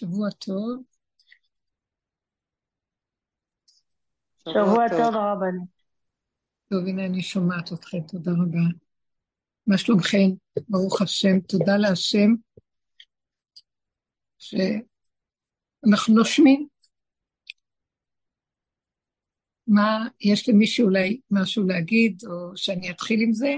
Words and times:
שבוע 0.00 0.30
טוב. 0.30 0.82
שבוע 4.38 4.88
טוב 4.88 5.14
הרבנית. 5.14 5.68
טוב, 6.68 6.86
הנה 6.86 7.06
אני 7.06 7.22
שומעת 7.22 7.72
אתכם, 7.72 8.00
תודה 8.00 8.30
רבה. 8.30 8.58
מה 9.66 9.78
שלומכם? 9.78 10.30
ברוך 10.68 11.02
השם, 11.02 11.40
תודה 11.40 11.76
להשם 11.76 12.34
שאנחנו 14.38 16.14
נושמים. 16.14 16.68
מה, 19.66 20.08
יש 20.20 20.48
למישהו 20.48 20.86
אולי 20.86 21.20
משהו 21.30 21.66
להגיד, 21.66 22.22
או 22.26 22.56
שאני 22.56 22.90
אתחיל 22.90 23.20
עם 23.22 23.32
זה? 23.32 23.54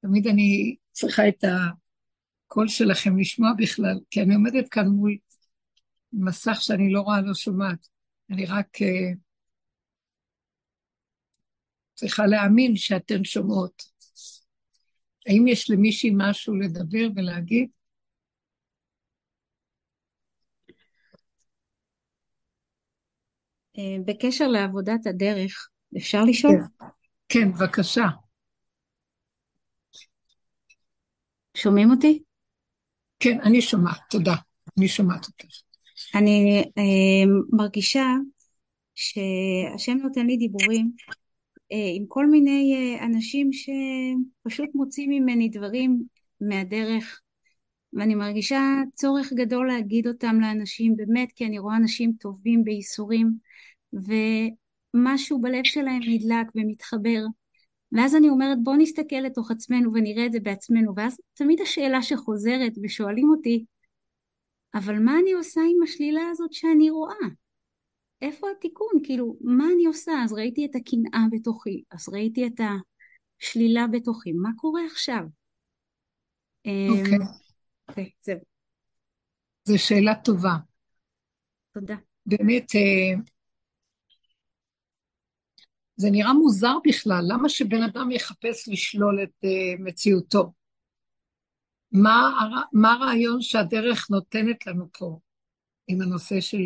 תמיד 0.00 0.26
אני 0.26 0.76
צריכה 0.92 1.28
את 1.28 1.44
הקול 1.44 2.68
שלכם 2.68 3.18
לשמוע 3.18 3.50
בכלל, 3.58 4.00
כי 4.10 4.22
אני 4.22 4.34
עומדת 4.34 4.68
כאן 4.68 4.86
מול 4.86 5.16
מסך 6.18 6.56
שאני 6.60 6.92
לא 6.92 7.00
רואה, 7.00 7.20
לא 7.20 7.34
שומעת. 7.34 7.88
אני 8.30 8.46
רק 8.46 8.76
uh, 8.76 9.16
צריכה 11.94 12.26
להאמין 12.26 12.76
שאתן 12.76 13.24
שומעות. 13.24 13.82
האם 15.26 15.46
יש 15.48 15.70
למישהי 15.70 16.10
משהו 16.16 16.54
לדבר 16.54 17.06
ולהגיד? 17.16 17.68
אה, 23.78 23.96
בקשר 24.04 24.48
לעבודת 24.48 25.06
הדרך, 25.06 25.68
אפשר 25.96 26.24
לשאול? 26.24 26.52
כן, 26.78 26.86
כן, 27.28 27.52
בבקשה. 27.52 28.06
שומעים 31.56 31.90
אותי? 31.90 32.22
כן, 33.20 33.40
אני 33.40 33.62
שומעת, 33.62 34.00
תודה. 34.10 34.34
אני 34.78 34.88
שומעת 34.88 35.26
אותך. 35.26 35.63
אני 36.14 36.64
אה, 36.78 37.32
מרגישה 37.52 38.06
שהשם 38.94 39.96
נותן 40.02 40.26
לי 40.26 40.36
דיבורים 40.36 40.90
אה, 41.72 41.90
עם 41.96 42.04
כל 42.08 42.26
מיני 42.26 42.74
אה, 42.76 43.04
אנשים 43.04 43.50
שפשוט 43.52 44.68
מוצאים 44.74 45.10
ממני 45.10 45.48
דברים 45.48 46.02
מהדרך, 46.40 47.20
ואני 47.92 48.14
מרגישה 48.14 48.60
צורך 48.94 49.32
גדול 49.32 49.68
להגיד 49.68 50.06
אותם 50.06 50.40
לאנשים, 50.40 50.96
באמת, 50.96 51.32
כי 51.32 51.46
אני 51.46 51.58
רואה 51.58 51.76
אנשים 51.76 52.12
טובים 52.20 52.64
בייסורים, 52.64 53.32
ומשהו 53.92 55.40
בלב 55.40 55.64
שלהם 55.64 56.00
נדלק 56.08 56.46
ומתחבר. 56.54 57.24
ואז 57.92 58.16
אני 58.16 58.28
אומרת, 58.28 58.58
בוא 58.62 58.76
נסתכל 58.76 59.16
לתוך 59.16 59.50
עצמנו 59.50 59.92
ונראה 59.94 60.26
את 60.26 60.32
זה 60.32 60.40
בעצמנו, 60.40 60.92
ואז 60.96 61.16
תמיד 61.34 61.60
השאלה 61.60 62.02
שחוזרת 62.02 62.72
ושואלים 62.82 63.30
אותי, 63.30 63.64
אבל 64.74 64.98
מה 64.98 65.18
אני 65.22 65.32
עושה 65.32 65.60
עם 65.60 65.82
השלילה 65.82 66.22
הזאת 66.30 66.52
שאני 66.52 66.90
רואה? 66.90 67.28
איפה 68.22 68.46
התיקון? 68.56 68.92
כאילו, 69.04 69.36
מה 69.40 69.64
אני 69.74 69.86
עושה? 69.86 70.12
אז 70.24 70.32
ראיתי 70.32 70.66
את 70.66 70.74
הקנאה 70.74 71.24
בתוכי, 71.32 71.82
אז 71.90 72.08
ראיתי 72.08 72.46
את 72.46 72.60
השלילה 73.40 73.86
בתוכי, 73.86 74.32
מה 74.32 74.48
קורה 74.56 74.82
עכשיו? 74.86 75.22
אוקיי. 76.66 77.16
אמ, 77.16 77.22
אוקיי, 77.88 78.10
זהו. 78.22 78.38
זו 79.64 79.78
שאלה 79.78 80.14
טובה. 80.14 80.54
תודה. 81.74 81.96
באמת, 82.26 82.74
אה, 82.74 83.20
זה 85.96 86.08
נראה 86.10 86.32
מוזר 86.32 86.76
בכלל, 86.88 87.24
למה 87.28 87.48
שבן 87.48 87.82
אדם 87.82 88.10
יחפש 88.10 88.68
לשלול 88.68 89.22
את 89.22 89.44
uh, 89.44 89.82
מציאותו? 89.82 90.52
מה, 92.02 92.30
מה 92.72 92.92
הרעיון 92.92 93.42
שהדרך 93.42 94.10
נותנת 94.10 94.66
לנו 94.66 94.86
פה 94.98 95.18
עם 95.88 96.02
הנושא 96.02 96.40
של 96.40 96.62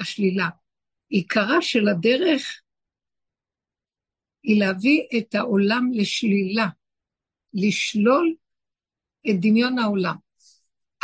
השלילה? 0.00 0.48
עיקרה 1.08 1.62
של 1.62 1.88
הדרך 1.88 2.62
היא 4.42 4.60
להביא 4.60 5.02
את 5.18 5.34
העולם 5.34 5.90
לשלילה, 5.92 6.66
לשלול 7.54 8.34
את 9.30 9.34
דמיון 9.40 9.78
העולם. 9.78 10.16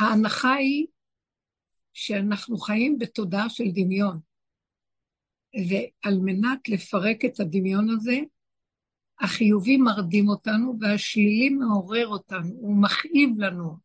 ההנחה 0.00 0.52
היא 0.52 0.86
שאנחנו 1.92 2.58
חיים 2.58 2.98
בתודעה 2.98 3.50
של 3.50 3.64
דמיון. 3.74 4.20
ועל 5.68 6.18
מנת 6.24 6.68
לפרק 6.68 7.24
את 7.24 7.40
הדמיון 7.40 7.90
הזה, 7.90 8.18
החיובי 9.20 9.76
מרדים 9.76 10.28
אותנו 10.28 10.74
והשלילי 10.80 11.48
מעורר 11.48 12.06
אותנו, 12.06 12.54
הוא 12.60 12.82
מכאיב 12.82 13.30
לנו. 13.38 13.76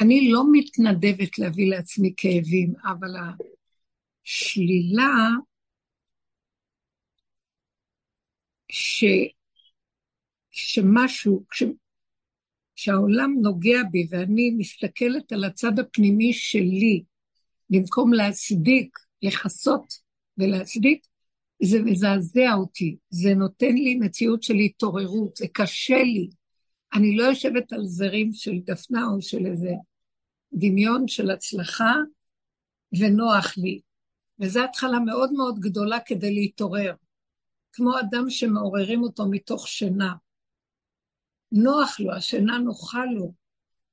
אני 0.00 0.30
לא 0.30 0.44
מתנדבת 0.52 1.38
להביא 1.38 1.70
לעצמי 1.70 2.14
כאבים, 2.16 2.74
אבל 2.84 3.14
השלילה 4.24 5.28
ש... 8.68 9.04
שמשהו, 10.50 11.44
כש... 11.50 11.62
שהעולם 12.76 13.34
נוגע 13.42 13.82
בי 13.90 14.06
ואני 14.10 14.50
מסתכלת 14.58 15.32
על 15.32 15.44
הצד 15.44 15.78
הפנימי 15.78 16.32
שלי, 16.32 17.02
במקום 17.70 18.12
להצדיק, 18.12 18.98
לכסות 19.22 19.94
ולהצדיק, 20.38 21.06
זה 21.62 21.82
מזעזע 21.82 22.52
אותי, 22.54 22.96
זה 23.10 23.34
נותן 23.34 23.74
לי 23.74 23.94
מציאות 23.94 24.42
של 24.42 24.54
התעוררות, 24.54 25.36
זה 25.36 25.46
קשה 25.52 26.02
לי. 26.02 26.28
אני 26.94 27.16
לא 27.16 27.24
יושבת 27.24 27.72
על 27.72 27.86
זרים 27.86 28.32
של 28.32 28.58
דפנה 28.64 29.06
או 29.06 29.22
של 29.22 29.46
איזה 29.46 29.70
דמיון 30.52 31.08
של 31.08 31.30
הצלחה, 31.30 31.94
ונוח 32.98 33.58
לי. 33.58 33.80
וזו 34.40 34.64
התחלה 34.64 34.98
מאוד 34.98 35.32
מאוד 35.32 35.58
גדולה 35.58 36.00
כדי 36.00 36.34
להתעורר. 36.34 36.94
כמו 37.72 37.98
אדם 38.00 38.30
שמעוררים 38.30 39.02
אותו 39.02 39.28
מתוך 39.30 39.68
שינה. 39.68 40.14
נוח 41.52 42.00
לו, 42.00 42.12
השינה 42.12 42.58
נוחה 42.58 43.04
לו, 43.04 43.32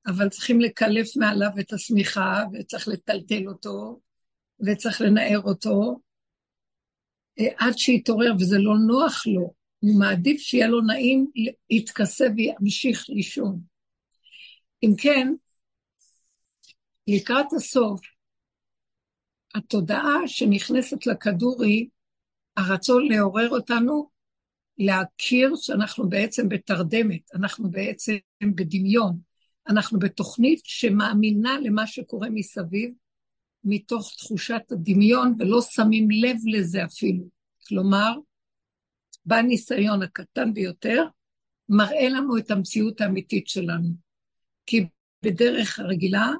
אבל 0.08 0.30
צריכים 0.30 0.60
לקלף 0.60 1.18
מעליו 1.18 1.50
את 1.60 1.74
השמיכה, 1.74 2.44
וצריך 2.54 2.88
לטלטל 2.88 3.48
אותו, 3.48 4.00
וצריך 4.60 5.02
לנער 5.02 5.42
אותו, 5.44 6.00
עד 7.58 7.78
שיתעורר, 7.78 8.34
וזה 8.40 8.58
לא 8.58 8.74
נוח 8.88 9.28
לו, 9.28 9.54
הוא 9.80 10.00
מעדיף 10.00 10.42
שיהיה 10.42 10.68
לו 10.68 10.82
נעים 10.82 11.28
להתכסה 11.70 12.26
וימשיך 12.36 13.06
לישון. 13.10 13.60
אם 14.84 14.94
כן, 14.98 15.34
לקראת 17.08 17.54
הסוף, 17.54 18.02
התודעה 19.56 20.28
שנכנסת 20.28 21.08
לכדור 21.08 21.64
היא 21.64 21.90
הרצון 22.58 23.08
לעורר 23.08 23.50
אותנו 23.50 24.10
להכיר 24.78 25.56
שאנחנו 25.56 26.10
בעצם 26.10 26.50
בתרדמת, 26.50 27.22
אנחנו 27.36 27.72
בעצם 27.72 28.16
בדמיון, 28.56 29.20
אנחנו 29.68 30.00
בתוכנית 30.00 30.62
שמאמינה 30.64 31.58
למה 31.64 31.88
שקורה 31.88 32.30
מסביב, 32.30 32.92
מתוך 33.66 34.14
תחושת 34.18 34.62
הדמיון, 34.72 35.36
ולא 35.40 35.62
שמים 35.62 36.08
לב 36.12 36.38
לזה 36.46 36.86
אפילו. 36.86 37.24
כלומר, 37.68 38.14
בניסיון 39.26 40.04
הקטן 40.04 40.54
ביותר, 40.54 41.04
מראה 41.70 42.10
לנו 42.10 42.38
את 42.38 42.52
המציאות 42.52 43.02
האמיתית 43.02 43.48
שלנו. 43.48 43.90
כי 44.66 44.86
בדרך 45.24 45.80
הרגילה, 45.80 46.32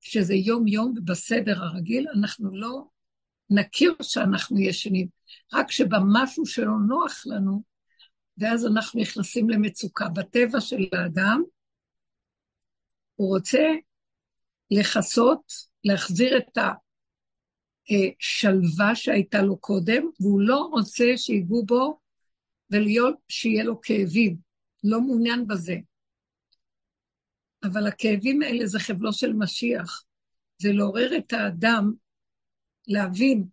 שזה 0.00 0.34
יום-יום 0.34 0.94
ובסדר 0.96 1.64
הרגיל, 1.64 2.06
אנחנו 2.18 2.56
לא 2.56 2.84
נכיר 3.50 3.94
שאנחנו 4.02 4.60
ישנים, 4.60 5.08
רק 5.52 5.70
שבמשהו 5.70 6.46
שלא 6.46 6.74
נוח 6.88 7.26
לנו, 7.26 7.62
ואז 8.38 8.66
אנחנו 8.66 9.00
נכנסים 9.00 9.50
למצוקה. 9.50 10.08
בטבע 10.08 10.60
של 10.60 10.82
האדם, 10.92 11.42
הוא 13.14 13.28
רוצה 13.28 13.64
לכסות 14.70 15.67
להחזיר 15.84 16.38
את 16.38 16.58
השלווה 17.88 18.94
שהייתה 18.94 19.42
לו 19.42 19.58
קודם, 19.58 20.10
והוא 20.20 20.40
לא 20.40 20.68
רוצה 20.72 21.04
שיגעו 21.16 21.66
בו 21.66 22.00
ושיהיה 22.70 23.64
לו 23.64 23.80
כאבים, 23.80 24.36
לא 24.84 25.00
מעוניין 25.00 25.46
בזה. 25.46 25.76
אבל 27.64 27.86
הכאבים 27.86 28.42
האלה 28.42 28.66
זה 28.66 28.78
חבלו 28.78 29.12
של 29.12 29.32
משיח, 29.32 30.04
זה 30.58 30.72
לעורר 30.72 31.16
את 31.18 31.32
האדם 31.32 31.92
להבין 32.86 33.44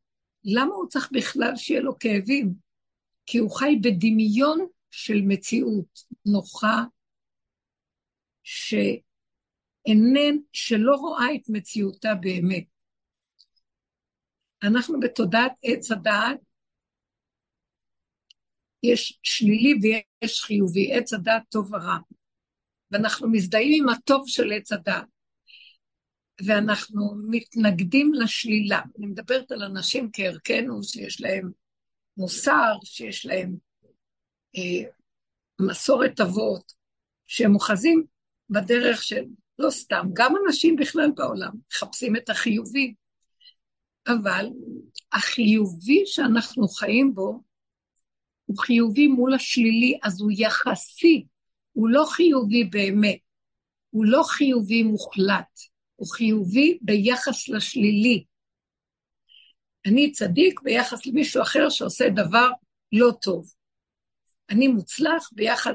למה 0.43 0.73
הוא 0.73 0.87
צריך 0.87 1.09
בכלל 1.11 1.55
שיהיה 1.55 1.81
לו 1.81 1.99
כאבים, 1.99 2.53
כי 3.25 3.37
הוא 3.37 3.51
חי 3.51 3.75
בדמיון 3.81 4.67
של 4.91 5.21
מציאות 5.27 5.99
נוחה, 6.25 6.83
ש... 8.43 8.75
אינן, 9.85 10.37
שלא 10.53 10.95
רואה 10.95 11.35
את 11.35 11.49
מציאותה 11.49 12.15
באמת. 12.15 12.65
אנחנו 14.63 14.99
בתודעת 14.99 15.51
עץ 15.63 15.91
הדעת, 15.91 16.39
יש 18.83 19.19
שלילי 19.23 19.73
ויש 19.81 20.41
חיובי, 20.41 20.93
עץ 20.93 21.13
הדעת 21.13 21.43
טוב 21.49 21.73
ורע. 21.73 21.97
ואנחנו 22.91 23.31
מזדהים 23.31 23.83
עם 23.83 23.89
הטוב 23.89 24.23
של 24.27 24.51
עץ 24.51 24.71
הדעת. 24.71 25.05
ואנחנו 26.45 27.15
מתנגדים 27.29 28.13
לשלילה. 28.13 28.81
אני 28.97 29.07
מדברת 29.07 29.51
על 29.51 29.63
אנשים 29.63 30.09
כערכנו, 30.13 30.83
שיש 30.83 31.21
להם 31.21 31.51
מוסר, 32.17 32.73
שיש 32.83 33.25
להם 33.25 33.55
אה, 34.55 34.89
מסורת 35.61 36.19
אבות, 36.19 36.73
שהם 37.27 37.55
אוחזים 37.55 38.05
בדרך 38.49 39.03
של, 39.03 39.25
לא 39.59 39.69
סתם, 39.69 40.05
גם 40.13 40.33
אנשים 40.45 40.75
בכלל 40.75 41.11
בעולם 41.15 41.51
מחפשים 41.71 42.15
את 42.15 42.29
החיובי, 42.29 42.93
אבל 44.07 44.49
החיובי 45.13 46.03
שאנחנו 46.05 46.67
חיים 46.67 47.13
בו, 47.13 47.43
הוא 48.45 48.57
חיובי 48.57 49.07
מול 49.07 49.33
השלילי, 49.33 49.99
אז 50.03 50.21
הוא 50.21 50.31
יחסי, 50.37 51.25
הוא 51.71 51.89
לא 51.89 52.05
חיובי 52.09 52.63
באמת, 52.63 53.19
הוא 53.89 54.05
לא 54.05 54.23
חיובי 54.23 54.83
מוחלט, 54.83 55.59
הוא 55.95 56.07
חיובי 56.07 56.77
ביחס 56.81 57.49
לשלילי. 57.49 58.23
אני 59.85 60.11
צדיק 60.11 60.61
ביחס 60.61 61.05
למישהו 61.05 61.41
אחר 61.41 61.69
שעושה 61.69 62.09
דבר 62.09 62.49
לא 62.91 63.11
טוב. 63.21 63.51
אני 64.49 64.67
מוצלח 64.67 65.29
ביחד 65.31 65.73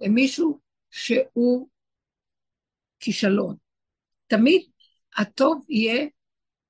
למישהו 0.00 0.60
שהוא 0.90 1.68
כישלון. 3.02 3.56
תמיד 4.26 4.62
הטוב 5.16 5.64
יהיה 5.68 6.06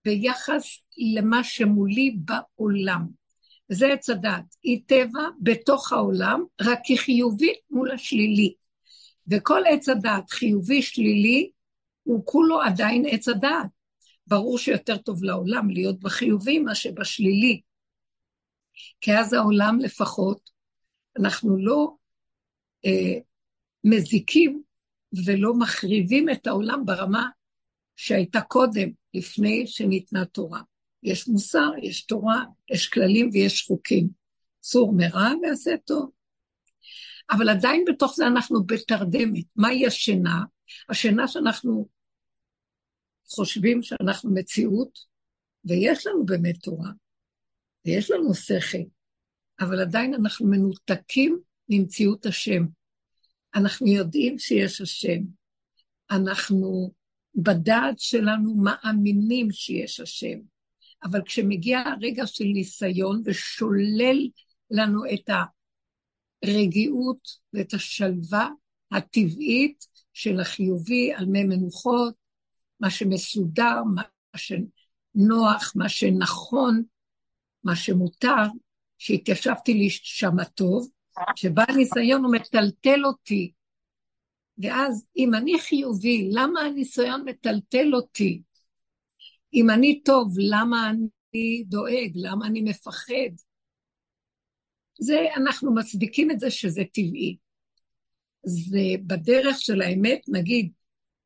ביחס 0.04 0.78
למה 1.14 1.44
שמולי 1.44 2.16
בעולם. 2.24 3.06
זה 3.68 3.92
עץ 3.92 4.10
הדעת. 4.10 4.44
היא 4.62 4.80
טבע 4.86 5.28
בתוך 5.40 5.92
העולם, 5.92 6.44
רק 6.60 6.78
היא 6.84 6.98
חיובית 6.98 7.58
מול 7.70 7.90
השלילי. 7.90 8.54
וכל 9.30 9.62
עץ 9.70 9.88
הדעת 9.88 10.30
חיובי 10.30 10.82
שלילי, 10.82 11.50
הוא 12.02 12.26
כולו 12.26 12.62
עדיין 12.62 13.04
עץ 13.08 13.28
הדעת. 13.28 13.66
ברור 14.26 14.58
שיותר 14.58 14.96
טוב 14.96 15.24
לעולם 15.24 15.70
להיות 15.70 16.00
בחיובי 16.00 16.58
מאשר 16.58 16.90
בשלילי. 16.92 17.60
כי 19.00 19.12
אז 19.18 19.32
העולם 19.32 19.78
לפחות, 19.80 20.50
אנחנו 21.18 21.56
לא 21.58 21.94
אה, 22.84 23.18
מזיקים 23.84 24.62
ולא 25.26 25.54
מחריבים 25.54 26.30
את 26.30 26.46
העולם 26.46 26.84
ברמה 26.84 27.28
שהייתה 27.96 28.40
קודם, 28.40 28.88
לפני 29.14 29.66
שניתנה 29.66 30.24
תורה. 30.24 30.60
יש 31.02 31.28
מוסר, 31.28 31.70
יש 31.82 32.04
תורה, 32.06 32.44
יש 32.70 32.88
כללים 32.88 33.30
ויש 33.32 33.62
חוקים. 33.62 34.08
צור 34.60 34.92
מרע 34.96 35.28
ועשה 35.42 35.76
טוב. 35.84 36.10
אבל 37.30 37.48
עדיין 37.48 37.84
בתוך 37.88 38.14
זה 38.16 38.26
אנחנו 38.26 38.64
בתרדמת. 38.66 39.44
מהי 39.56 39.86
השינה? 39.86 40.40
השינה 40.88 41.28
שאנחנו 41.28 41.88
חושבים 43.26 43.82
שאנחנו 43.82 44.34
מציאות, 44.34 44.98
ויש 45.64 46.06
לנו 46.06 46.26
באמת 46.26 46.56
תורה, 46.62 46.90
ויש 47.86 48.10
לנו 48.10 48.34
שכל, 48.34 48.78
אבל 49.60 49.80
עדיין 49.80 50.14
אנחנו 50.14 50.46
מנותקים 50.46 51.38
ממציאות 51.68 52.26
השם. 52.26 52.62
אנחנו 53.54 53.86
יודעים 53.86 54.38
שיש 54.38 54.80
השם. 54.80 55.20
אנחנו 56.10 56.92
בדעת 57.34 57.98
שלנו 57.98 58.54
מאמינים 58.54 59.50
שיש 59.50 60.00
השם. 60.00 60.38
אבל 61.04 61.22
כשמגיע 61.24 61.78
הרגע 61.78 62.26
של 62.26 62.44
ניסיון 62.44 63.22
ושולל 63.24 64.28
לנו 64.70 65.00
את 65.14 65.30
הרגיעות 66.42 67.28
ואת 67.52 67.74
השלווה 67.74 68.48
הטבעית 68.92 69.86
של 70.12 70.40
החיובי 70.40 71.12
על 71.12 71.26
מי 71.26 71.44
מנוחות, 71.44 72.14
מה 72.80 72.90
שמסודר, 72.90 73.82
מה 73.94 74.02
שנוח, 74.36 75.72
מה 75.76 75.88
שנכון, 75.88 76.82
מה 77.64 77.76
שמותר, 77.76 78.44
שהתיישבתי 78.98 79.74
לי 79.74 79.90
שמה 79.90 80.44
טוב, 80.44 80.90
שבא 81.36 81.64
הניסיון 81.68 82.24
הוא 82.24 82.32
מטלטל 82.32 83.04
אותי. 83.04 83.52
ואז 84.58 85.06
אם 85.16 85.34
אני 85.34 85.60
חיובי, 85.60 86.28
למה 86.32 86.60
הניסיון 86.60 87.24
מטלטל 87.24 87.94
אותי? 87.94 88.42
אם 89.54 89.70
אני 89.70 90.00
טוב, 90.02 90.34
למה 90.38 90.90
אני 90.90 91.64
דואג? 91.66 92.12
למה 92.14 92.46
אני 92.46 92.60
מפחד? 92.60 93.32
זה, 95.00 95.26
אנחנו 95.36 95.74
מצדיקים 95.74 96.30
את 96.30 96.40
זה 96.40 96.50
שזה 96.50 96.82
טבעי. 96.92 97.36
זה 98.44 98.78
בדרך 99.06 99.56
של 99.60 99.82
האמת, 99.82 100.20
נגיד, 100.28 100.72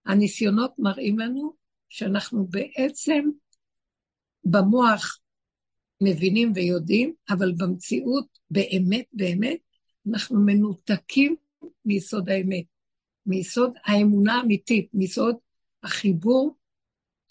הניסיונות 0.06 0.72
מראים 0.78 1.18
לנו 1.18 1.54
שאנחנו 1.88 2.46
בעצם 2.46 3.24
במוח 4.44 5.18
מבינים 6.00 6.52
ויודעים, 6.54 7.14
אבל 7.30 7.52
במציאות, 7.58 8.26
באמת, 8.50 9.04
באמת, 9.12 9.58
אנחנו 10.10 10.40
מנותקים 10.40 11.36
מיסוד 11.84 12.28
האמת, 12.28 12.64
מיסוד 13.26 13.72
האמונה 13.84 14.34
האמיתית, 14.34 14.88
מיסוד 14.94 15.36
החיבור 15.82 16.56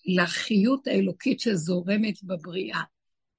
לחיות 0.06 0.88
האלוקית 0.88 1.40
שזורמת 1.40 2.24
בבריאה. 2.24 2.82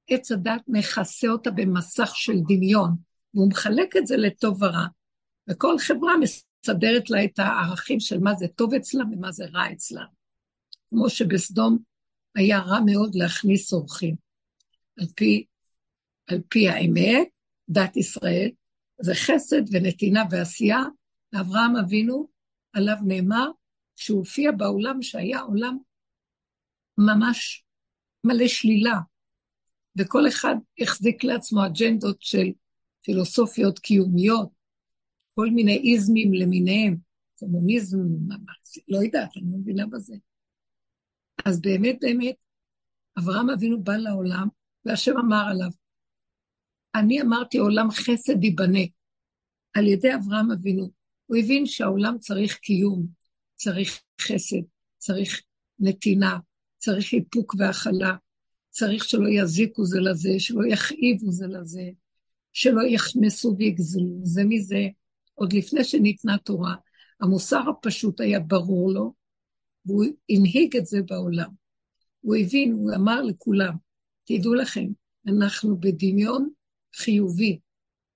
עץ 0.08 0.32
הדת 0.32 0.62
מכסה 0.68 1.28
אותה 1.28 1.50
במסך 1.50 2.10
של 2.14 2.32
דמיון, 2.48 2.90
והוא 3.34 3.48
מחלק 3.50 3.96
את 3.96 4.06
זה 4.06 4.16
לטוב 4.16 4.62
ורע. 4.62 4.86
וכל 5.50 5.78
חברה 5.78 6.12
מסדרת 6.16 7.10
לה 7.10 7.24
את 7.24 7.38
הערכים 7.38 8.00
של 8.00 8.18
מה 8.18 8.34
זה 8.34 8.48
טוב 8.48 8.74
אצלה 8.74 9.04
ומה 9.12 9.32
זה 9.32 9.44
רע 9.44 9.72
אצלה. 9.72 10.04
כמו 10.90 11.10
שבסדום 11.10 11.78
היה 12.34 12.58
רע 12.58 12.78
מאוד 12.86 13.14
להכניס 13.14 13.72
אורחים. 13.72 14.16
על 15.00 15.06
פי, 15.16 15.44
על 16.26 16.40
פי 16.48 16.68
האמת, 16.68 17.28
דת 17.68 17.96
ישראל, 17.96 18.50
זה 19.00 19.14
חסד 19.14 19.62
ונתינה 19.72 20.22
ועשייה. 20.30 20.82
לאברהם 21.32 21.76
אבינו, 21.76 22.28
עליו 22.72 22.96
נאמר, 23.06 23.50
שהוא 23.96 24.18
הופיע 24.18 24.52
בעולם 24.52 25.02
שהיה 25.02 25.40
עולם 25.40 25.78
ממש 26.98 27.64
מלא 28.24 28.48
שלילה, 28.48 28.98
וכל 29.98 30.28
אחד 30.28 30.54
החזיק 30.78 31.24
לעצמו 31.24 31.66
אג'נדות 31.66 32.22
של 32.22 32.52
פילוסופיות 33.02 33.78
קיומיות, 33.78 34.48
כל 35.34 35.50
מיני 35.50 35.92
איזמים 35.92 36.34
למיניהם, 36.34 36.96
קומוניזם, 37.38 37.98
לא 38.88 38.98
יודעת, 38.98 39.36
אני 39.36 39.44
לא 39.52 39.58
מבינה 39.58 39.86
בזה. 39.86 40.16
אז 41.44 41.60
באמת, 41.60 41.96
באמת, 42.00 42.34
אברהם 43.18 43.50
אבינו 43.50 43.82
בא 43.82 43.96
לעולם, 43.96 44.48
והשם 44.84 45.18
אמר 45.18 45.44
עליו, 45.50 45.70
אני 46.98 47.22
אמרתי 47.22 47.58
עולם 47.58 47.90
חסד 47.90 48.44
ייבנה, 48.44 48.80
על 49.74 49.86
ידי 49.86 50.14
אברהם 50.14 50.50
אבינו. 50.50 50.90
הוא 51.26 51.36
הבין 51.36 51.66
שהעולם 51.66 52.18
צריך 52.18 52.54
קיום, 52.54 53.06
צריך 53.54 54.02
חסד, 54.20 54.62
צריך 54.98 55.42
נתינה, 55.78 56.38
צריך 56.78 57.14
איפוק 57.14 57.54
והכלה, 57.58 58.16
צריך 58.70 59.04
שלא 59.04 59.28
יזיקו 59.28 59.84
זה 59.84 60.00
לזה, 60.00 60.30
שלא 60.38 60.66
יכאיבו 60.66 61.30
זה 61.30 61.46
לזה, 61.46 61.90
שלא 62.52 62.82
יחמסו 62.82 63.54
ויגזלו 63.58 64.18
זה 64.22 64.44
מזה. 64.44 64.88
עוד 65.34 65.52
לפני 65.52 65.84
שניתנה 65.84 66.38
תורה, 66.38 66.74
המוסר 67.20 67.62
הפשוט 67.70 68.20
היה 68.20 68.40
ברור 68.40 68.92
לו, 68.92 69.14
והוא 69.86 70.04
הנהיג 70.28 70.76
את 70.76 70.86
זה 70.86 70.98
בעולם. 71.02 71.50
הוא 72.20 72.36
הבין, 72.36 72.72
הוא 72.72 72.94
אמר 72.94 73.22
לכולם, 73.22 73.74
תדעו 74.24 74.54
לכם, 74.54 74.86
אנחנו 75.28 75.80
בדמיון 75.80 76.50
חיובי. 76.96 77.58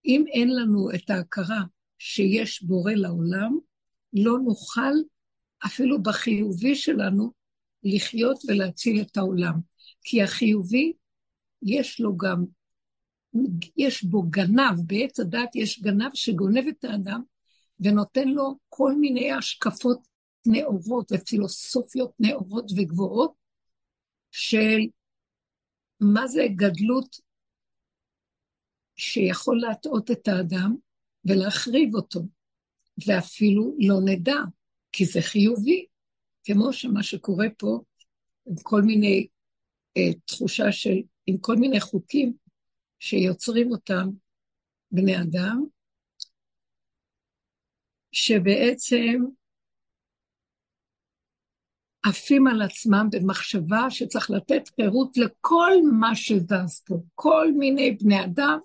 אם 0.04 0.24
אין 0.32 0.56
לנו 0.56 0.90
את 0.94 1.10
ההכרה 1.10 1.60
שיש 1.98 2.62
בורא 2.62 2.92
לעולם, 2.92 3.58
לא 4.12 4.38
נוכל 4.38 4.94
אפילו 5.66 6.02
בחיובי 6.02 6.74
שלנו 6.74 7.32
לחיות 7.82 8.38
ולהציל 8.48 9.00
את 9.00 9.16
העולם. 9.16 9.54
כי 10.02 10.22
החיובי, 10.22 10.92
יש 11.62 12.00
לו 12.00 12.16
גם, 12.16 12.44
יש 13.76 14.04
בו 14.04 14.22
גנב, 14.22 14.80
בעץ 14.86 15.20
הדת 15.20 15.56
יש 15.56 15.82
גנב 15.82 16.10
שגונב 16.14 16.64
את 16.68 16.84
האדם 16.84 17.22
ונותן 17.80 18.28
לו 18.28 18.58
כל 18.68 18.94
מיני 18.94 19.32
השקפות 19.32 20.08
נאורות 20.46 21.12
ופילוסופיות 21.12 22.12
נאורות 22.20 22.70
וגבוהות 22.76 23.32
של 24.30 24.80
מה 26.00 26.26
זה 26.26 26.46
גדלות 26.56 27.16
שיכול 29.00 29.60
להטעות 29.60 30.10
את 30.10 30.28
האדם 30.28 30.76
ולהחריב 31.24 31.94
אותו, 31.94 32.20
ואפילו 33.06 33.76
לא 33.78 33.94
נדע, 34.04 34.36
כי 34.92 35.04
זה 35.04 35.20
חיובי, 35.22 35.86
כמו 36.44 36.72
שמה 36.72 37.02
שקורה 37.02 37.46
פה, 37.58 37.80
עם 38.46 38.54
כל 38.62 38.82
מיני 38.82 39.26
אה, 39.96 40.12
תחושה 40.24 40.72
של, 40.72 40.96
עם 41.26 41.38
כל 41.38 41.56
מיני 41.56 41.80
חוקים 41.80 42.32
שיוצרים 42.98 43.70
אותם 43.70 44.08
בני 44.90 45.22
אדם, 45.22 45.64
שבעצם 48.12 49.24
עפים 52.02 52.46
על 52.46 52.62
עצמם 52.62 53.08
במחשבה 53.12 53.90
שצריך 53.90 54.30
לתת 54.30 54.68
חירות 54.76 55.16
לכל 55.16 55.72
מה 56.00 56.16
שזז 56.16 56.82
פה. 56.86 56.94
כל 57.14 57.52
מיני 57.58 57.90
בני 57.90 58.24
אדם 58.24 58.58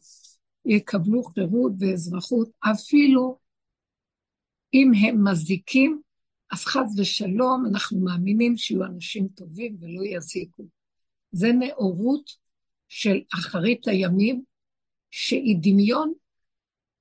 יקבלו 0.66 1.24
חירות 1.24 1.72
ואזרחות, 1.80 2.50
אפילו 2.60 3.38
אם 4.74 4.92
הם 5.02 5.28
מזיקים, 5.28 6.02
אז 6.52 6.66
חס 6.66 7.00
ושלום, 7.00 7.66
אנחנו 7.66 8.00
מאמינים 8.00 8.58
שיהיו 8.58 8.86
אנשים 8.86 9.28
טובים 9.28 9.78
ולא 9.80 10.02
יזיקו. 10.06 10.64
זה 11.32 11.52
נאורות 11.52 12.32
של 12.88 13.22
אחרית 13.34 13.88
הימים, 13.88 14.44
שהיא 15.12 15.58
דמיון, 15.62 16.14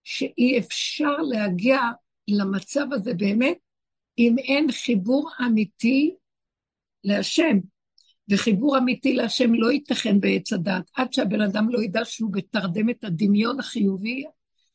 שאי 0.05 0.59
אפשר 0.59 1.17
להגיע 1.17 1.79
למצב 2.29 2.87
הזה 2.93 3.15
באמת, 3.15 3.59
אם 4.19 4.37
אין 4.39 4.73
חיבור 4.73 5.31
אמיתי 5.47 6.15
להשם. 7.05 7.59
וחיבור 8.31 8.79
אמיתי 8.79 9.15
להשם 9.15 9.55
לא 9.55 9.73
ייתכן 9.73 10.21
בעץ 10.21 10.53
הדת, 10.53 10.91
עד 10.97 11.13
שהבן 11.13 11.41
אדם 11.41 11.69
לא 11.71 11.83
ידע 11.83 12.05
שהוא 12.05 12.33
בתרדמת 12.33 13.05
הדמיון 13.05 13.61
החיובי 13.61 14.25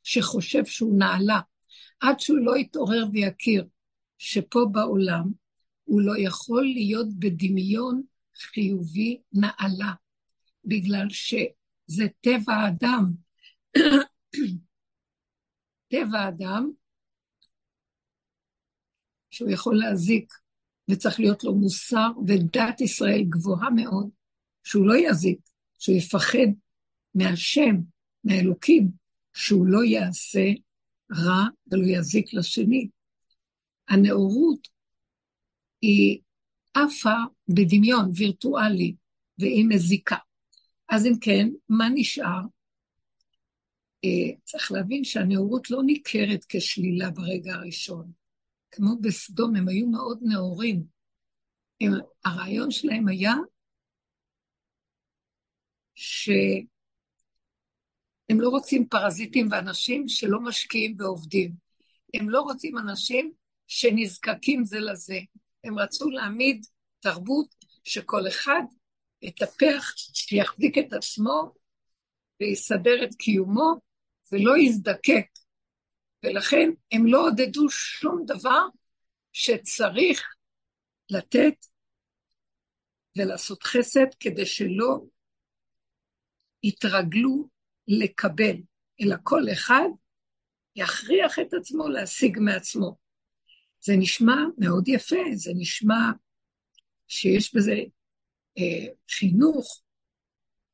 שחושב 0.03 0.65
שהוא 0.65 0.99
נעלה, 0.99 1.39
עד 1.99 2.19
שהוא 2.19 2.37
לא 2.37 2.57
יתעורר 2.57 3.05
ויכיר 3.13 3.67
שפה 4.17 4.65
בעולם 4.71 5.23
הוא 5.83 6.01
לא 6.01 6.13
יכול 6.17 6.63
להיות 6.63 7.07
בדמיון 7.19 8.01
חיובי 8.35 9.21
נעלה, 9.33 9.93
בגלל 10.65 11.07
שזה 11.09 12.07
טבע 12.21 12.53
האדם. 12.53 13.11
טבע 15.91 16.19
האדם, 16.19 16.71
שהוא 19.29 19.49
יכול 19.49 19.77
להזיק, 19.77 20.33
וצריך 20.89 21.19
להיות 21.19 21.43
לו 21.43 21.55
מוסר 21.55 22.07
ודת 22.27 22.81
ישראל 22.81 23.23
גבוהה 23.29 23.69
מאוד, 23.69 24.09
שהוא 24.63 24.87
לא 24.87 24.93
יזיק, 24.97 25.39
שהוא 25.79 25.95
יפחד 25.97 26.47
מהשם, 27.15 27.75
מהאלוקים, 28.23 28.91
שהוא 29.33 29.67
לא 29.67 29.83
יעשה 29.83 30.45
רע 31.11 31.47
ולא 31.71 31.85
יזיק 31.85 32.33
לשני. 32.33 32.87
הנאורות 33.89 34.67
היא 35.81 36.19
עפה 36.73 37.15
בדמיון 37.47 38.11
וירטואלי, 38.15 38.95
והיא 39.37 39.65
מזיקה. 39.69 40.17
אז 40.89 41.05
אם 41.05 41.13
כן, 41.21 41.49
מה 41.69 41.89
נשאר? 41.93 42.41
אה, 44.05 44.35
צריך 44.43 44.71
להבין 44.71 45.03
שהנאורות 45.03 45.71
לא 45.71 45.83
ניכרת 45.83 46.45
כשלילה 46.49 47.11
ברגע 47.11 47.53
הראשון. 47.53 48.18
כמו 48.71 48.95
בסדום, 49.01 49.55
הם 49.55 49.67
היו 49.67 49.87
מאוד 49.87 50.19
נאורים. 50.21 50.83
הם, 51.81 51.91
הרעיון 52.25 52.71
שלהם 52.71 53.07
היה 53.07 53.33
שהם 55.95 56.65
לא 58.29 58.49
רוצים 58.49 58.87
פרזיטים 58.87 59.47
ואנשים 59.51 60.07
שלא 60.07 60.39
משקיעים 60.39 60.95
ועובדים. 60.99 61.53
הם 62.13 62.29
לא 62.29 62.41
רוצים 62.41 62.77
אנשים 62.77 63.31
שנזקקים 63.67 64.65
זה 64.65 64.79
לזה. 64.79 65.19
הם 65.63 65.79
רצו 65.79 66.09
להעמיד 66.09 66.65
תרבות 66.99 67.55
שכל 67.83 68.27
אחד 68.27 68.61
יטפח, 69.21 69.93
שיחזיק 69.95 70.77
את 70.77 70.93
עצמו 70.93 71.53
ויסדר 72.41 73.03
את 73.03 73.15
קיומו 73.15 73.75
ולא 74.31 74.57
יזדקק. 74.57 75.25
ולכן 76.23 76.69
הם 76.91 77.05
לא 77.05 77.27
עודדו 77.27 77.69
שום 77.69 78.23
דבר 78.25 78.65
שצריך 79.33 80.35
לתת 81.09 81.65
ולעשות 83.17 83.63
חסד 83.63 84.13
כדי 84.19 84.45
שלא 84.45 85.01
יתרגלו 86.63 87.49
לקבל, 87.87 88.55
אלא 89.01 89.15
כל 89.23 89.41
אחד 89.53 89.87
יכריח 90.75 91.39
את 91.39 91.53
עצמו 91.53 91.87
להשיג 91.87 92.39
מעצמו. 92.39 92.97
זה 93.81 93.93
נשמע 93.97 94.35
מאוד 94.57 94.87
יפה, 94.87 95.23
זה 95.33 95.51
נשמע 95.55 96.11
שיש 97.07 97.55
בזה 97.55 97.75
אה, 98.57 98.93
חינוך, 99.09 99.81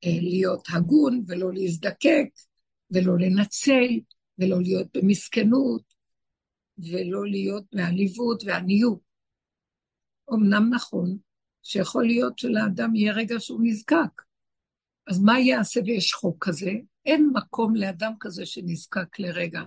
אה, 0.04 0.22
להיות 0.22 0.68
הגון 0.74 1.24
ולא 1.28 1.54
להזדקק 1.54 2.28
ולא 2.92 3.14
לנצל 3.20 4.00
ולא 4.40 4.62
להיות 4.62 4.88
במסכנות 4.98 5.94
ולא 6.78 7.26
להיות 7.26 7.64
בעליבות 7.74 8.44
ועניות. 8.46 9.00
אמנם 10.34 10.74
נכון 10.74 11.18
שיכול 11.64 12.06
להיות 12.06 12.40
שלאדם 12.40 12.96
יהיה 12.96 13.14
רגע 13.14 13.36
שהוא 13.40 13.62
נזקק. 13.64 14.22
אז 15.08 15.20
מה 15.20 15.40
יעשה 15.40 15.80
ויש 15.86 16.14
חוק 16.14 16.48
כזה? 16.48 16.72
אין 17.06 17.30
מקום 17.34 17.76
לאדם 17.76 18.12
כזה 18.20 18.46
שנזקק 18.46 19.20
לרגע. 19.20 19.62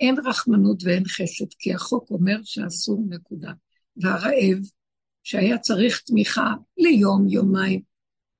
אין 0.00 0.14
רחמנות 0.24 0.82
ואין 0.84 1.04
חסד, 1.04 1.54
כי 1.58 1.74
החוק 1.74 2.10
אומר 2.10 2.36
שאסור 2.44 3.02
נקודה. 3.08 3.52
והרעב, 3.96 4.58
שהיה 5.22 5.58
צריך 5.58 6.02
תמיכה 6.06 6.54
ליום, 6.76 7.28
יומיים, 7.28 7.80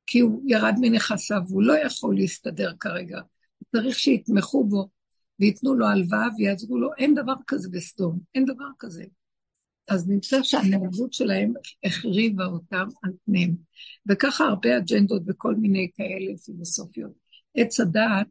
כי 0.07 0.21
הוא 0.21 0.43
ירד 0.47 0.75
מנכסיו, 0.81 1.41
והוא 1.49 1.63
לא 1.63 1.79
יכול 1.87 2.17
להסתדר 2.17 2.73
כרגע. 2.81 3.21
צריך 3.77 3.99
שיתמכו 3.99 4.65
בו 4.65 4.89
וייתנו 5.41 5.75
לו 5.75 5.87
הלוואה 5.87 6.29
ויעזרו 6.39 6.79
לו. 6.79 6.91
אין 6.99 7.15
דבר 7.15 7.35
כזה 7.47 7.69
בסדום, 7.73 8.19
אין 8.35 8.45
דבר 8.45 8.69
כזה. 8.79 9.05
אז 9.89 10.09
נמצא 10.09 10.43
שהנהגות 10.43 11.13
שלהם 11.13 11.53
החריבה 11.85 12.45
אותם 12.45 12.89
על 13.03 13.13
פניהם. 13.25 13.57
וככה 14.09 14.45
הרבה 14.45 14.79
אג'נדות 14.79 15.23
וכל 15.27 15.55
מיני 15.55 15.91
כאלה 15.95 16.39
פילוסופיות. 16.45 17.13
עץ 17.55 17.81
הדעת 17.81 18.27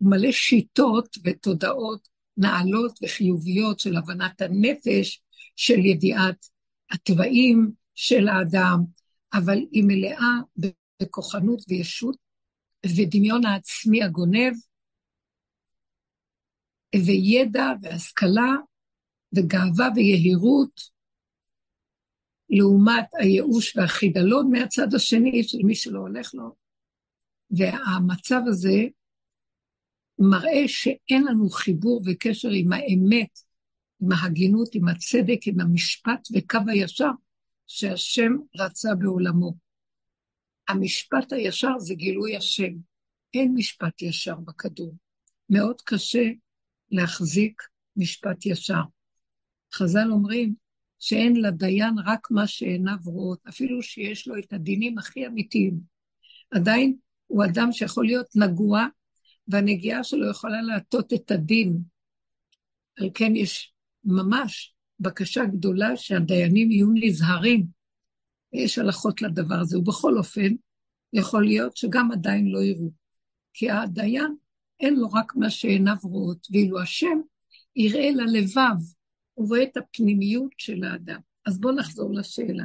מלא 0.00 0.32
שיטות 0.32 1.16
ותודעות 1.24 2.08
נעלות 2.36 2.98
וחיוביות 3.02 3.80
של 3.80 3.96
הבנת 3.96 4.40
הנפש, 4.40 5.22
של 5.56 5.78
ידיעת 5.78 6.46
התוואים 6.90 7.70
של 7.94 8.28
האדם, 8.28 8.78
אבל 9.34 9.58
היא 9.72 9.84
מלאה 9.86 10.32
בכוחנות 11.02 11.62
וישות 11.68 12.16
ודמיון 12.96 13.46
העצמי 13.46 14.02
הגונב, 14.02 14.52
וידע 17.06 17.66
והשכלה 17.82 18.52
וגאווה 19.36 19.88
ויהירות, 19.94 20.80
לעומת 22.50 23.08
הייאוש 23.18 23.76
והחידלון 23.76 24.50
מהצד 24.52 24.94
השני 24.94 25.42
של 25.44 25.58
מי 25.64 25.74
שלא 25.74 25.98
הולך 25.98 26.34
לו. 26.34 26.54
והמצב 27.50 28.40
הזה 28.46 28.82
מראה 30.18 30.62
שאין 30.66 31.24
לנו 31.24 31.50
חיבור 31.50 32.02
וקשר 32.06 32.48
עם 32.52 32.72
האמת, 32.72 33.38
עם 34.00 34.12
ההגינות, 34.12 34.74
עם 34.74 34.88
הצדק, 34.88 35.46
עם 35.46 35.60
המשפט 35.60 36.28
וקו 36.34 36.58
הישר 36.68 37.10
שהשם 37.66 38.32
רצה 38.56 38.94
בעולמו. 38.94 39.54
המשפט 40.68 41.32
הישר 41.32 41.78
זה 41.78 41.94
גילוי 41.94 42.36
השם. 42.36 42.72
אין 43.34 43.52
משפט 43.54 44.02
ישר 44.02 44.36
בכדור. 44.36 44.94
מאוד 45.50 45.80
קשה 45.80 46.30
להחזיק 46.94 47.62
משפט 47.96 48.46
ישר. 48.46 48.82
חז"ל 49.74 50.10
אומרים 50.10 50.54
שאין 50.98 51.36
לדיין 51.36 51.94
רק 52.06 52.30
מה 52.30 52.46
שעיניו 52.46 52.96
רואות, 53.04 53.38
אפילו 53.48 53.82
שיש 53.82 54.28
לו 54.28 54.38
את 54.38 54.52
הדינים 54.52 54.98
הכי 54.98 55.26
אמיתיים. 55.26 55.80
עדיין 56.50 56.96
הוא 57.26 57.44
אדם 57.44 57.72
שיכול 57.72 58.06
להיות 58.06 58.26
נגוע 58.36 58.86
והנגיעה 59.48 60.04
שלו 60.04 60.30
יכולה 60.30 60.62
להטות 60.62 61.12
את 61.12 61.30
הדין. 61.30 61.78
על 62.98 63.10
כן 63.14 63.36
יש 63.36 63.72
ממש 64.04 64.74
בקשה 65.00 65.44
גדולה 65.44 65.96
שהדיינים 65.96 66.70
יהיו 66.70 66.86
נזהרים. 66.94 67.66
יש 68.52 68.78
הלכות 68.78 69.22
לדבר 69.22 69.54
הזה, 69.54 69.78
ובכל 69.78 70.18
אופן, 70.18 70.54
יכול 71.12 71.44
להיות 71.44 71.76
שגם 71.76 72.12
עדיין 72.12 72.46
לא 72.46 72.62
יראו. 72.62 72.90
כי 73.52 73.70
הדיין, 73.70 74.36
אין 74.84 74.94
לו 74.94 75.08
רק 75.12 75.36
מה 75.36 75.50
שעיניו 75.50 75.96
רואות, 76.02 76.46
ואילו 76.50 76.80
השם 76.80 77.20
יראה 77.76 78.10
ללבב, 78.10 78.76
הוא 79.34 79.48
רואה 79.48 79.62
את 79.62 79.76
הפנימיות 79.76 80.52
של 80.58 80.84
האדם. 80.84 81.20
אז 81.46 81.60
בואו 81.60 81.74
נחזור 81.74 82.14
לשאלה. 82.14 82.64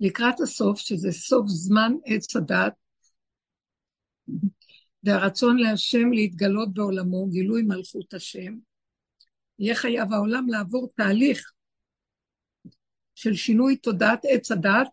לקראת 0.00 0.40
הסוף, 0.40 0.78
שזה 0.78 1.12
סוף 1.12 1.46
זמן 1.48 1.92
עץ 2.04 2.36
הדת, 2.36 2.72
והרצון 5.02 5.56
להשם 5.56 6.12
להתגלות 6.12 6.74
בעולמו, 6.74 7.28
גילוי 7.28 7.62
מלכות 7.62 8.14
השם, 8.14 8.54
יהיה 9.58 9.74
חייב 9.74 10.12
העולם 10.12 10.48
לעבור 10.48 10.92
תהליך 10.96 11.52
של 13.14 13.34
שינוי 13.34 13.76
תודעת 13.76 14.20
עץ 14.28 14.50
הדת 14.50 14.88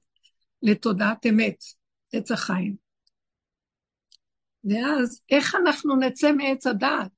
לתודעת 0.62 1.26
אמת, 1.26 1.64
עץ 2.14 2.32
החיים. 2.32 2.89
ואז, 4.64 5.22
איך 5.30 5.56
אנחנו 5.56 5.96
נצא 5.96 6.32
מעץ 6.32 6.68
הדעת? 6.68 7.12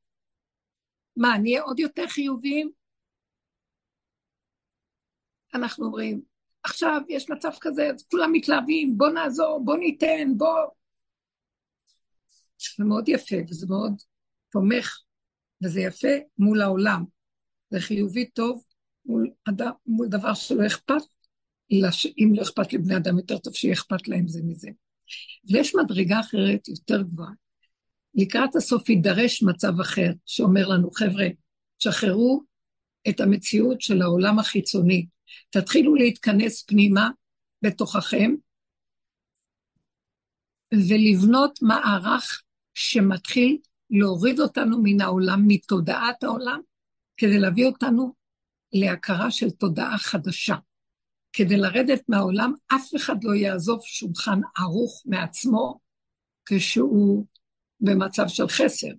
מה, 1.17 1.38
נהיה 1.38 1.62
עוד 1.62 1.79
יותר 1.79 2.07
חיוביים? 2.07 2.71
אנחנו 5.53 5.86
אומרים, 5.86 6.21
עכשיו 6.63 7.01
יש 7.10 7.29
מצב 7.29 7.51
כזה, 7.62 7.89
אז 7.89 8.07
כולם 8.12 8.31
מתלהבים, 8.31 8.98
בוא 8.98 9.10
נעזור, 9.10 9.62
בוא 9.65 9.77
ניתן, 9.77 10.38
בוא... 10.38 10.55
זה 12.77 12.83
מאוד 12.83 13.10
יפה, 13.10 13.36
וזה 13.50 13.67
מאוד 13.69 13.93
תומך, 14.51 15.01
וזה 15.63 15.81
יפה 15.81 16.07
מול 16.38 16.62
העולם. 16.62 17.03
זה 17.69 17.79
חיובי 17.79 18.29
טוב 18.29 18.63
מול, 19.05 19.31
אדם, 19.50 19.71
מול 19.86 20.07
דבר 20.07 20.33
שלא 20.33 20.67
אכפת. 20.67 21.01
אם 22.17 22.33
לא 22.36 22.41
אכפת 22.41 22.74
לבני 22.74 22.98
אדם, 22.98 23.17
יותר 23.17 23.38
טוב 23.38 23.53
שיהיה 23.53 23.74
אכפת 23.74 24.07
להם 24.07 24.27
זה 24.27 24.41
מזה. 24.43 24.69
ויש 25.50 25.75
מדרגה 25.75 26.20
אחרת 26.20 26.68
יותר 26.68 27.01
גבוהה. 27.01 27.32
לקראת 28.15 28.56
הסוף 28.56 28.89
יידרש 28.89 29.44
מצב 29.44 29.80
אחר, 29.82 30.10
שאומר 30.25 30.68
לנו, 30.68 30.91
חבר'ה, 30.91 31.27
שחררו 31.80 32.44
את 33.10 33.20
המציאות 33.20 33.82
של 33.82 34.01
העולם 34.01 34.39
החיצוני. 34.39 35.08
תתחילו 35.50 35.96
להתכנס 35.96 36.63
פנימה 36.63 37.10
בתוככם, 37.62 38.32
ולבנות 40.74 41.60
מערך 41.62 42.41
שמתחיל 42.74 43.58
להוריד 43.89 44.39
אותנו 44.39 44.77
מן 44.84 45.01
העולם, 45.01 45.44
מתודעת 45.48 46.24
העולם, 46.24 46.60
כדי 47.18 47.39
להביא 47.39 47.65
אותנו 47.65 48.13
להכרה 48.74 49.32
של 49.32 49.50
תודעה 49.50 49.98
חדשה. 49.98 50.56
כדי 51.34 51.58
לרדת 51.58 52.02
מהעולם, 52.10 52.54
אף 52.76 52.96
אחד 52.96 53.24
לא 53.24 53.36
יעזוב 53.36 53.80
שולחן 53.84 54.42
ערוך 54.58 55.04
מעצמו 55.06 55.80
כשהוא 56.46 57.26
במצב 57.80 58.28
של 58.28 58.48
חסר. 58.48 58.92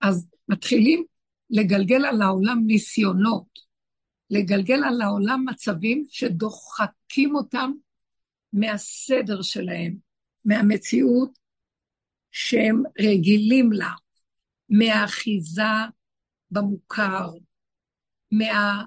אז 0.00 0.28
מתחילים 0.48 1.04
לגלגל 1.50 2.04
על 2.04 2.22
העולם 2.22 2.62
ניסיונות, 2.66 3.58
לגלגל 4.30 4.84
על 4.84 5.02
העולם 5.02 5.44
מצבים 5.48 6.04
שדוחקים 6.08 7.34
אותם 7.34 7.72
מהסדר 8.52 9.42
שלהם, 9.42 9.96
מהמציאות 10.44 11.38
שהם 12.30 12.82
רגילים 13.00 13.72
לה, 13.72 13.90
מהאחיזה 14.68 15.62
במוכר, 16.50 17.30
מהמערך 18.32 18.86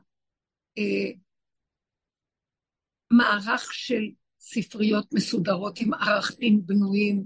אה, 3.12 3.58
של 3.72 4.04
ספריות 4.40 5.14
מסודרות 5.14 5.80
עם 5.80 5.94
ערכים 5.94 6.62
בנויים, 6.66 7.24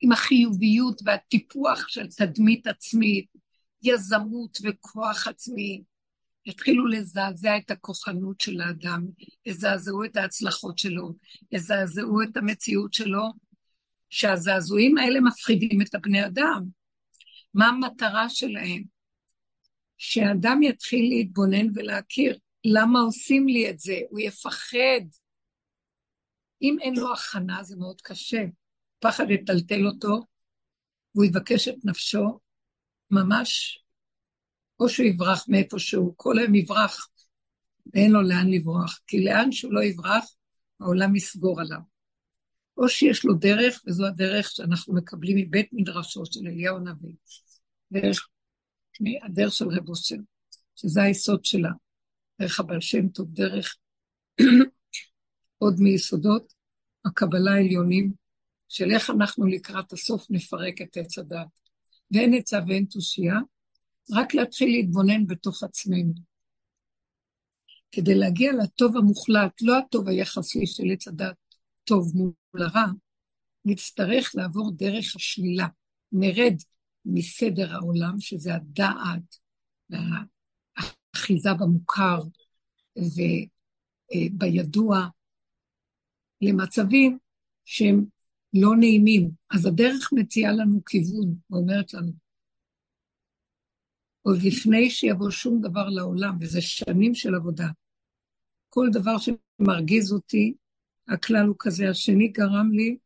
עם 0.00 0.12
החיוביות 0.12 1.00
והטיפוח 1.04 1.88
של 1.88 2.06
תדמית 2.06 2.66
עצמית, 2.66 3.26
יזמות 3.82 4.58
וכוח 4.64 5.28
עצמי, 5.28 5.82
יתחילו 6.46 6.86
לזעזע 6.86 7.56
את 7.56 7.70
הכוחנות 7.70 8.40
של 8.40 8.60
האדם, 8.60 9.06
יזעזעו 9.46 10.04
את 10.04 10.16
ההצלחות 10.16 10.78
שלו, 10.78 11.14
יזעזעו 11.52 12.22
את 12.22 12.36
המציאות 12.36 12.94
שלו, 12.94 13.22
שהזעזועים 14.10 14.98
האלה 14.98 15.20
מפחידים 15.20 15.82
את 15.82 15.94
הבני 15.94 16.26
אדם. 16.26 16.64
מה 17.54 17.68
המטרה 17.68 18.28
שלהם? 18.28 18.82
שאדם 19.98 20.62
יתחיל 20.62 21.08
להתבונן 21.08 21.66
ולהכיר 21.74 22.38
למה 22.64 23.00
עושים 23.00 23.48
לי 23.48 23.70
את 23.70 23.78
זה, 23.78 23.98
הוא 24.10 24.20
יפחד. 24.20 25.00
אם 26.62 26.76
אין 26.80 26.94
לו 26.96 27.12
הכנה 27.12 27.62
זה 27.62 27.76
מאוד 27.76 28.00
קשה. 28.00 28.44
פחד 28.98 29.30
יטלטל 29.30 29.86
אותו, 29.86 30.20
והוא 31.14 31.24
יבקש 31.24 31.68
את 31.68 31.84
נפשו, 31.84 32.38
ממש, 33.10 33.84
או 34.80 34.88
שהוא 34.88 35.06
יברח 35.06 35.44
מאיפה 35.48 35.78
שהוא, 35.78 36.14
כל 36.16 36.38
היום 36.38 36.54
יברח, 36.54 37.08
ואין 37.92 38.10
לו 38.10 38.22
לאן 38.22 38.50
לברוח, 38.50 39.00
כי 39.06 39.24
לאן 39.24 39.52
שהוא 39.52 39.72
לא 39.72 39.82
יברח, 39.82 40.24
העולם 40.80 41.16
יסגור 41.16 41.60
עליו. 41.60 41.80
או 42.76 42.88
שיש 42.88 43.24
לו 43.24 43.34
דרך, 43.34 43.82
וזו 43.86 44.06
הדרך 44.06 44.50
שאנחנו 44.50 44.94
מקבלים 44.94 45.36
מבית 45.36 45.68
מדרשו 45.72 46.22
של 46.26 46.40
אליהו 46.46 46.76
הנביא, 46.76 47.14
דרך, 47.92 48.28
הדרך 49.24 49.52
של 49.52 49.68
רב 49.68 49.88
אושר, 49.88 50.16
שזה 50.76 51.02
היסוד 51.02 51.44
שלה, 51.44 51.70
דרך 52.40 52.60
הבעל 52.60 52.80
שם 52.80 53.08
טוב, 53.08 53.28
דרך 53.32 53.76
עוד 55.58 55.74
מיסודות 55.78 56.54
הקבלה 57.04 57.52
העליונים, 57.52 58.12
של 58.68 58.90
איך 58.90 59.10
אנחנו 59.10 59.46
לקראת 59.46 59.92
הסוף 59.92 60.26
נפרק 60.30 60.82
את 60.82 60.96
עץ 60.96 61.18
הדת. 61.18 61.46
ואין 62.10 62.34
עצה 62.34 62.60
ואין 62.68 62.84
תושייה, 62.84 63.38
רק 64.12 64.34
להתחיל 64.34 64.68
להתבונן 64.68 65.26
בתוך 65.26 65.62
עצמנו. 65.62 66.12
כדי 67.92 68.14
להגיע 68.14 68.52
לטוב 68.52 68.96
המוחלט, 68.96 69.62
לא 69.62 69.78
הטוב 69.78 70.08
היחסי 70.08 70.66
של 70.66 70.84
עץ 70.92 71.08
הדת, 71.08 71.36
טוב 71.84 72.12
מול 72.14 72.32
הרע, 72.54 72.86
נצטרך 73.64 74.30
לעבור 74.34 74.72
דרך 74.76 75.16
השלילה. 75.16 75.66
נרד 76.12 76.54
מסדר 77.04 77.74
העולם, 77.74 78.20
שזה 78.20 78.54
הדעת 78.54 79.36
והאחיזה 81.14 81.50
במוכר 81.60 82.18
ובידוע, 84.10 85.06
למצבים 86.40 87.18
שהם 87.64 88.04
לא 88.54 88.76
נעימים. 88.78 89.30
אז 89.50 89.66
הדרך 89.66 90.10
מציעה 90.12 90.52
לנו 90.52 90.84
כיוון, 90.84 91.34
ואומרת 91.50 91.94
לנו, 91.94 92.12
עוד 94.22 94.38
לפני 94.42 94.90
שיבוא 94.90 95.30
שום 95.30 95.60
דבר 95.60 95.88
לעולם, 95.88 96.36
וזה 96.40 96.60
שנים 96.60 97.14
של 97.14 97.34
עבודה, 97.34 97.68
כל 98.68 98.88
דבר 98.92 99.16
שמרגיז 99.18 100.12
אותי, 100.12 100.54
הכלל 101.08 101.46
הוא 101.46 101.56
כזה, 101.58 101.90
השני 101.90 102.28
גרם 102.28 102.72
לי 102.72 102.96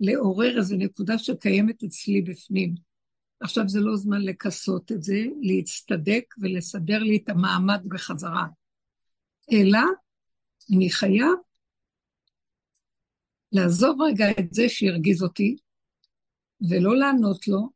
לעורר 0.00 0.58
איזו 0.58 0.76
נקודה 0.76 1.18
שקיימת 1.18 1.82
אצלי 1.84 2.22
בפנים. 2.22 2.85
עכשיו 3.40 3.68
זה 3.68 3.80
לא 3.80 3.96
זמן 3.96 4.22
לכסות 4.22 4.92
את 4.92 5.02
זה, 5.02 5.24
להצטדק 5.40 6.34
ולסדר 6.38 6.98
לי 6.98 7.16
את 7.16 7.28
המעמד 7.28 7.80
בחזרה. 7.88 8.46
אלא 9.52 9.78
אני 10.76 10.90
חייב 10.90 11.34
לעזוב 13.52 14.02
רגע 14.02 14.30
את 14.30 14.54
זה 14.54 14.68
שהרגיז 14.68 15.22
אותי, 15.22 15.56
ולא 16.70 16.96
לענות 16.96 17.48
לו, 17.48 17.70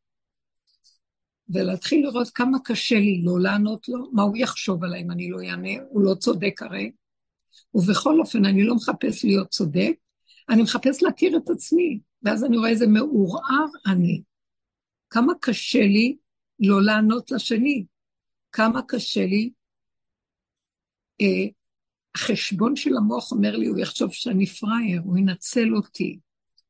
ולהתחיל 1.48 2.06
לראות 2.06 2.28
כמה 2.30 2.58
קשה 2.64 2.98
לי 2.98 3.22
לא 3.24 3.40
לענות 3.40 3.88
לו, 3.88 4.10
מה 4.12 4.22
הוא 4.22 4.36
יחשוב 4.36 4.84
עליי 4.84 5.02
אם 5.02 5.10
אני 5.10 5.30
לא 5.30 5.38
אענה, 5.42 5.82
הוא 5.88 6.02
לא 6.02 6.14
צודק 6.14 6.62
הרי. 6.62 6.92
ובכל 7.74 8.20
אופן, 8.20 8.44
אני 8.44 8.64
לא 8.64 8.74
מחפש 8.74 9.24
להיות 9.24 9.48
צודק, 9.48 9.92
אני 10.48 10.62
מחפש 10.62 11.02
להכיר 11.02 11.36
את 11.36 11.50
עצמי, 11.50 12.00
ואז 12.22 12.44
אני 12.44 12.56
רואה 12.56 12.70
איזה 12.70 12.86
מעורער 12.86 13.66
אני. 13.86 14.22
כמה 15.10 15.32
קשה 15.40 15.80
לי 15.80 16.16
לא 16.60 16.82
לענות 16.82 17.30
לשני, 17.30 17.84
כמה 18.52 18.80
קשה 18.88 19.26
לי 19.26 19.50
אה, 21.20 21.46
החשבון 22.14 22.76
של 22.76 22.96
המוח 22.96 23.32
אומר 23.32 23.56
לי, 23.56 23.66
הוא 23.66 23.78
יחשוב 23.78 24.12
שאני 24.12 24.46
פראייר, 24.46 25.00
הוא 25.04 25.18
ינצל 25.18 25.74
אותי, 25.76 26.18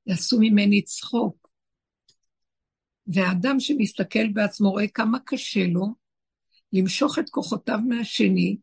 יעשו 0.06 0.38
ממני 0.40 0.82
צחוק. 0.82 1.50
והאדם 3.06 3.60
שמסתכל 3.60 4.28
בעצמו 4.32 4.70
רואה 4.70 4.88
כמה 4.88 5.18
קשה 5.24 5.66
לו 5.66 5.94
למשוך 6.72 7.18
את 7.18 7.30
כוחותיו 7.30 7.78
מהשני 7.88 8.56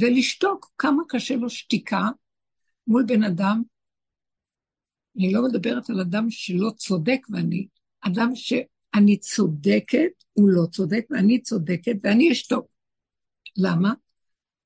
ולשתוק, 0.00 0.72
כמה 0.78 1.02
קשה 1.08 1.36
לו 1.36 1.50
שתיקה 1.50 2.08
מול 2.86 3.04
בן 3.06 3.22
אדם. 3.22 3.62
אני 5.16 5.32
לא 5.32 5.42
מדברת 5.42 5.90
על 5.90 6.00
אדם 6.00 6.30
שלא 6.30 6.70
צודק 6.76 7.20
ואני, 7.30 7.66
אדם 8.00 8.30
שאני 8.96 9.16
צודקת, 9.16 10.24
הוא 10.32 10.48
לא 10.48 10.66
צודק 10.72 11.06
ואני 11.10 11.42
צודקת 11.42 11.96
ואני 12.04 12.32
אשתוק. 12.32 12.66
למה? 13.56 13.92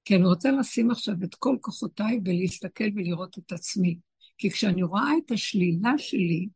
כי 0.04 0.16
אני 0.16 0.24
רוצה 0.24 0.50
לשים 0.50 0.90
עכשיו 0.90 1.14
את 1.24 1.34
כל 1.34 1.56
כוחותיי 1.60 2.20
ולהסתכל 2.24 2.84
ולראות 2.94 3.38
את 3.38 3.52
עצמי. 3.52 3.98
כי 4.38 4.50
כשאני 4.50 4.82
רואה 4.82 5.10
את 5.24 5.30
השלילה 5.30 5.92
שלי, 5.98 6.48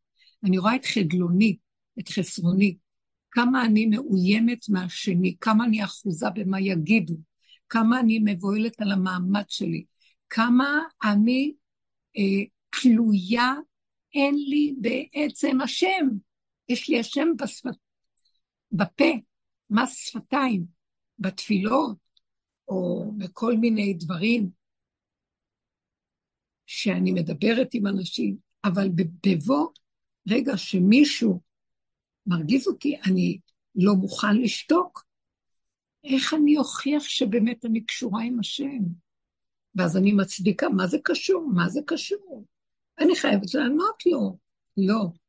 אני 0.44 0.58
רואה 0.58 0.76
את 0.76 0.84
חדלוני, 0.84 1.56
את 2.00 2.08
חסרוני, 2.08 2.76
כמה 3.30 3.64
אני 3.64 3.86
מאוימת 3.86 4.68
מהשני, 4.68 5.36
כמה 5.40 5.64
אני 5.64 5.84
אחוזה 5.84 6.26
במה 6.34 6.60
יגידו, 6.60 7.14
כמה 7.68 8.00
אני 8.00 8.18
מבוהלת 8.24 8.80
על 8.80 8.92
המעמד 8.92 9.44
שלי, 9.48 9.84
כמה 10.30 10.80
אני 11.04 11.52
אה, 12.16 12.44
תלויה, 12.70 13.54
אין 14.14 14.34
לי 14.34 14.74
בעצם 14.80 15.60
השם. 15.60 16.08
יש 16.70 16.88
לי 16.88 17.00
השם 17.00 17.28
בשפת, 17.36 17.76
בפה, 18.72 19.10
מס 19.70 19.96
שפתיים, 19.96 20.64
בתפילות, 21.18 21.96
או 22.68 23.12
בכל 23.18 23.56
מיני 23.56 23.94
דברים 23.94 24.50
שאני 26.66 27.12
מדברת 27.12 27.68
עם 27.74 27.86
אנשים, 27.86 28.36
אבל 28.64 28.88
בבוא 29.26 29.68
רגע 30.28 30.56
שמישהו 30.56 31.40
מרגיז 32.26 32.68
אותי, 32.68 32.96
אני 33.06 33.38
לא 33.74 33.94
מוכן 33.94 34.36
לשתוק. 34.36 35.04
איך 36.04 36.34
אני 36.34 36.58
אוכיח 36.58 37.02
שבאמת 37.02 37.64
אני 37.64 37.84
קשורה 37.84 38.22
עם 38.22 38.40
השם? 38.40 38.82
ואז 39.74 39.96
אני 39.96 40.12
מצדיקה, 40.12 40.68
מה 40.68 40.86
זה 40.86 40.98
קשור? 41.04 41.50
מה 41.54 41.68
זה 41.68 41.80
קשור? 41.86 42.44
אני 42.98 43.16
חייבת 43.16 43.54
לענות 43.54 44.06
לו. 44.06 44.38
לא. 44.76 45.19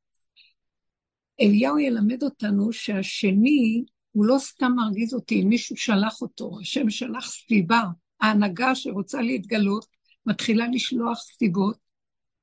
אליהו 1.39 1.80
ילמד 1.80 2.24
אותנו 2.24 2.74
שהשני, 2.74 3.84
הוא 4.12 4.26
לא 4.26 4.36
סתם 4.39 4.72
מרגיז 4.76 5.13
אותי, 5.13 5.44
מישהו 5.44 5.78
שלח 5.78 6.22
אותו, 6.22 6.58
השם 6.62 6.89
שלח 6.89 7.32
סיבה. 7.32 7.84
ההנהגה 8.22 8.76
שרוצה 8.76 9.22
להתגלות 9.22 9.86
מתחילה 10.26 10.67
לשלוח 10.67 11.20
סיבות 11.20 11.78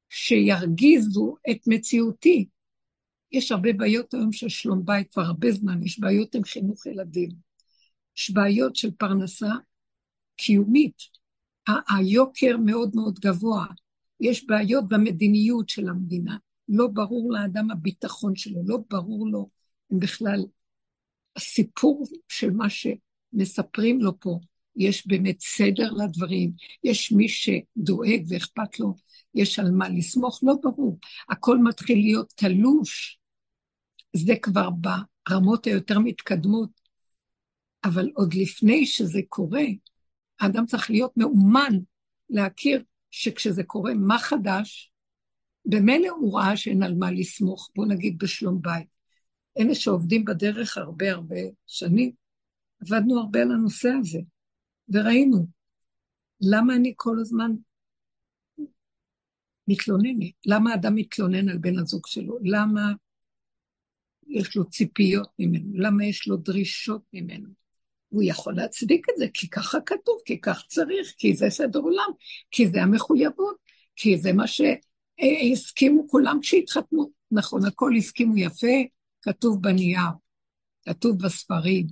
שירגיזו 0.09 1.37
את 1.51 1.59
מציאותי. 1.67 2.49
יש 3.33 3.53
הרבה 3.53 3.73
בעיות 3.73 4.15
היום 4.15 4.33
של 4.33 4.49
שלום 4.49 4.85
בית, 4.85 5.13
כבר 5.13 5.23
הרבה 5.23 5.53
זמן, 5.53 5.83
יש 5.83 6.01
בעיות 6.01 6.35
עם 6.35 6.45
חינוך 6.45 6.87
ילדים. 6.87 7.31
יש 8.17 8.31
בעיות 8.31 8.77
של 8.77 8.91
פרנסה 8.91 9.53
קיומית. 10.37 10.97
היוקר 11.89 12.57
מאוד 12.57 12.91
מאוד 12.95 13.19
גבוה. 13.19 13.67
יש 14.21 14.47
בעיות 14.47 14.89
במדיניות 14.89 15.69
של 15.69 15.89
המדינה. 15.89 16.37
לא 16.69 16.87
ברור 16.87 17.33
לאדם 17.33 17.71
הביטחון 17.71 18.37
שלו, 18.37 18.61
לא 18.67 18.79
ברור 18.91 19.29
לו 19.29 19.49
אם 19.93 19.99
בכלל 19.99 20.45
הסיפור 21.37 22.05
של 22.29 22.51
מה 22.51 22.67
שמספרים 22.71 24.01
לו 24.01 24.21
פה, 24.21 24.39
יש 24.77 25.07
באמת 25.07 25.41
סדר 25.41 25.93
לדברים, 25.93 26.53
יש 26.85 27.13
מי 27.13 27.29
שדואג 27.29 28.25
ואכפת 28.29 28.81
לו, 28.81 28.95
יש 29.35 29.59
על 29.59 29.71
מה 29.71 29.89
לסמוך, 29.89 30.41
לא 30.43 30.55
ברור. 30.63 30.99
הכל 31.29 31.59
מתחיל 31.59 31.99
להיות 31.99 32.33
תלוש, 32.37 33.19
זה 34.17 34.35
כבר 34.43 34.69
ברמות 34.71 35.67
היותר 35.67 35.99
מתקדמות, 35.99 36.71
אבל 37.85 38.11
עוד 38.15 38.35
לפני 38.35 38.87
שזה 38.87 39.21
קורה, 39.29 39.65
האדם 40.41 40.67
צריך 40.67 40.91
להיות 40.91 41.17
מאומן 41.17 41.73
להכיר 42.31 42.83
שכשזה 43.11 43.65
קורה, 43.65 43.95
מה 43.95 44.19
חדש? 44.19 44.93
במילא 45.69 46.09
הוא 46.09 46.39
ראה 46.39 46.57
שאין 46.57 46.83
על 46.83 46.95
מה 46.95 47.11
לסמוך, 47.11 47.71
בוא 47.77 47.87
נגיד 47.87 48.19
בשלום 48.19 48.63
בית. 48.63 48.87
אלה 49.59 49.75
שעובדים 49.75 50.25
בדרך 50.25 50.79
הרבה 50.79 51.11
הרבה 51.11 51.37
שנים, 51.67 52.13
עבדנו 52.81 53.21
הרבה 53.21 53.43
על 53.43 53.53
הנושא 53.53 53.89
הזה, 54.01 54.19
וראינו 54.89 55.47
למה 56.41 56.75
אני 56.75 56.93
כל 56.97 57.17
הזמן 57.21 57.51
מתלוננת, 59.69 60.33
למה 60.47 60.75
אדם 60.75 60.95
מתלונן 60.95 61.49
על 61.49 61.59
בן 61.59 61.79
הזוג 61.79 62.07
שלו, 62.07 62.39
למה 62.43 62.93
יש 64.27 64.57
לו 64.57 64.71
ציפיות 64.71 65.29
ממנו, 65.39 65.73
למה 65.75 66.05
יש 66.05 66.29
לו 66.29 66.37
דרישות 66.37 67.03
ממנו. 67.13 67.49
הוא 68.09 68.23
יכול 68.27 68.55
להצדיק 68.57 69.07
את 69.11 69.15
זה, 69.19 69.27
כי 69.35 69.49
ככה 69.49 69.79
כתוב, 69.87 70.19
כי 70.25 70.41
כך 70.41 70.65
צריך, 70.69 71.15
כי 71.19 71.37
זה 71.37 71.51
סדר 71.51 71.79
עולם, 71.79 72.11
כי 72.51 72.69
זה 72.69 72.83
המחויבות, 72.83 73.57
כי 73.97 74.19
זה 74.19 74.33
מה 74.33 74.47
שהסכימו 75.21 76.09
כולם 76.09 76.39
כשהתחתנו. 76.43 77.11
נכון, 77.31 77.67
הכל 77.67 77.93
הסכימו 77.97 78.37
יפה, 78.37 78.77
כתוב 79.23 79.63
בנייר, 79.63 80.09
כתוב 80.83 81.19
בספרים, 81.25 81.87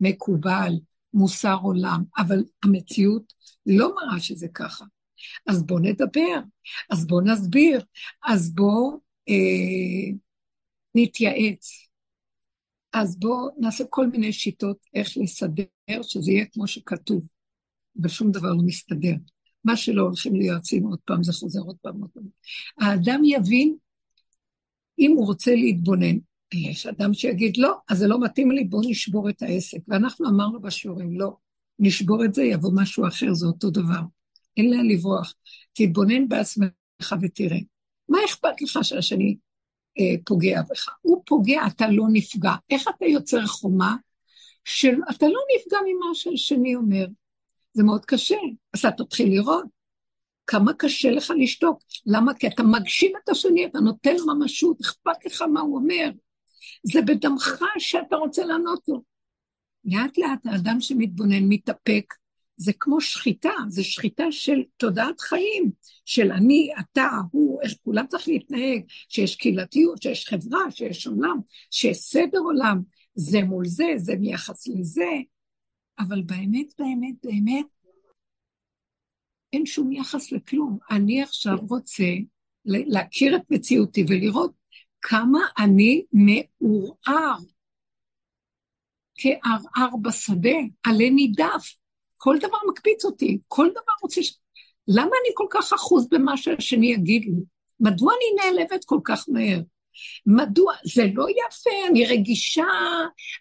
מקובל, 0.00 0.72
מוסר 1.14 1.56
עולם, 1.62 2.02
אבל 2.18 2.44
המציאות 2.64 3.32
לא 3.66 3.94
מראה 3.94 4.20
שזה 4.20 4.48
ככה. 4.54 4.84
אז 5.46 5.62
בואו 5.66 5.78
נדבר, 5.78 6.40
אז 6.90 7.06
בואו 7.06 7.20
נסביר, 7.20 7.84
אז 8.24 8.54
בואו 8.54 9.00
אה, 9.28 10.12
נתייעץ. 10.94 11.88
אז 12.92 13.18
בואו 13.18 13.48
נעשה 13.58 13.84
כל 13.90 14.06
מיני 14.06 14.32
שיטות 14.32 14.76
איך 14.94 15.08
לסדר, 15.16 16.02
שזה 16.02 16.30
יהיה 16.30 16.46
כמו 16.52 16.66
שכתוב, 16.66 17.22
ושום 18.02 18.30
דבר 18.30 18.48
לא 18.48 18.62
מסתדר. 18.64 19.14
מה 19.64 19.76
שלא 19.76 20.02
הולכים 20.02 20.34
ליועצים 20.34 20.86
עוד 20.86 20.98
פעם, 21.04 21.22
זה 21.22 21.32
חוזר 21.32 21.60
עוד 21.60 21.76
פעם 21.82 22.00
עוד 22.00 22.10
פעם. 22.10 22.24
האדם 22.80 23.22
יבין, 23.24 23.76
אם 24.98 25.12
הוא 25.16 25.26
רוצה 25.26 25.54
להתבונן, 25.54 26.16
יש 26.54 26.86
אדם 26.86 27.14
שיגיד, 27.14 27.56
לא, 27.56 27.74
אז 27.88 27.98
זה 27.98 28.06
לא 28.06 28.20
מתאים 28.20 28.50
לי, 28.50 28.64
בואו 28.64 28.82
נשבור 28.88 29.28
את 29.28 29.42
העסק. 29.42 29.78
ואנחנו 29.88 30.28
אמרנו 30.28 30.60
בשיעורים, 30.60 31.20
לא, 31.20 31.36
נשבור 31.78 32.24
את 32.24 32.34
זה, 32.34 32.42
יבוא 32.42 32.70
משהו 32.74 33.06
אחר, 33.06 33.34
זה 33.34 33.46
אותו 33.46 33.70
דבר. 33.70 34.00
אין 34.56 34.70
לאן 34.70 34.86
לברוח. 34.88 35.34
תתבונן 35.72 36.28
בעצמך 36.28 37.14
ותראה. 37.22 37.58
מה 38.08 38.18
אכפת 38.26 38.62
לך 38.62 38.78
שהשני 38.82 39.36
אה, 39.98 40.14
פוגע 40.26 40.62
בך. 40.70 40.88
הוא 41.00 41.22
פוגע, 41.26 41.66
אתה 41.66 41.88
לא 41.88 42.04
נפגע. 42.12 42.52
איך 42.70 42.84
אתה 42.96 43.06
יוצר 43.06 43.46
חומה 43.46 43.96
של 44.64 44.94
אתה 45.10 45.26
לא 45.26 45.40
נפגע 45.56 45.78
ממה 45.86 46.14
שהשני 46.14 46.74
אומר? 46.74 47.06
זה 47.72 47.82
מאוד 47.82 48.04
קשה. 48.04 48.36
אז 48.74 48.84
אתה 48.84 49.04
תתחיל 49.04 49.28
לראות 49.28 49.66
כמה 50.46 50.72
קשה 50.74 51.10
לך 51.10 51.32
לשתוק. 51.38 51.82
למה? 52.06 52.34
כי 52.34 52.46
אתה 52.46 52.62
מגשים 52.62 53.12
את 53.24 53.28
השני, 53.28 53.66
אתה 53.66 53.80
נותן 53.80 54.14
ממשות, 54.26 54.80
אכפת 54.80 55.26
לך 55.26 55.42
מה 55.42 55.60
הוא 55.60 55.76
אומר. 55.76 56.10
זה 56.82 57.02
בדמך 57.02 57.64
שאתה 57.78 58.16
רוצה 58.16 58.44
לענות 58.44 58.88
לו. 58.88 59.02
לאט 59.84 60.18
לאט 60.18 60.46
האדם 60.46 60.80
שמתבונן 60.80 61.42
מתאפק, 61.48 62.14
זה 62.56 62.72
כמו 62.80 63.00
שחיטה, 63.00 63.52
זה 63.68 63.84
שחיטה 63.84 64.24
של 64.30 64.62
תודעת 64.76 65.20
חיים, 65.20 65.70
של 66.04 66.32
אני, 66.32 66.70
אתה, 66.80 67.10
הוא, 67.32 67.62
איך 67.62 67.72
כולם 67.84 68.06
צריך 68.06 68.28
להתנהג, 68.28 68.82
שיש 69.08 69.36
קהילתיות, 69.36 70.02
שיש 70.02 70.28
חברה, 70.28 70.70
שיש 70.70 71.06
עולם, 71.06 71.36
שיש 71.70 71.96
סדר 71.96 72.38
עולם, 72.38 72.82
זה 73.14 73.42
מול 73.42 73.66
זה, 73.66 73.92
זה 73.96 74.14
מיחס 74.16 74.68
לזה, 74.68 75.10
אבל 75.98 76.22
באמת, 76.22 76.74
באמת, 76.78 77.14
באמת, 77.22 77.66
אין 79.52 79.66
שום 79.66 79.92
יחס 79.92 80.32
לכלום. 80.32 80.78
אני 80.90 81.22
עכשיו 81.22 81.56
רוצה 81.68 82.04
להכיר 82.64 83.36
את 83.36 83.42
מציאותי 83.50 84.04
ולראות 84.08 84.52
כמה 85.02 85.40
אני 85.58 86.04
מעורער 86.12 87.38
כערער 89.18 89.96
בשדה, 90.02 90.58
עלה 90.82 91.10
נידף. 91.10 91.74
כל 92.16 92.36
דבר 92.38 92.58
מקפיץ 92.68 93.04
אותי, 93.04 93.38
כל 93.48 93.68
דבר 93.70 93.92
רוצה 94.02 94.22
ש... 94.22 94.38
למה 94.88 95.06
אני 95.06 95.32
כל 95.34 95.46
כך 95.50 95.72
אחוז 95.72 96.08
במה 96.08 96.36
שהשני 96.36 96.92
יגיד 96.92 97.24
לי? 97.24 97.44
מדוע 97.80 98.12
אני 98.14 98.52
נעלבת 98.52 98.84
כל 98.84 98.98
כך 99.04 99.24
מהר? 99.28 99.60
מדוע? 100.26 100.74
זה 100.94 101.02
לא 101.14 101.26
יפה, 101.30 101.70
אני 101.90 102.06
רגישה, 102.06 102.66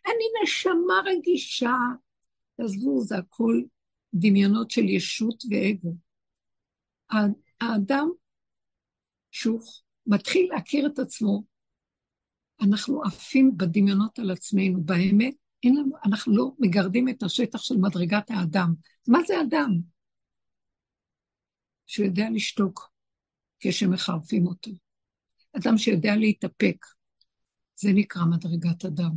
אני 0.05 0.25
נשמה 0.43 1.01
רגישה. 1.05 1.75
עזבו, 2.61 3.01
זה 3.01 3.17
הכל 3.17 3.61
דמיונות 4.13 4.71
של 4.71 4.89
ישות 4.89 5.43
ואגו. 5.49 5.95
האדם, 7.61 8.09
שהוא 9.31 9.61
מתחיל 10.07 10.49
להכיר 10.53 10.87
את 10.87 10.99
עצמו, 10.99 11.43
אנחנו 12.61 13.03
עפים 13.03 13.57
בדמיונות 13.57 14.19
על 14.19 14.31
עצמנו, 14.31 14.83
באמת, 14.83 15.33
אין 15.63 15.75
לנו, 15.75 15.95
אנחנו 16.05 16.37
לא 16.37 16.51
מגרדים 16.59 17.09
את 17.09 17.23
השטח 17.23 17.61
של 17.61 17.75
מדרגת 17.77 18.31
האדם. 18.31 18.73
מה 19.07 19.19
זה 19.27 19.33
אדם? 19.41 19.79
שהוא 21.87 22.05
יודע 22.05 22.25
לשתוק 22.33 22.91
כשמחרפים 23.59 24.47
אותו. 24.47 24.71
אדם 25.57 25.77
שיודע 25.77 26.15
להתאפק, 26.15 26.85
זה 27.75 27.89
נקרא 27.93 28.21
מדרגת 28.25 28.85
אדם. 28.85 29.11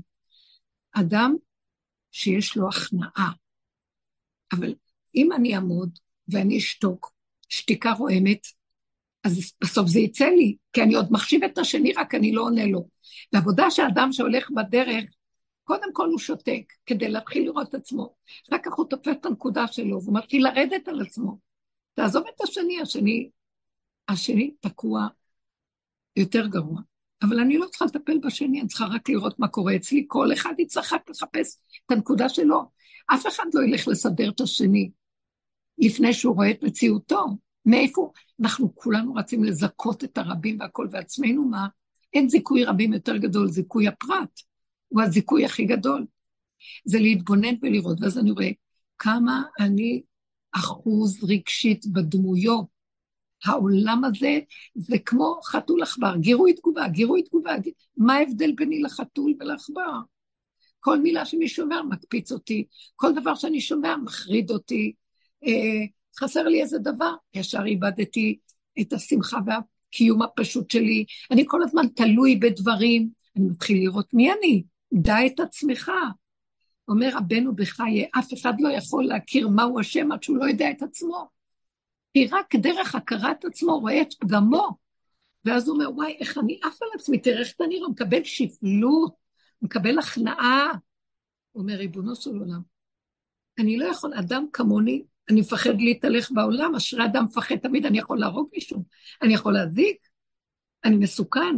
אדם 0.92 1.34
שיש 2.14 2.56
לו 2.56 2.68
הכנעה. 2.68 3.32
אבל 4.52 4.74
אם 5.14 5.32
אני 5.32 5.54
אעמוד 5.54 5.98
ואני 6.28 6.58
אשתוק, 6.58 7.12
שתיקה 7.48 7.92
רועמת, 7.92 8.46
אז 9.24 9.52
בסוף 9.60 9.88
זה 9.88 10.00
יצא 10.00 10.24
לי, 10.24 10.56
כי 10.72 10.82
אני 10.82 10.94
עוד 10.94 11.12
מחשיב 11.12 11.44
את 11.44 11.58
השני, 11.58 11.92
רק 11.92 12.14
אני 12.14 12.32
לא 12.32 12.42
עונה 12.42 12.66
לו. 12.66 12.88
ועבודה 13.32 13.70
שאדם 13.70 14.12
שהולך 14.12 14.50
בדרך 14.50 15.04
קודם 15.64 15.92
כל 15.92 16.08
הוא 16.08 16.18
שותק 16.18 16.72
כדי 16.86 17.08
להתחיל 17.08 17.44
לראות 17.44 17.68
את 17.68 17.74
עצמו, 17.74 18.14
אחר 18.48 18.58
כך 18.64 18.72
הוא 18.72 18.86
תופס 18.90 19.12
את 19.20 19.26
הנקודה 19.26 19.66
שלו, 19.66 20.02
והוא 20.02 20.18
מתחיל 20.18 20.44
לרדת 20.44 20.88
על 20.88 21.00
עצמו. 21.00 21.38
תעזוב 21.94 22.24
את 22.34 22.40
השני, 22.40 22.80
השני, 22.80 23.30
השני 24.08 24.54
תקוע 24.60 25.06
יותר 26.16 26.46
גרוע. 26.46 26.80
אבל 27.28 27.40
אני 27.40 27.58
לא 27.58 27.66
צריכה 27.66 27.84
לטפל 27.84 28.18
בשני, 28.18 28.60
אני 28.60 28.68
צריכה 28.68 28.84
רק 28.84 29.08
לראות 29.08 29.38
מה 29.38 29.48
קורה 29.48 29.76
אצלי. 29.76 30.04
כל 30.08 30.32
אחד 30.32 30.54
יצטרך 30.58 30.92
רק 30.92 31.10
לחפש 31.10 31.58
את 31.86 31.92
הנקודה 31.92 32.28
שלו. 32.28 32.62
אף 33.06 33.26
אחד 33.26 33.44
לא 33.54 33.64
ילך 33.64 33.88
לסדר 33.88 34.30
את 34.30 34.40
השני 34.40 34.90
לפני 35.78 36.12
שהוא 36.12 36.34
רואה 36.34 36.50
את 36.50 36.62
מציאותו. 36.62 37.26
מאיפה? 37.66 38.12
אנחנו 38.40 38.74
כולנו 38.74 39.14
רצים 39.14 39.44
לזכות 39.44 40.04
את 40.04 40.18
הרבים 40.18 40.60
והכל, 40.60 40.88
ועצמנו 40.90 41.44
מה? 41.44 41.66
אין 42.14 42.28
זיכוי 42.28 42.64
רבים 42.64 42.92
יותר 42.92 43.16
גדול, 43.16 43.48
זיכוי 43.48 43.88
הפרט. 43.88 44.40
הוא 44.88 45.02
הזיכוי 45.02 45.44
הכי 45.44 45.64
גדול. 45.64 46.06
זה 46.84 46.98
להתבונן 46.98 47.54
ולראות, 47.62 47.98
ואז 48.00 48.18
אני 48.18 48.30
רואה 48.30 48.50
כמה 48.98 49.42
אני 49.60 50.02
אחוז 50.52 51.24
רגשית 51.24 51.86
בדמויות. 51.86 52.73
העולם 53.44 54.04
הזה 54.04 54.38
זה 54.74 54.98
כמו 54.98 55.40
חתול 55.44 55.82
עכבר, 55.82 56.16
גירוי 56.16 56.52
תגובה, 56.52 56.88
גירוי 56.88 57.22
תגובה. 57.22 57.54
מה 57.96 58.14
ההבדל 58.14 58.52
ביני 58.56 58.82
לחתול 58.82 59.34
ולעכבר? 59.40 60.00
כל 60.80 60.98
מילה 60.98 61.26
שמישהו 61.26 61.64
אומר 61.64 61.82
מקפיץ 61.82 62.32
אותי, 62.32 62.64
כל 62.96 63.12
דבר 63.12 63.34
שאני 63.34 63.60
שומע 63.60 63.96
מחריד 63.96 64.50
אותי, 64.50 64.92
אה, 65.46 65.84
חסר 66.20 66.42
לי 66.42 66.62
איזה 66.62 66.78
דבר, 66.78 67.14
ישר 67.34 67.64
איבדתי 67.64 68.38
את 68.80 68.92
השמחה 68.92 69.38
והקיום 69.46 70.22
הפשוט 70.22 70.70
שלי, 70.70 71.04
אני 71.30 71.44
כל 71.46 71.62
הזמן 71.62 71.88
תלוי 71.88 72.36
בדברים, 72.36 73.08
אני 73.36 73.44
מתחיל 73.44 73.78
לראות 73.78 74.14
מי 74.14 74.32
אני, 74.32 74.62
דע 74.94 75.26
את 75.26 75.40
עצמך. 75.40 75.90
אומר 76.88 77.10
רבנו 77.14 77.54
בחיי, 77.54 78.06
אף 78.18 78.32
אחד 78.34 78.52
לא 78.58 78.68
יכול 78.68 79.04
להכיר 79.04 79.48
מהו 79.48 79.80
השם 79.80 80.12
עד 80.12 80.22
שהוא 80.22 80.36
לא 80.36 80.44
יודע 80.44 80.70
את 80.70 80.82
עצמו. 80.82 81.28
כי 82.14 82.26
רק 82.26 82.56
דרך 82.56 82.94
הכרת 82.94 83.44
עצמו 83.44 83.78
רואה 83.78 84.02
את 84.02 84.14
פגמו. 84.20 84.70
ואז 85.44 85.68
הוא 85.68 85.74
אומר, 85.74 85.90
וואי, 85.94 86.16
איך 86.20 86.38
אני 86.38 86.60
עף 86.62 86.82
על 86.82 86.88
עצמי, 86.94 87.18
תראה 87.18 87.40
איך 87.40 87.52
אתה 87.56 87.64
נראה, 87.66 87.82
הוא 87.82 87.92
מקבל 87.92 88.24
שפלות, 88.24 89.14
מקבל 89.62 89.98
הכנעה. 89.98 90.68
הוא 91.52 91.62
אומר, 91.62 91.74
ריבונו 91.74 92.16
של 92.16 92.30
עולם, 92.30 92.60
אני 93.58 93.76
לא 93.76 93.84
יכול, 93.84 94.14
אדם 94.14 94.46
כמוני, 94.52 95.04
אני 95.30 95.40
מפחד 95.40 95.74
להתהלך 95.78 96.30
בעולם, 96.30 96.74
אשרי 96.74 97.04
אדם 97.04 97.24
מפחד 97.24 97.56
תמיד, 97.56 97.86
אני 97.86 97.98
יכול 97.98 98.18
להרוג 98.18 98.48
מישהו, 98.52 98.84
אני 99.22 99.34
יכול 99.34 99.52
להזיק, 99.52 99.96
אני 100.84 100.96
מסוכן. 100.96 101.56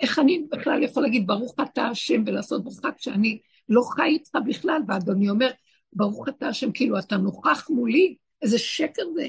איך 0.00 0.18
אני 0.18 0.46
בכלל 0.50 0.82
יכול 0.82 1.02
להגיד, 1.02 1.26
ברוך 1.26 1.54
אתה 1.62 1.86
השם, 1.86 2.22
ולעשות 2.26 2.64
ברכה 2.64 2.92
כשאני 2.92 3.38
לא 3.68 3.82
חי 3.94 4.02
איתך 4.02 4.30
בכלל, 4.46 4.82
ואדוני 4.88 5.30
אומר, 5.30 5.50
ברוך 5.92 6.28
אתה 6.28 6.48
השם, 6.48 6.72
כאילו 6.72 6.98
אתה 6.98 7.16
נוכח 7.16 7.70
מולי, 7.70 8.16
איזה 8.42 8.58
שקר 8.58 9.02
זה. 9.14 9.28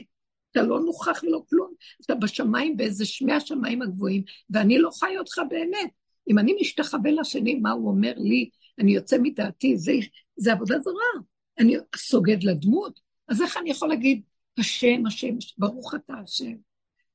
אתה 0.52 0.62
לא 0.62 0.80
נוכח 0.80 1.24
ולא 1.24 1.44
כלום, 1.50 1.74
אתה 2.06 2.16
בשמיים 2.16 2.78
באיזה 2.78 3.06
שמי 3.06 3.34
השמיים 3.34 3.82
הגבוהים, 3.82 4.24
ואני 4.50 4.80
לא 4.80 4.90
חי 5.00 5.18
אותך 5.18 5.42
באמת. 5.50 5.92
אם 6.30 6.40
אני 6.40 6.56
משתחווה 6.62 7.12
לשני, 7.12 7.56
מה 7.56 7.72
הוא 7.72 7.90
אומר 7.90 8.14
לי, 8.18 8.50
אני 8.80 8.96
יוצא 8.96 9.18
מדעתי, 9.22 9.78
זה, 9.78 9.92
זה 10.38 10.52
עבודה 10.54 10.80
זרה. 10.80 11.24
אני 11.60 11.76
סוגד 11.96 12.44
לדמות, 12.44 13.00
אז 13.28 13.42
איך 13.42 13.58
אני 13.58 13.70
יכול 13.70 13.90
להגיד, 13.90 14.22
השם, 14.58 15.06
השם, 15.08 15.36
ברוך 15.58 15.96
אתה 15.96 16.14
השם? 16.24 16.54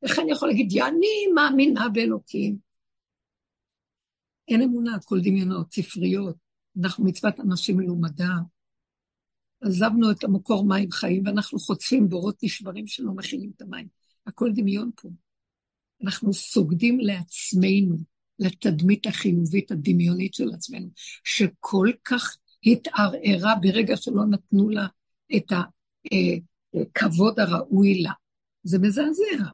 איך 0.03 0.18
אני 0.18 0.33
יכול 0.33 0.49
להגיד, 0.49 0.79
אני 0.83 1.33
מאמינה 1.35 1.88
באלוקים? 1.88 2.57
אין 4.49 4.62
אמונה, 4.62 4.94
הכל 4.94 5.20
דמיונות, 5.20 5.73
ספריות. 5.73 6.37
אנחנו 6.83 7.05
מצוות 7.05 7.40
אנשים 7.40 7.77
מלומדה. 7.77 8.35
עזבנו 9.64 10.11
את 10.11 10.24
המקור 10.24 10.64
מים 10.66 10.90
חיים, 10.90 11.22
ואנחנו 11.27 11.59
חוטפים 11.59 12.09
בורות 12.09 12.42
נשברים 12.42 12.87
שלא 12.87 13.12
מכינים 13.12 13.50
את 13.57 13.62
המים. 13.62 13.87
הכל 14.27 14.50
דמיון 14.55 14.90
פה. 14.96 15.09
אנחנו 16.03 16.33
סוגדים 16.33 17.00
לעצמנו, 17.00 17.96
לתדמית 18.38 19.07
החיובית 19.07 19.70
הדמיונית 19.70 20.35
של 20.35 20.50
עצמנו, 20.55 20.88
שכל 21.24 21.88
כך 22.05 22.37
התערערה 22.66 23.55
ברגע 23.61 23.96
שלא 23.96 24.24
נתנו 24.31 24.68
לה 24.68 24.87
את 25.37 25.53
הכבוד 25.53 27.40
הראוי 27.40 28.03
לה. 28.03 28.12
זה 28.62 28.79
מזעזע. 28.79 29.44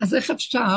אז 0.00 0.14
איך 0.14 0.30
אפשר, 0.30 0.76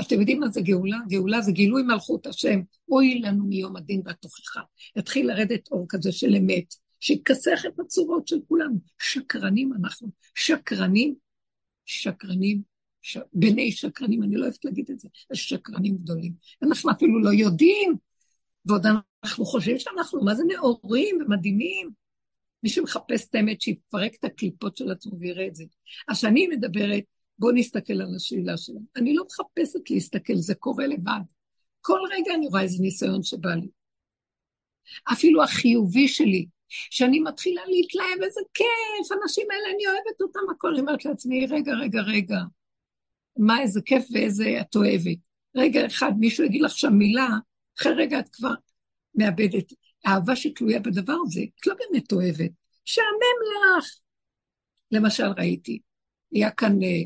אתם 0.00 0.20
יודעים 0.20 0.40
מה 0.40 0.48
זה 0.48 0.60
גאולה? 0.60 0.98
גאולה 1.08 1.40
זה 1.40 1.52
גילוי 1.52 1.82
מלכות 1.82 2.26
השם, 2.26 2.60
אוי 2.88 3.20
לנו 3.20 3.44
מיום 3.44 3.76
הדין 3.76 4.02
והתוכחה. 4.04 4.60
יתחיל 4.96 5.28
לרדת 5.28 5.68
אור 5.70 5.86
כזה 5.88 6.12
של 6.12 6.34
אמת, 6.36 6.74
שיכסח 7.00 7.62
את 7.66 7.80
הצורות 7.80 8.28
של 8.28 8.36
כולנו. 8.48 8.78
שקרנים 8.98 9.72
אנחנו, 9.72 10.08
שקרנים, 10.34 11.14
שקרנים, 11.86 12.62
ש... 13.02 13.18
בני 13.32 13.72
שקרנים, 13.72 14.22
אני 14.22 14.36
לא 14.36 14.44
אוהבת 14.44 14.64
להגיד 14.64 14.90
את 14.90 15.00
זה, 15.00 15.08
שקרנים 15.32 15.96
גדולים. 15.96 16.32
אנחנו 16.62 16.90
אפילו 16.90 17.20
לא 17.20 17.30
יודעים, 17.30 17.96
ועוד 18.64 18.86
אנחנו 19.24 19.44
חושבים 19.44 19.78
שאנחנו, 19.78 20.24
מה 20.24 20.34
זה 20.34 20.44
נאורים 20.44 21.18
ומדהימים? 21.20 21.90
מי 22.62 22.68
שמחפש 22.68 23.28
את 23.28 23.34
האמת, 23.34 23.60
שיפרק 23.60 24.14
את 24.14 24.24
הקליפות 24.24 24.76
של 24.76 24.90
עצמו 24.90 25.18
ויראה 25.18 25.46
את 25.46 25.54
זה. 25.54 25.64
אז 26.08 26.18
כשאני 26.18 26.46
מדברת, 26.46 27.04
בואו 27.38 27.52
נסתכל 27.52 27.92
על 27.92 28.14
השאלה 28.16 28.56
שלנו. 28.56 28.84
אני 28.96 29.14
לא 29.14 29.24
מחפשת 29.26 29.90
להסתכל, 29.90 30.36
זה 30.36 30.54
קורה 30.54 30.86
לבד. 30.86 31.20
כל 31.80 31.98
רגע 32.10 32.34
אני 32.34 32.46
רואה 32.46 32.62
איזה 32.62 32.82
ניסיון 32.82 33.22
שבא 33.22 33.54
לי. 33.54 33.68
אפילו 35.12 35.42
החיובי 35.42 36.08
שלי, 36.08 36.46
שאני 36.70 37.20
מתחילה 37.20 37.62
להתלהב, 37.66 38.22
איזה 38.22 38.40
כיף, 38.54 39.12
האנשים 39.12 39.46
האלה, 39.50 39.74
אני 39.74 39.86
אוהבת 39.86 40.20
אותם, 40.20 40.40
הכל, 40.50 40.70
אני 40.70 40.80
אומרת 40.80 41.04
לעצמי, 41.04 41.46
רגע, 41.46 41.72
רגע, 41.72 42.00
רגע, 42.00 42.38
מה 43.36 43.60
איזה 43.60 43.80
כיף 43.82 44.04
ואיזה 44.12 44.58
את 44.60 44.76
אוהבת. 44.76 45.18
רגע 45.56 45.86
אחד, 45.86 46.12
מישהו 46.18 46.44
יגיד 46.44 46.62
לך 46.62 46.78
שם 46.78 46.92
מילה, 46.92 47.28
אחרי 47.78 47.92
רגע 47.92 48.18
את 48.18 48.28
כבר 48.28 48.54
מאבדת. 49.14 49.72
האהבה 50.04 50.36
שתלויה 50.36 50.80
בדבר 50.80 51.16
הזה, 51.26 51.40
את 51.60 51.66
לא 51.66 51.74
באמת 51.74 52.12
אוהבת. 52.12 52.50
שעמם 52.84 53.78
לך. 53.78 53.86
למשל, 54.90 55.26
ראיתי, 55.38 55.80
היה 56.32 56.50
כאן, 56.50 56.82
אה, 56.82 57.02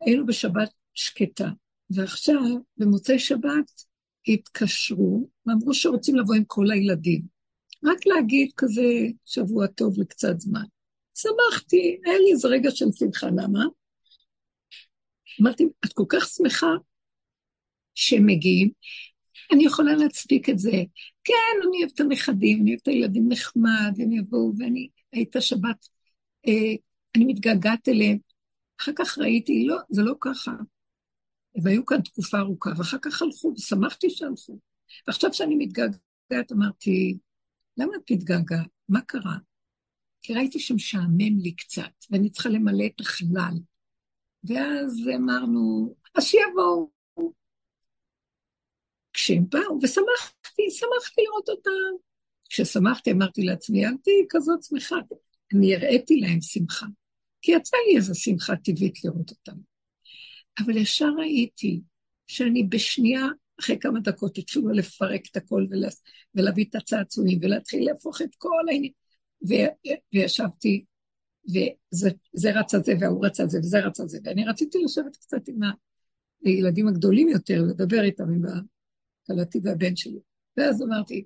היינו 0.00 0.26
בשבת 0.26 0.70
שקטה, 0.94 1.48
ועכשיו, 1.90 2.40
במוצאי 2.76 3.18
שבת, 3.18 3.84
התקשרו, 4.28 5.28
ואמרו 5.46 5.74
שרוצים 5.74 6.16
לבוא 6.16 6.34
עם 6.34 6.44
כל 6.46 6.70
הילדים. 6.70 7.33
רק 7.84 8.06
להגיד 8.06 8.50
כזה 8.56 8.82
שבוע 9.24 9.66
טוב 9.66 9.94
לקצת 10.00 10.40
זמן. 10.40 10.64
שמחתי, 11.14 12.00
היה 12.04 12.18
לי 12.18 12.32
איזה 12.32 12.48
רגע 12.48 12.70
של 12.70 12.86
שמחה, 12.98 13.26
למה? 13.26 13.64
אמרתי, 15.40 15.64
את 15.84 15.92
כל 15.92 16.04
כך 16.08 16.26
שמחה 16.26 16.70
שהם 17.94 18.26
מגיעים, 18.26 18.70
אני 19.52 19.64
יכולה 19.64 19.94
להצדיק 19.96 20.50
את 20.50 20.58
זה. 20.58 20.70
כן, 21.24 21.34
אני 21.68 21.78
אוהבת 21.78 21.94
את 21.94 22.00
הנכדים, 22.00 22.62
אני 22.62 22.70
אוהבת 22.70 22.82
את 22.82 22.88
הילדים 22.88 23.28
נחמד, 23.28 23.94
הם 23.98 24.12
יבואו, 24.12 24.52
ואני, 24.58 24.88
הייתה 25.12 25.40
שבת, 25.40 25.88
אה, 26.48 26.74
אני 27.16 27.24
מתגעגעת 27.24 27.88
אליהם. 27.88 28.18
אחר 28.80 28.92
כך 28.96 29.18
ראיתי, 29.18 29.64
לא, 29.66 29.76
זה 29.90 30.02
לא 30.02 30.14
ככה. 30.20 30.52
והיו 31.62 31.86
כאן 31.86 32.00
תקופה 32.00 32.38
ארוכה, 32.38 32.70
ואחר 32.78 32.98
כך 33.02 33.22
הלכו, 33.22 33.52
ושמחתי 33.56 34.10
שהלכו. 34.10 34.58
ועכשיו 35.06 35.30
כשאני 35.30 35.54
מתגעגעת, 35.56 36.52
אמרתי, 36.52 37.18
למה 37.78 37.92
את 37.96 38.10
מתגעגעת? 38.10 38.66
מה 38.88 39.00
קרה? 39.00 39.36
כי 40.22 40.34
ראיתי 40.34 40.58
שמשעמם 40.60 41.38
לי 41.38 41.52
קצת, 41.56 41.92
ואני 42.10 42.30
צריכה 42.30 42.48
למלא 42.48 42.84
את 42.86 43.00
החלל. 43.00 43.54
ואז 44.44 45.08
אמרנו, 45.16 45.94
אז 46.14 46.24
שיבואו. 46.24 46.90
כשהם 49.12 49.44
באו, 49.48 49.78
ושמחתי, 49.82 50.70
שמחתי 50.70 51.22
לראות 51.22 51.48
אותם. 51.48 52.04
כששמחתי, 52.48 53.12
אמרתי 53.12 53.42
לעצמי, 53.42 53.86
אל 53.86 53.96
תהיי 54.02 54.26
כזאת 54.28 54.62
שמחה. 54.62 54.96
אני 55.54 55.74
הראיתי 55.74 56.20
להם 56.20 56.40
שמחה, 56.40 56.86
כי 57.42 57.52
יצא 57.52 57.76
לי 57.88 57.96
איזו 57.96 58.14
שמחה 58.14 58.56
טבעית 58.56 59.04
לראות 59.04 59.30
אותם. 59.30 59.56
אבל 60.58 60.76
ישר 60.76 61.08
ראיתי 61.18 61.80
שאני 62.26 62.62
בשנייה, 62.62 63.26
אחרי 63.60 63.78
כמה 63.78 64.00
דקות 64.00 64.38
התחילו 64.38 64.68
לפרק 64.68 65.20
את 65.30 65.36
הכל 65.36 65.66
ולה, 65.70 65.88
ולהביא 66.34 66.64
את 66.70 66.74
הצעצועים 66.74 67.38
ולהתחיל 67.42 67.86
להפוך 67.86 68.22
את 68.22 68.34
כל 68.38 68.64
העניין. 68.70 68.92
וישבתי, 70.12 70.84
וזה 71.92 72.50
על 72.74 72.82
זה 72.84 72.92
והוא 73.00 73.26
רץ 73.26 73.40
על 73.40 73.48
זה 73.48 73.58
וזה 73.58 73.78
על 73.84 74.08
זה, 74.08 74.18
ואני 74.24 74.44
רציתי 74.44 74.78
לשבת 74.84 75.16
קצת 75.16 75.48
עם 75.48 75.58
הילדים 76.44 76.88
הגדולים 76.88 77.28
יותר, 77.28 77.62
לדבר 77.62 78.02
איתם, 78.02 78.24
עם 78.24 78.42
כלתי 79.26 79.58
והבן 79.62 79.96
שלי. 79.96 80.18
ואז 80.56 80.82
אמרתי, 80.82 81.24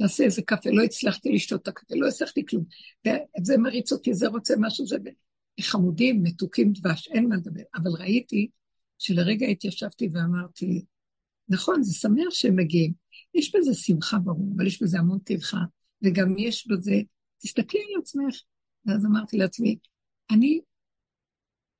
נעשה 0.00 0.24
איזה 0.24 0.42
קפה, 0.42 0.70
לא 0.70 0.82
הצלחתי 0.82 1.32
לשתות 1.32 1.62
את 1.62 1.68
הקפה, 1.68 1.94
לא 1.96 2.08
הצלחתי 2.08 2.46
כלום. 2.46 2.64
וזה 3.06 3.58
מריץ 3.58 3.92
אותי, 3.92 4.14
זה 4.14 4.28
רוצה 4.28 4.54
משהו, 4.58 4.86
זה 4.86 4.96
חמודים, 5.60 6.22
מתוקים 6.22 6.72
דבש, 6.72 7.08
אין 7.08 7.28
מה 7.28 7.36
לדבר. 7.36 7.62
אבל 7.74 7.90
ראיתי 7.98 8.48
שלרגע 8.98 9.46
התיישבתי 9.46 10.08
ואמרתי, 10.12 10.84
נכון, 11.48 11.82
זה 11.82 11.94
שמח 11.94 12.30
שהם 12.30 12.56
מגיעים. 12.56 12.92
יש 13.34 13.56
בזה 13.56 13.74
שמחה 13.74 14.18
ברור, 14.18 14.52
אבל 14.56 14.66
יש 14.66 14.82
בזה 14.82 14.98
המון 14.98 15.18
טבחה, 15.18 15.58
וגם 16.02 16.38
יש 16.38 16.68
בזה, 16.68 16.94
תסתכלי 17.38 17.80
על 17.80 18.00
עצמך. 18.02 18.34
ואז 18.86 19.06
אמרתי 19.06 19.36
לעצמי, 19.36 19.78
אני, 20.30 20.60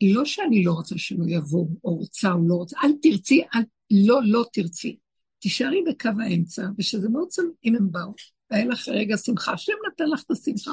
לא 0.02 0.24
שאני 0.24 0.64
לא 0.64 0.72
רוצה 0.72 0.98
שלא 0.98 1.24
יבואו, 1.28 1.68
או 1.84 1.96
רוצה 1.96 2.32
או 2.32 2.48
לא 2.48 2.54
רוצה, 2.54 2.76
אל 2.84 2.92
תרצי, 3.02 3.42
אל, 3.54 3.62
לא, 3.90 4.20
לא 4.24 4.44
תרצי. 4.52 4.98
תישארי 5.38 5.82
בקו 5.88 6.10
האמצע, 6.22 6.68
ושזה 6.78 7.08
מאוד 7.08 7.30
שמח 7.30 7.44
אם 7.64 7.76
הם 7.76 7.92
באו, 7.92 8.14
והיה 8.50 8.64
לך 8.64 8.88
רגע 8.88 9.16
שמחה, 9.16 9.52
השם 9.52 9.72
נתן 9.92 10.04
לך 10.08 10.22
את 10.22 10.30
השמחה. 10.30 10.72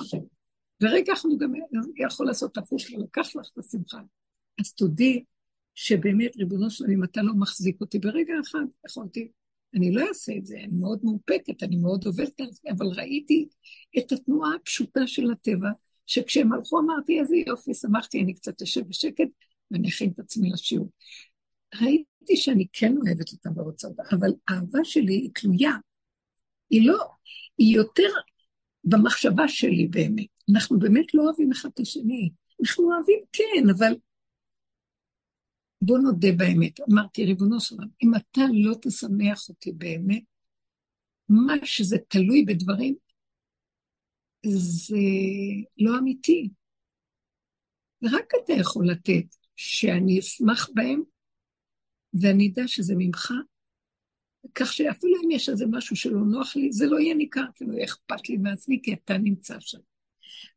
ורגע 0.82 1.14
אנחנו 1.14 1.38
גם 1.38 1.54
יכול 1.98 2.28
לעשות 2.28 2.58
הפוך, 2.58 2.82
לקח 2.98 3.36
לך 3.36 3.50
את 3.54 3.58
השמחה. 3.58 4.00
אז 4.60 4.74
תודי 4.74 5.24
שבאמת, 5.76 6.36
ריבונו 6.38 6.70
שלום, 6.70 6.92
אם 6.92 7.04
אתה 7.04 7.22
לא 7.22 7.34
מחזיק 7.34 7.82
אותי 7.82 8.00
ברגע 8.00 8.34
אחד, 8.44 8.64
יכולתי, 8.86 9.32
אני 9.76 9.92
לא 9.92 10.08
אעשה 10.08 10.34
את 10.38 10.46
זה, 10.46 10.58
אני 10.58 10.78
מאוד 10.80 11.00
מאופקת, 11.04 11.64
אני 11.64 11.76
מאוד 11.76 12.06
עובדת 12.06 12.42
על 12.42 12.52
זה, 12.52 12.62
אבל 12.78 12.86
ראיתי 12.86 13.48
את 13.98 14.12
התנועה 14.12 14.56
הפשוטה 14.56 15.08
של 15.08 15.32
הטבע, 15.32 15.70
שכשהם 16.06 16.54
הלכו 16.54 16.80
אמרתי, 16.80 17.20
איזה 17.20 17.36
יופי, 17.48 17.74
שמחתי, 17.74 18.22
אני 18.22 18.34
קצת 18.34 18.62
אשב 18.62 18.82
בשקט 18.88 19.28
ואני 19.72 19.90
אכין 19.90 20.10
את 20.10 20.20
עצמי 20.20 20.50
לשיעור. 20.52 20.90
ראיתי 21.82 22.36
שאני 22.36 22.68
כן 22.74 22.96
אוהבת 22.98 23.32
אותה 23.32 23.50
ורוצה 23.56 23.88
אותה, 23.88 24.04
אבל 24.12 24.30
האהבה 24.48 24.80
שלי 24.84 25.14
היא 25.14 25.30
תלויה. 25.34 25.72
היא 26.70 26.88
לא, 26.88 27.00
היא 27.58 27.76
יותר 27.76 28.10
במחשבה 28.84 29.48
שלי 29.48 29.88
באמת. 29.88 30.26
אנחנו 30.54 30.80
באמת 30.80 31.14
לא 31.14 31.24
אוהבים 31.24 31.52
אחד 31.52 31.70
את 31.74 31.80
השני. 31.80 32.30
אנחנו 32.62 32.94
אוהבים, 32.94 33.20
כן, 33.32 33.70
אבל 33.78 33.94
בוא 35.86 35.98
נודה 36.00 36.28
באמת. 36.38 36.80
אמרתי, 36.92 37.26
ריבונו 37.26 37.60
של 37.60 37.76
עולם, 37.76 37.88
אם 38.04 38.16
אתה 38.16 38.42
לא 38.54 38.74
תשמח 38.82 39.50
אותי 39.50 39.72
באמת, 39.72 40.24
מה 41.30 41.54
שזה 41.64 41.98
תלוי 42.08 42.46
בדברים, 42.46 42.96
זה 44.46 44.98
לא 45.78 46.00
אמיתי. 46.00 46.50
ורק 48.02 48.32
אתה 48.44 48.54
יכול 48.54 48.90
לתת 48.90 49.36
שאני 49.56 50.20
אשמח 50.20 50.70
בהם, 50.74 51.02
ואני 52.22 52.52
אדע 52.54 52.68
שזה 52.68 52.94
ממך, 52.98 53.32
כך 54.56 54.74
שאפילו 54.74 55.18
אם 55.26 55.32
יש 55.32 55.50
איזה 55.50 55.66
משהו 55.72 55.96
שלא 55.96 56.20
נוח 56.20 56.56
לי, 56.56 56.72
זה 56.72 56.86
לא 56.86 57.00
יהיה 57.00 57.16
ניכר, 57.16 57.46
כי 57.56 57.66
לא 57.66 57.74
יהיה 57.74 57.86
אכפת 57.86 58.30
לי 58.30 58.38
מעצמי, 58.38 58.80
כי 58.84 58.94
אתה 58.94 59.18
נמצא 59.18 59.60
שם. 59.60 59.80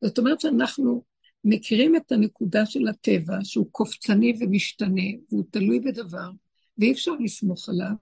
זאת 0.04 0.18
אומרת 0.18 0.40
שאנחנו 0.40 1.04
מכירים 1.48 1.96
את 1.96 2.12
הנקודה 2.12 2.66
של 2.66 2.88
הטבע, 2.88 3.38
שהוא 3.42 3.66
קופצני 3.70 4.32
ומשתנה, 4.40 5.02
והוא 5.28 5.44
תלוי 5.50 5.80
בדבר, 5.80 6.30
ואי 6.78 6.92
אפשר 6.92 7.12
לסמוך 7.20 7.68
עליו. 7.68 7.92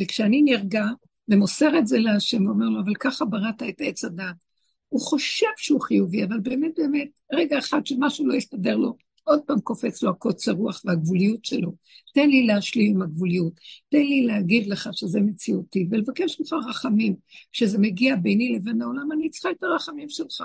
וכשאני 0.00 0.42
נרגע 0.42 0.84
ומוסר 1.28 1.78
את 1.78 1.86
זה 1.86 1.98
להשם, 1.98 2.46
ואומר 2.46 2.66
לו, 2.66 2.80
אבל 2.80 2.94
ככה 3.00 3.24
בראת 3.24 3.62
את 3.68 3.74
עץ 3.78 4.04
הדת. 4.04 4.44
הוא 4.88 5.00
חושב 5.00 5.46
שהוא 5.56 5.80
חיובי, 5.80 6.24
אבל 6.24 6.40
באמת 6.40 6.72
באמת, 6.76 7.08
רגע 7.32 7.58
אחד 7.58 7.86
שמשהו 7.86 8.26
לא 8.26 8.34
יסתדר 8.34 8.76
לו, 8.76 8.96
עוד 9.24 9.40
פעם 9.46 9.60
קופץ 9.60 10.02
לו 10.02 10.10
הקוצר 10.10 10.52
רוח 10.52 10.82
והגבוליות 10.84 11.44
שלו. 11.44 11.72
תן 12.14 12.28
לי 12.28 12.46
להשלים 12.46 12.94
עם 12.94 13.02
הגבוליות, 13.02 13.52
תן 13.88 14.02
לי 14.02 14.26
להגיד 14.26 14.66
לך 14.66 14.88
שזה 14.92 15.20
מציאותי, 15.20 15.86
ולבקש 15.90 16.40
ממך 16.40 16.54
רחמים. 16.68 17.14
כשזה 17.52 17.78
מגיע 17.78 18.16
ביני 18.16 18.52
לבין 18.56 18.82
העולם, 18.82 19.12
אני 19.12 19.30
צריכה 19.30 19.50
את 19.50 19.62
הרחמים 19.62 20.08
שלך. 20.08 20.42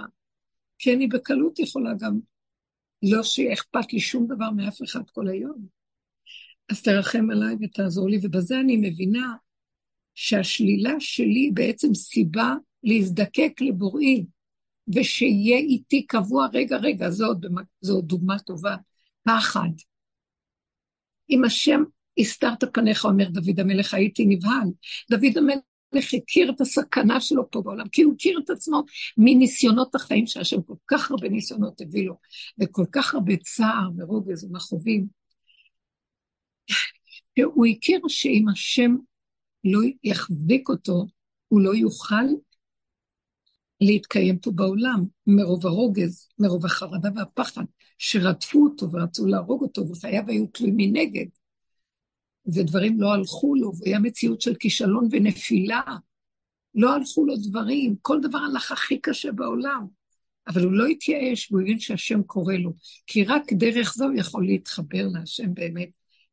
כי 0.79 0.93
אני 0.93 1.07
בקלות 1.07 1.59
יכולה 1.59 1.93
גם 1.99 2.19
לא 3.03 3.23
שיהיה 3.23 3.53
אכפת 3.53 3.93
לי 3.93 3.99
שום 3.99 4.27
דבר 4.27 4.51
מאף 4.51 4.81
אחד 4.83 5.09
כל 5.09 5.27
היום. 5.27 5.65
אז 6.69 6.81
תרחם 6.81 7.29
עליי 7.31 7.55
ותעזור 7.61 8.09
לי, 8.09 8.19
ובזה 8.23 8.59
אני 8.59 8.77
מבינה 8.77 9.33
שהשלילה 10.15 10.93
שלי 10.99 11.51
בעצם 11.53 11.93
סיבה 11.93 12.53
להזדקק 12.83 13.61
לבוראי, 13.61 14.25
ושיהיה 14.95 15.57
איתי 15.57 16.05
קבוע, 16.07 16.47
רגע, 16.53 16.77
רגע, 16.77 17.09
זו 17.09 17.25
עוד, 17.25 17.45
זו 17.81 17.93
עוד 17.93 18.07
דוגמה 18.07 18.39
טובה, 18.39 18.75
פחד. 19.23 19.69
אם 21.29 21.43
השם 21.43 21.83
הסתרת 22.19 22.63
פניך, 22.73 23.05
אומר 23.05 23.29
דוד 23.29 23.59
המלך, 23.59 23.93
הייתי 23.93 24.25
נבהל. 24.25 24.67
דוד 25.11 25.37
המלך 25.37 25.68
המלך 25.93 26.13
הכיר 26.13 26.51
את 26.51 26.61
הסכנה 26.61 27.21
שלו 27.21 27.51
פה 27.51 27.61
בעולם, 27.61 27.87
כי 27.91 28.01
הוא 28.01 28.13
הכיר 28.13 28.39
את 28.45 28.49
עצמו 28.49 28.83
מניסיונות 29.17 29.95
החיים 29.95 30.27
שהשם 30.27 30.61
כל 30.61 30.75
כך 30.87 31.11
הרבה 31.11 31.29
ניסיונות 31.29 31.81
הביא 31.81 32.07
לו, 32.07 32.15
וכל 32.61 32.85
כך 32.91 33.13
הרבה 33.13 33.37
צער 33.37 33.89
ורוגז 33.97 34.43
ומכאובים. 34.43 35.07
שהוא 37.39 37.65
הכיר 37.65 37.99
שאם 38.07 38.45
השם 38.51 38.95
לא 39.63 39.79
יחזיק 40.03 40.69
אותו, 40.69 41.05
הוא 41.47 41.61
לא 41.61 41.75
יוכל 41.75 42.25
להתקיים 43.81 44.39
פה 44.39 44.51
בעולם, 44.51 45.05
מרוב 45.27 45.65
הרוגז, 45.67 46.27
מרוב 46.39 46.65
החרדה 46.65 47.09
והפחד, 47.15 47.63
שרדפו 47.97 48.63
אותו 48.63 48.91
ורצו 48.91 49.25
להרוג 49.25 49.61
אותו, 49.61 49.89
וחייו 49.89 50.23
היו 50.27 50.47
תלויים 50.47 50.75
מנגד. 50.77 51.25
ודברים 52.53 53.01
לא 53.01 53.13
הלכו 53.13 53.55
לו, 53.55 53.71
והיה 53.79 53.99
מציאות 53.99 54.41
של 54.41 54.55
כישלון 54.55 55.07
ונפילה. 55.11 55.81
לא 56.75 56.95
הלכו 56.95 57.25
לו 57.25 57.33
דברים, 57.37 57.95
כל 58.01 58.19
דבר 58.21 58.37
הלך 58.37 58.71
הכי 58.71 58.99
קשה 59.01 59.31
בעולם. 59.31 59.87
אבל 60.47 60.63
הוא 60.63 60.71
לא 60.71 60.85
התייאש, 60.85 61.51
והוא 61.51 61.61
הבין 61.61 61.79
שהשם 61.79 62.23
קורא 62.23 62.53
לו. 62.53 62.73
כי 63.07 63.23
רק 63.23 63.53
דרך 63.53 63.93
זו 63.95 64.05
הוא 64.05 64.13
יכול 64.17 64.45
להתחבר 64.45 65.07
להשם 65.13 65.53
באמת. 65.53 65.89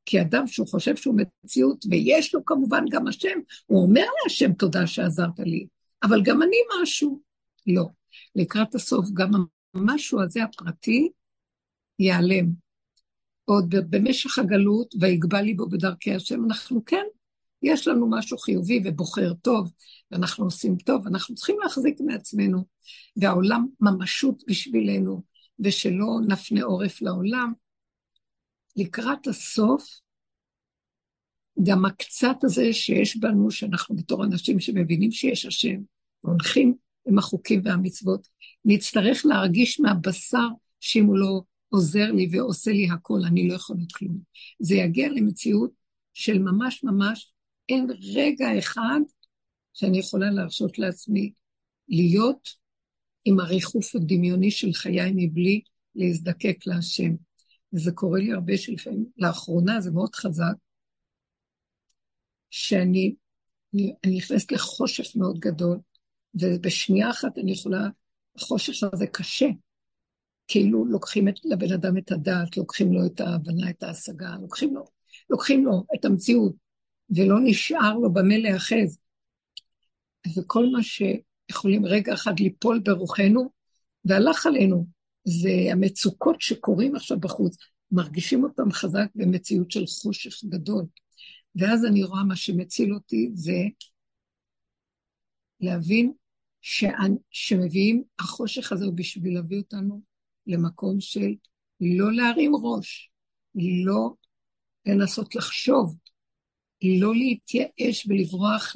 כי 0.06 0.20
אדם 0.20 0.46
שהוא 0.46 0.66
חושב 0.66 0.96
שהוא 0.96 1.16
מציאות, 1.44 1.84
ויש 1.90 2.34
לו 2.34 2.44
כמובן 2.44 2.84
גם 2.90 3.06
השם, 3.06 3.38
הוא 3.66 3.82
אומר 3.82 4.04
להשם 4.24 4.52
תודה 4.52 4.86
שעזרת 4.86 5.38
לי, 5.38 5.66
אבל 6.02 6.22
גם 6.22 6.42
אני 6.42 6.56
משהו. 6.82 7.20
לא. 7.66 7.84
לקראת 8.34 8.74
הסוף 8.74 9.06
גם 9.12 9.30
המשהו 9.74 10.22
הזה 10.22 10.42
הפרטי 10.42 11.08
ייעלם. 11.98 12.65
עוד 13.46 13.74
במשך 13.90 14.38
הגלות, 14.38 14.94
ויגבה 15.00 15.42
ליבו 15.42 15.68
בדרכי 15.68 16.14
השם, 16.14 16.44
אנחנו 16.44 16.84
כן, 16.84 17.04
יש 17.62 17.88
לנו 17.88 18.10
משהו 18.10 18.38
חיובי 18.38 18.80
ובוחר 18.84 19.34
טוב, 19.34 19.72
ואנחנו 20.10 20.44
עושים 20.44 20.76
טוב, 20.76 21.06
אנחנו 21.06 21.34
צריכים 21.34 21.56
להחזיק 21.62 22.00
מעצמנו, 22.00 22.64
והעולם 23.16 23.66
ממשות 23.80 24.42
בשבילנו, 24.48 25.22
ושלא 25.58 26.20
נפנה 26.28 26.62
עורף 26.62 27.02
לעולם. 27.02 27.52
לקראת 28.76 29.26
הסוף, 29.26 29.84
גם 31.62 31.84
הקצת 31.84 32.36
הזה 32.42 32.72
שיש 32.72 33.16
בנו, 33.16 33.50
שאנחנו 33.50 33.96
בתור 33.96 34.24
אנשים 34.24 34.60
שמבינים 34.60 35.10
שיש 35.10 35.46
השם, 35.46 35.80
והולכים 36.24 36.74
עם 37.08 37.18
החוקים 37.18 37.60
והמצוות, 37.64 38.28
נצטרך 38.64 39.26
להרגיש 39.26 39.80
מהבשר 39.80 40.48
שאם 40.80 41.04
הוא 41.04 41.18
לא 41.18 41.42
עוזר 41.76 42.12
לי 42.12 42.28
ועושה 42.32 42.70
לי 42.70 42.88
הכל, 42.90 43.18
אני 43.26 43.48
לא 43.48 43.54
יכולה 43.54 43.82
כלום. 43.94 44.18
זה 44.60 44.74
יגיע 44.74 45.08
למציאות 45.08 45.70
של 46.14 46.38
ממש 46.38 46.84
ממש, 46.84 47.32
אין 47.68 47.86
רגע 48.14 48.58
אחד 48.58 49.00
שאני 49.72 49.98
יכולה 49.98 50.30
להרשות 50.30 50.78
לעצמי 50.78 51.32
להיות 51.88 52.48
עם 53.24 53.40
הריחוף 53.40 53.94
הדמיוני 53.94 54.50
של 54.50 54.72
חיי 54.72 55.12
מבלי 55.14 55.60
להזדקק 55.94 56.66
להשם. 56.66 57.14
וזה 57.72 57.92
קורה 57.92 58.18
לי 58.18 58.32
הרבה 58.32 58.56
שלפעמים, 58.56 59.06
לאחרונה 59.16 59.80
זה 59.80 59.90
מאוד 59.90 60.14
חזק, 60.14 60.54
שאני 62.50 63.14
אני, 63.74 63.94
אני 64.04 64.16
נכנסת 64.16 64.52
לחושך 64.52 65.16
מאוד 65.16 65.38
גדול, 65.38 65.78
ובשנייה 66.34 67.10
אחת 67.10 67.38
אני 67.38 67.52
יכולה, 67.52 67.88
החושך 68.36 68.88
הזה 68.92 69.06
קשה, 69.06 69.46
כאילו 70.48 70.84
לוקחים 70.84 71.28
את, 71.28 71.34
לבן 71.44 71.72
אדם 71.72 71.98
את 71.98 72.12
הדעת, 72.12 72.56
לוקחים 72.56 72.92
לו 72.92 73.06
את 73.06 73.20
ההבנה, 73.20 73.70
את 73.70 73.82
ההשגה, 73.82 74.36
לוקחים 74.40 74.74
לו, 74.74 74.84
לוקחים 75.30 75.64
לו 75.64 75.84
את 75.94 76.04
המציאות, 76.04 76.54
ולא 77.10 77.36
נשאר 77.44 77.94
לו 77.94 78.12
במה 78.12 78.38
להאחז. 78.38 78.98
וכל 80.36 80.66
מה 80.72 80.78
שיכולים 80.82 81.86
רגע 81.86 82.14
אחד 82.14 82.40
ליפול 82.40 82.78
ברוחנו, 82.78 83.50
והלך 84.04 84.46
עלינו, 84.46 84.86
זה 85.24 85.72
המצוקות 85.72 86.40
שקורים 86.40 86.96
עכשיו 86.96 87.20
בחוץ, 87.20 87.56
מרגישים 87.90 88.44
אותם 88.44 88.72
חזק 88.72 89.06
במציאות 89.14 89.70
של 89.70 89.86
חושך 89.86 90.44
גדול. 90.48 90.84
ואז 91.56 91.84
אני 91.84 92.04
רואה 92.04 92.24
מה 92.24 92.36
שמציל 92.36 92.94
אותי 92.94 93.30
זה 93.34 93.62
להבין 95.60 96.12
שמביאים, 97.30 98.02
החושך 98.18 98.72
הזה 98.72 98.84
הוא 98.84 98.94
בשביל 98.94 99.34
להביא 99.34 99.58
אותנו 99.58 100.00
למקום 100.46 101.00
של 101.00 101.34
לא 101.80 102.12
להרים 102.12 102.52
ראש, 102.62 103.10
לא 103.54 104.14
לנסות 104.86 105.34
לחשוב, 105.34 105.96
לא 107.00 107.14
להתייאש 107.14 108.06
ולברוח 108.06 108.74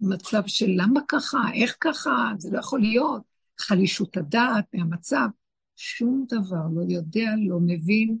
למצב 0.00 0.42
של 0.46 0.66
למה 0.76 1.00
ככה, 1.08 1.38
איך 1.54 1.76
ככה, 1.80 2.32
זה 2.38 2.50
לא 2.52 2.58
יכול 2.58 2.80
להיות, 2.80 3.22
חלישות 3.58 4.16
הדעת 4.16 4.64
מהמצב, 4.74 5.28
שום 5.76 6.24
דבר 6.28 6.62
לא 6.74 6.82
יודע, 6.88 7.30
לא 7.48 7.58
מבין, 7.66 8.18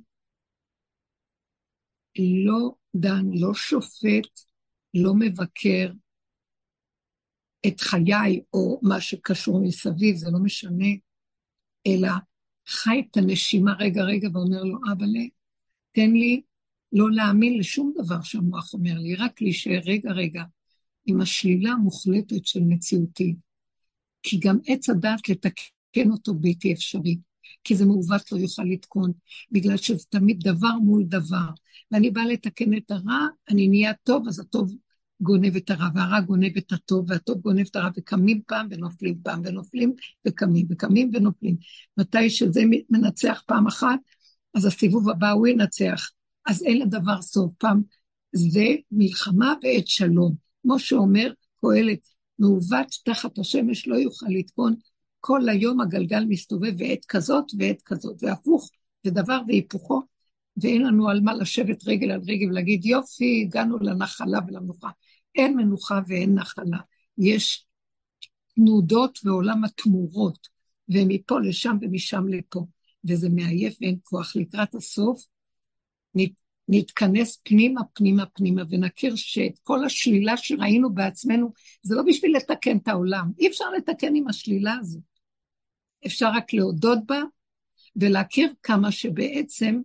לא 2.18 2.74
דן, 2.96 3.24
לא 3.32 3.54
שופט, 3.54 4.40
לא 4.94 5.14
מבקר 5.18 5.92
את 7.66 7.80
חיי 7.80 8.42
או 8.52 8.80
מה 8.82 9.00
שקשור 9.00 9.60
מסביב, 9.64 10.16
זה 10.16 10.30
לא 10.30 10.38
משנה, 10.38 10.88
אלא 11.86 12.10
חי 12.70 13.02
את 13.10 13.16
הנשימה 13.16 13.72
רגע 13.78 14.02
רגע 14.02 14.28
ואומר 14.32 14.64
לו, 14.64 14.78
אבא, 14.92 15.06
תן 15.92 16.10
לי 16.10 16.42
לא 16.92 17.10
להאמין 17.10 17.58
לשום 17.58 17.92
דבר 17.96 18.22
שהמוח 18.22 18.74
אומר 18.74 18.98
לי, 18.98 19.14
רק 19.14 19.42
להישאר 19.42 19.80
רגע 19.84 20.12
רגע 20.12 20.42
עם 21.06 21.20
השלילה 21.20 21.70
המוחלטת 21.70 22.46
של 22.46 22.60
מציאותי. 22.60 23.34
כי 24.22 24.38
גם 24.38 24.58
עץ 24.66 24.90
הדעת 24.90 25.28
לתקן 25.28 26.10
אותו 26.10 26.34
בלתי 26.34 26.72
אפשרי, 26.72 27.18
כי 27.64 27.76
זה 27.76 27.86
מעוות 27.86 28.32
לא 28.32 28.38
יוכל 28.38 28.62
לתקון, 28.62 29.12
בגלל 29.52 29.76
שזה 29.76 30.04
תמיד 30.08 30.38
דבר 30.40 30.74
מול 30.82 31.04
דבר. 31.04 31.48
ואני 31.90 32.10
באה 32.10 32.26
לתקן 32.26 32.76
את 32.76 32.90
הרע, 32.90 33.26
אני 33.50 33.68
נהיה 33.68 33.92
טוב, 34.02 34.28
אז 34.28 34.40
הטוב 34.40 34.74
גונב 35.20 35.56
את 35.56 35.70
הרע, 35.70 35.88
והרע 35.94 36.20
גונב 36.20 36.56
את 36.56 36.72
הטוב, 36.72 37.04
והטוב 37.08 37.38
גונב 37.40 37.66
את 37.70 37.76
הרע, 37.76 37.88
וקמים 37.96 38.40
פעם 38.46 38.66
ונופלים 38.70 39.18
פעם, 39.22 39.42
ונופלים 39.44 39.94
וקמים, 40.28 40.66
וקמים 40.70 41.10
ונופלים. 41.14 41.56
מתי 41.96 42.30
שזה 42.30 42.62
מנצח 42.90 43.42
פעם 43.46 43.66
אחת, 43.66 43.98
אז 44.54 44.66
הסיבוב 44.66 45.10
הבא 45.10 45.30
הוא 45.30 45.46
ינצח. 45.46 46.10
אז 46.46 46.62
אין 46.62 46.78
לדבר 46.78 47.22
סוף. 47.22 47.52
פעם 47.58 47.82
זה 48.32 48.66
מלחמה 48.92 49.54
בעת 49.62 49.86
שלום. 49.86 50.34
כמו 50.62 50.78
שאומר 50.78 51.32
קהלת, 51.60 52.08
מעוות 52.38 52.86
תחת 53.04 53.38
השמש 53.38 53.88
לא 53.88 53.96
יוכל 53.96 54.26
לתקון, 54.28 54.74
כל 55.20 55.48
היום 55.48 55.80
הגלגל 55.80 56.24
מסתובב 56.28 56.72
ועת 56.78 57.04
כזאת 57.04 57.44
ועת 57.58 57.82
כזאת, 57.82 58.22
והפוך, 58.22 58.70
ודבר 59.06 59.40
והיפוכו, 59.48 60.02
ואין 60.62 60.82
לנו 60.82 61.08
על 61.08 61.20
מה 61.20 61.34
לשבת 61.34 61.88
רגל 61.88 62.10
על 62.10 62.20
רגל 62.28 62.46
ולהגיד, 62.50 62.84
יופי, 62.84 63.44
הגענו 63.46 63.78
לנחלה 63.78 64.38
ולמנוחה. 64.48 64.88
אין 65.34 65.56
מנוחה 65.56 66.00
ואין 66.06 66.34
נחלה. 66.34 66.78
יש 67.18 67.66
תנודות 68.54 69.18
ועולם 69.24 69.64
התמורות, 69.64 70.48
ומפה 70.88 71.40
לשם 71.40 71.76
ומשם 71.80 72.28
לפה, 72.28 72.66
וזה 73.04 73.28
מעייף 73.28 73.76
ואין 73.80 73.98
כוח. 74.02 74.36
לקראת 74.36 74.74
הסוף, 74.74 75.26
נתכנס 76.68 77.40
פנימה, 77.42 77.80
פנימה, 77.94 78.26
פנימה, 78.26 78.62
ונכיר 78.70 79.16
שאת 79.16 79.58
כל 79.62 79.84
השלילה 79.84 80.36
שראינו 80.36 80.94
בעצמנו, 80.94 81.52
זה 81.82 81.94
לא 81.94 82.02
בשביל 82.02 82.36
לתקן 82.36 82.76
את 82.76 82.88
העולם. 82.88 83.30
אי 83.38 83.48
אפשר 83.48 83.70
לתקן 83.70 84.14
עם 84.14 84.28
השלילה 84.28 84.74
הזאת. 84.80 85.02
אפשר 86.06 86.30
רק 86.34 86.52
להודות 86.52 86.98
בה 87.06 87.22
ולהכיר 87.96 88.52
כמה 88.62 88.92
שבעצם 88.92 89.80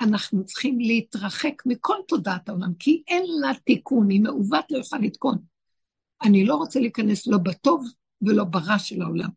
אנחנו 0.00 0.44
צריכים 0.44 0.80
להתרחק 0.80 1.62
מכל 1.66 1.96
תודעת 2.08 2.48
העולם, 2.48 2.74
כי 2.78 3.02
אין 3.08 3.24
לה 3.40 3.52
תיקון, 3.64 4.10
היא 4.10 4.20
מעוות 4.20 4.64
לא 4.70 4.78
יכולה 4.78 5.02
לתקון. 5.02 5.38
אני 6.22 6.44
לא 6.44 6.54
רוצה 6.54 6.80
להיכנס 6.80 7.26
לא 7.26 7.38
בטוב 7.38 7.84
ולא 8.22 8.44
ברע 8.44 8.78
של 8.78 9.02
העולם. 9.02 9.28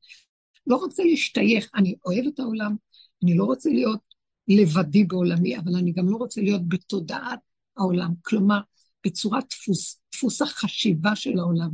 לא 0.68 0.76
רוצה 0.76 1.04
להשתייך, 1.04 1.70
אני 1.76 1.96
אוהב 2.06 2.26
את 2.28 2.40
העולם, 2.40 2.76
אני 3.24 3.38
לא 3.38 3.44
רוצה 3.44 3.70
להיות 3.70 4.00
לבדי 4.48 5.04
בעולמי, 5.04 5.58
אבל 5.58 5.76
אני 5.76 5.92
גם 5.92 6.10
לא 6.10 6.18
רוצה 6.18 6.42
להיות 6.42 6.68
בתודעת 6.68 7.40
העולם, 7.78 8.14
כלומר, 8.22 8.60
בצורת 9.06 9.44
דפוס, 9.50 10.00
דפוס 10.12 10.42
החשיבה 10.42 11.16
של 11.16 11.40
העולם. 11.40 11.70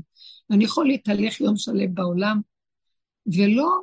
ואני 0.50 0.64
יכול 0.64 0.88
להתהלך 0.88 1.42
יום 1.42 1.58
שלם 1.58 1.96
בעולם, 1.96 2.42
ולא 3.28 3.80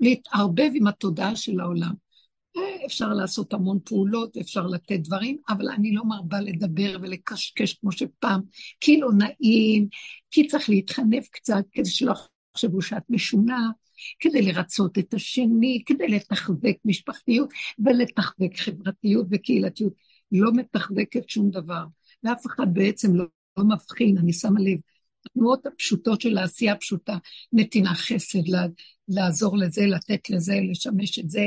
להתערבב 0.00 0.70
עם 0.74 0.86
התודעה 0.86 1.36
של 1.36 1.60
העולם. 1.60 1.94
אפשר 2.86 3.08
לעשות 3.08 3.52
המון 3.52 3.78
פעולות, 3.84 4.36
אפשר 4.36 4.66
לתת 4.66 5.00
דברים, 5.00 5.36
אבל 5.48 5.68
אני 5.68 5.94
לא 5.94 6.04
מרבה 6.04 6.40
לדבר 6.40 6.96
ולקשקש 7.02 7.72
כמו 7.72 7.92
שפעם, 7.92 8.40
כי 8.80 9.00
לא 9.00 9.08
נעים, 9.12 9.88
כי 10.30 10.46
צריך 10.46 10.68
להתחנף 10.68 11.28
קצת 11.28 11.64
כדי 11.72 11.90
שלא 11.90 12.14
יחשבו 12.54 12.82
שאת 12.82 13.02
משונה, 13.08 13.70
כדי 14.20 14.42
לרצות 14.42 14.98
את 14.98 15.14
השני, 15.14 15.82
כדי 15.86 16.08
לתחזק 16.08 16.76
משפחתיות 16.84 17.48
ולתחזק 17.78 18.56
חברתיות 18.56 19.26
וקהילתיות. 19.30 19.92
לא 20.32 20.52
מתחזקת 20.52 21.28
שום 21.28 21.50
דבר, 21.50 21.84
ואף 22.24 22.46
אחד 22.46 22.66
בעצם 22.72 23.14
לא, 23.14 23.24
לא 23.56 23.64
מבחין, 23.64 24.18
אני 24.18 24.32
שמה 24.32 24.60
לב. 24.60 24.78
התנועות 25.26 25.66
הפשוטות 25.66 26.20
של 26.20 26.38
העשייה 26.38 26.72
הפשוטה, 26.72 27.16
נתינה 27.52 27.94
חסד, 27.94 28.38
לעזור 29.08 29.58
לזה, 29.58 29.86
לתת 29.86 30.30
לזה, 30.30 30.54
לשמש 30.70 31.18
את 31.18 31.30
זה, 31.30 31.46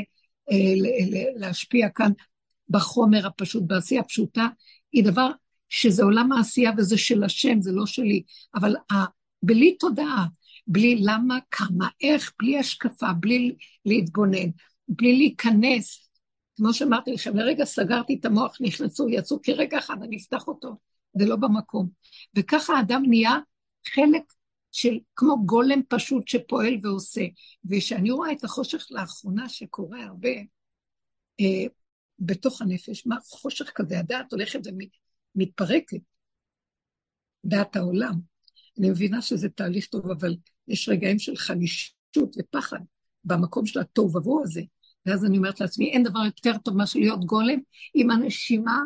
להשפיע 1.36 1.90
כאן 1.90 2.12
בחומר 2.70 3.28
הפשוט, 3.28 3.64
בעשייה 3.68 4.02
הפשוטה, 4.02 4.48
היא 4.92 5.04
דבר 5.04 5.30
שזה 5.70 6.04
עולם 6.04 6.32
העשייה 6.32 6.72
וזה 6.78 6.98
של 6.98 7.24
השם, 7.24 7.62
זה 7.62 7.72
לא 7.72 7.86
שלי. 7.86 8.24
אבל 8.56 8.76
בלי 9.44 9.78
תודעה, 9.78 10.26
בלי 10.68 10.96
למה, 11.02 11.38
כמה, 11.52 11.88
איך, 12.02 12.34
בלי 12.40 12.60
השקפה, 12.60 13.14
בלי 13.14 13.56
להתבונן, 13.86 14.50
בלי 14.88 15.18
להיכנס. 15.18 16.10
כמו 16.56 16.74
שאמרתי 16.74 17.14
לכם, 17.14 17.38
לרגע 17.38 17.66
סגרתי 17.66 18.18
את 18.20 18.26
המוח, 18.26 18.58
נכנסו, 18.62 19.10
יצאו, 19.10 19.42
כי 19.42 19.54
רגע 19.54 19.78
אחד 19.78 20.04
אני 20.04 20.18
אפתח 20.18 20.48
אותו, 20.48 20.76
זה 21.18 21.26
לא 21.26 21.36
במקום. 21.36 21.90
וככה 22.38 22.74
האדם 22.74 23.04
נהיה 23.08 23.38
חלק 23.88 24.24
של, 24.74 25.00
כמו 25.16 25.46
גולם 25.46 25.82
פשוט 25.90 26.28
שפועל 26.28 26.74
ועושה. 26.84 27.26
וכשאני 27.70 28.12
רואה 28.12 28.32
את 28.32 28.44
החושך 28.44 28.88
לאחרונה 28.92 29.50
שקורה 29.50 30.04
הרבה 30.04 30.30
אה, 31.40 31.66
בתוך 32.20 32.62
הנפש, 32.62 33.08
מה 33.08 33.16
חושך 33.26 33.72
כזה, 33.76 34.00
הדעת 34.00 34.32
הולכת 34.32 34.60
ומתפרקת, 35.36 35.98
דעת 37.46 37.76
העולם. 37.76 38.14
אני 38.80 38.90
מבינה 38.90 39.22
שזה 39.22 39.50
תהליך 39.50 39.86
טוב, 39.86 40.12
אבל 40.12 40.36
יש 40.68 40.90
רגעים 40.90 41.20
של 41.20 41.36
חלישות 41.36 42.36
ופחד 42.40 42.80
במקום 43.24 43.66
של 43.66 43.80
התוהו 43.80 44.18
ובוהו 44.18 44.44
הזה. 44.44 44.62
ואז 45.06 45.26
אני 45.26 45.38
אומרת 45.38 45.62
לעצמי, 45.62 45.92
אין 45.92 46.04
דבר 46.04 46.20
יותר 46.26 46.58
טוב 46.58 46.78
מאשר 46.78 47.00
להיות 47.00 47.26
גולם 47.26 47.60
עם 47.94 48.12
הנשימה 48.12 48.80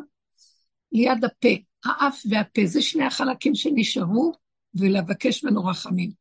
ליד 0.92 1.26
הפה. 1.26 1.50
האף 1.86 2.22
והפה, 2.30 2.62
זה 2.66 2.82
שני 2.82 3.04
החלקים 3.04 3.56
שנשארו, 3.56 4.32
ולבקש 4.76 5.44
ממנו 5.44 5.66
רחמים. 5.66 6.12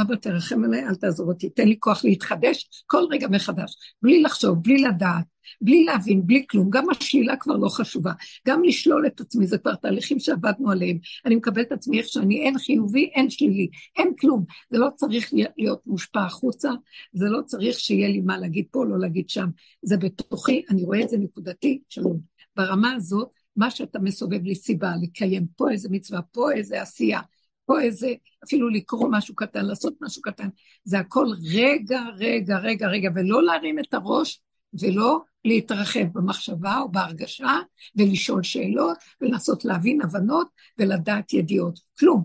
אבא, 0.00 0.16
תרחם 0.16 0.64
עליי, 0.64 0.86
אל 0.88 0.94
תעזור 0.94 1.28
אותי, 1.28 1.50
תן 1.50 1.68
לי 1.68 1.76
כוח 1.78 2.04
להתחדש 2.04 2.84
כל 2.86 3.02
רגע 3.10 3.28
מחדש, 3.28 3.76
בלי 4.02 4.22
לחשוב, 4.22 4.62
בלי 4.62 4.82
לדעת, 4.82 5.24
בלי 5.60 5.84
להבין, 5.84 6.26
בלי 6.26 6.44
כלום. 6.50 6.70
גם 6.70 6.90
השלילה 6.90 7.36
כבר 7.36 7.56
לא 7.56 7.68
חשובה. 7.68 8.12
גם 8.46 8.64
לשלול 8.64 9.06
את 9.06 9.20
עצמי, 9.20 9.46
זה 9.46 9.58
כבר 9.58 9.74
תהליכים 9.74 10.18
שעבדנו 10.18 10.70
עליהם. 10.70 10.98
אני 11.26 11.36
מקבל 11.36 11.62
את 11.62 11.72
עצמי 11.72 11.98
איך 11.98 12.06
שאני, 12.08 12.40
אין 12.40 12.58
חיובי, 12.58 13.10
אין 13.14 13.30
שלילי, 13.30 13.68
אין 13.96 14.12
כלום. 14.20 14.44
זה 14.70 14.78
לא 14.78 14.88
צריך 14.96 15.30
להיות 15.56 15.80
מושפע 15.86 16.24
החוצה, 16.24 16.70
זה 17.12 17.26
לא 17.28 17.40
צריך 17.46 17.78
שיהיה 17.78 18.08
לי 18.08 18.20
מה 18.20 18.38
להגיד 18.38 18.64
פה, 18.70 18.84
לא 18.86 18.98
להגיד 18.98 19.30
שם. 19.30 19.48
זה 19.82 19.96
בתוכי, 19.96 20.62
אני 20.70 20.84
רואה 20.84 21.02
את 21.02 21.08
זה 21.08 21.18
נקודתי, 21.18 21.80
שלום. 21.88 22.20
ברמה 22.56 22.92
הזאת, 22.92 23.28
מה 23.56 23.70
שאתה 23.70 23.98
מסובב 23.98 24.42
לי 24.42 24.54
סיבה, 24.54 24.92
לקיים 25.02 25.46
פה 25.56 25.70
איזה 25.70 25.88
מצווה, 25.90 26.22
פה 26.22 26.52
איזה 26.52 26.82
עשייה, 26.82 27.20
פה 27.66 27.80
איזה, 27.80 28.14
אפילו 28.44 28.68
לקרוא 28.68 29.08
משהו 29.12 29.34
קטן, 29.34 29.64
לעשות 29.64 29.94
משהו 30.00 30.22
קטן, 30.22 30.48
זה 30.84 30.98
הכל 30.98 31.26
רגע, 31.54 32.00
רגע, 32.18 32.58
רגע, 32.58 32.88
רגע, 32.88 33.10
ולא 33.14 33.42
להרים 33.42 33.78
את 33.78 33.94
הראש 33.94 34.40
ולא 34.80 35.20
להתרחב 35.44 36.04
במחשבה 36.12 36.78
או 36.78 36.92
בהרגשה 36.92 37.58
ולשאול 37.96 38.42
שאלות 38.42 38.98
ולנסות 39.20 39.64
להבין 39.64 40.02
הבנות 40.02 40.48
ולדעת 40.78 41.32
ידיעות. 41.32 41.80
כלום. 41.98 42.22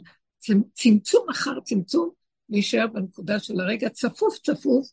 צמצום 0.73 1.29
אחר 1.29 1.59
צמצום, 1.59 2.09
להישאר 2.49 2.87
בנקודה 2.87 3.39
של 3.39 3.59
הרגע 3.59 3.89
צפוף 3.89 4.37
צפוף 4.37 4.87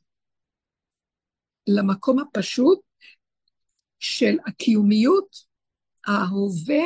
למקום 1.66 2.18
הפשוט 2.18 2.80
של 3.98 4.36
הקיומיות, 4.46 5.36
ההווה, 6.06 6.84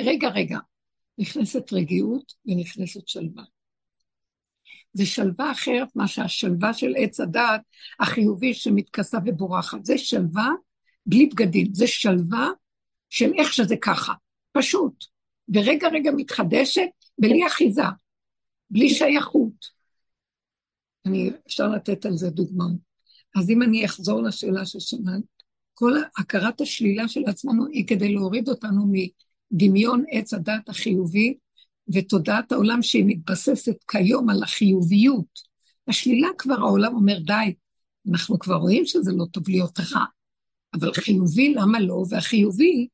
רגע, 0.00 0.28
רגע, 0.28 0.58
נכנסת 1.18 1.72
רגיעות 1.72 2.32
ונכנסת 2.46 3.08
שלווה. 3.08 3.44
זה 4.92 5.06
שלווה 5.06 5.52
אחרת 5.52 5.88
מה 5.94 6.08
שהשלווה 6.08 6.74
של 6.74 6.94
עץ 6.98 7.20
הדעת 7.20 7.60
החיובי 8.00 8.54
שמתכסה 8.54 9.18
ובורחת. 9.26 9.84
זה 9.84 9.98
שלווה 9.98 10.48
בלי 11.06 11.26
בגדים, 11.26 11.74
זה 11.74 11.86
שלווה 11.86 12.48
של 13.10 13.32
איך 13.38 13.52
שזה 13.52 13.76
ככה, 13.76 14.12
פשוט. 14.52 15.04
ורגע 15.54 15.88
רגע 15.88 16.10
מתחדשת 16.16 16.88
בלי 17.18 17.46
אחיזה, 17.46 17.82
בלי 18.70 18.88
שייכות. 18.88 19.82
אני, 21.06 21.30
אפשר 21.46 21.68
לתת 21.68 22.06
על 22.06 22.16
זה 22.16 22.30
דוגמאות. 22.30 22.92
אז 23.36 23.50
אם 23.50 23.62
אני 23.62 23.84
אחזור 23.84 24.22
לשאלה 24.22 24.66
ששמעת, 24.66 25.22
כל 25.74 25.92
הכרת 26.18 26.60
השלילה 26.60 27.08
של 27.08 27.20
עצמנו 27.26 27.66
היא 27.66 27.86
כדי 27.86 28.14
להוריד 28.14 28.48
אותנו 28.48 28.86
דמיון 29.52 30.04
עץ 30.10 30.34
הדת 30.34 30.68
החיובי 30.68 31.34
ותודעת 31.94 32.52
העולם 32.52 32.82
שהיא 32.82 33.04
מתבססת 33.06 33.76
כיום 33.88 34.30
על 34.30 34.42
החיוביות. 34.42 35.52
השלילה 35.88 36.28
כבר 36.38 36.54
העולם 36.54 36.94
אומר, 36.94 37.18
די, 37.18 37.54
אנחנו 38.10 38.38
כבר 38.38 38.54
רואים 38.54 38.86
שזה 38.86 39.12
לא 39.12 39.24
טוב 39.32 39.48
להיות 39.48 39.80
רע, 39.80 40.04
אבל 40.74 40.92
חיובי, 40.92 41.54
למה 41.54 41.80
לא? 41.80 42.04
והחיובי 42.08 42.88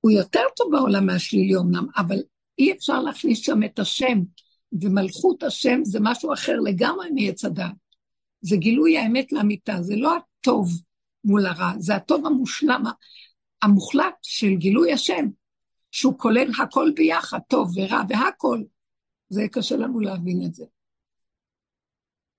הוא 0.00 0.10
יותר 0.10 0.42
טוב 0.56 0.68
בעולם 0.72 1.06
מהשלילי 1.06 1.56
אמנם, 1.56 1.86
אבל 1.96 2.18
אי 2.58 2.72
אפשר 2.72 3.02
להכניס 3.02 3.38
שם 3.38 3.62
את 3.64 3.78
השם, 3.78 4.18
ומלכות 4.82 5.42
השם 5.42 5.80
זה 5.84 5.98
משהו 6.02 6.32
אחר 6.32 6.60
לגמרי 6.60 7.10
מעץ 7.10 7.44
הדת. 7.44 7.72
זה 8.40 8.56
גילוי 8.56 8.98
האמת 8.98 9.32
לאמיתה, 9.32 9.82
זה 9.82 9.96
לא 9.96 10.16
הטוב 10.16 10.82
מול 11.24 11.46
הרע, 11.46 11.72
זה 11.78 11.94
הטוב 11.94 12.26
המושלם, 12.26 12.84
המוחלט 13.62 14.14
של 14.22 14.54
גילוי 14.54 14.92
השם, 14.92 15.26
שהוא 15.90 16.18
כולל 16.18 16.50
הכל 16.62 16.90
ביחד, 16.94 17.38
טוב 17.48 17.72
ורע 17.76 18.02
והכל, 18.08 18.62
זה 19.28 19.42
קשה 19.52 19.76
לנו 19.76 20.00
להבין 20.00 20.42
את 20.46 20.54
זה. 20.54 20.64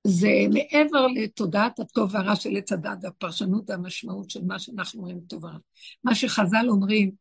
זה 0.08 0.30
מעבר 0.54 1.08
לתודעת 1.08 1.80
הטוב 1.80 2.14
והרע 2.14 2.36
של 2.36 2.58
עץ 2.58 2.72
הדת 2.72 2.98
והפרשנות 3.02 3.70
והמשמעות 3.70 4.30
של 4.30 4.44
מה 4.46 4.60
שאנחנו 4.60 5.00
אומרים 5.00 5.20
טוב 5.28 5.44
ורע. 5.44 5.58
מה 6.04 6.16
שחז"ל 6.16 6.66
אומרים, 6.70 7.12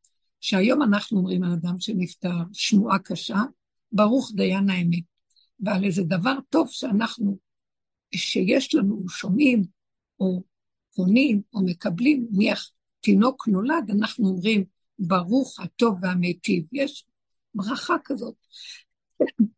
שהיום 0.41 0.83
אנחנו 0.83 1.19
אומרים 1.19 1.43
על 1.45 1.53
אדם 1.53 1.81
שנפטר, 1.81 2.35
שמועה 2.53 2.99
קשה, 2.99 3.39
ברוך 3.93 4.33
דיין 4.35 4.71
האמת. 4.71 5.03
ועל 5.61 5.85
איזה 5.85 6.03
דבר 6.03 6.35
טוב 6.51 6.69
שאנחנו, 6.71 7.39
שיש 8.15 8.75
לנו, 8.75 9.09
שומעים, 9.09 9.65
או 10.21 10.43
קונים, 10.95 11.43
או 11.55 11.65
מקבלים, 11.65 12.27
נניח 12.33 12.71
תינוק 13.03 13.49
נולד, 13.49 13.91
אנחנו 13.91 14.29
אומרים, 14.29 14.65
ברוך 14.99 15.61
הטוב 15.61 15.99
והמיטיב. 16.03 16.65
יש 16.73 17.07
ברכה 17.55 17.97
כזאת. 18.05 18.35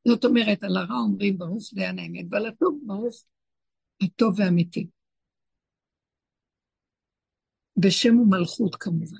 זאת 0.08 0.24
אומרת, 0.24 0.64
על 0.64 0.76
הרע 0.76 0.96
אומרים 0.96 1.38
ברוך 1.38 1.70
דיין 1.74 1.98
האמת, 1.98 2.24
ועל 2.30 2.46
הטוב 2.46 2.80
ברוך 2.86 3.24
הטוב 4.02 4.34
והאמיתי. 4.38 4.86
בשם 7.76 8.18
ומלכות 8.18 8.74
כמובן. 8.74 9.18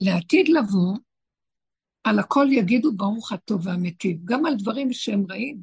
לעתיד 0.00 0.48
לבוא, 0.48 0.96
על 2.04 2.18
הכל 2.18 2.46
יגידו 2.50 2.92
ברוך 2.96 3.32
הטוב 3.32 3.66
והמיטיב, 3.66 4.20
גם 4.24 4.46
על 4.46 4.54
דברים 4.58 4.92
שהם 4.92 5.24
רעים. 5.30 5.60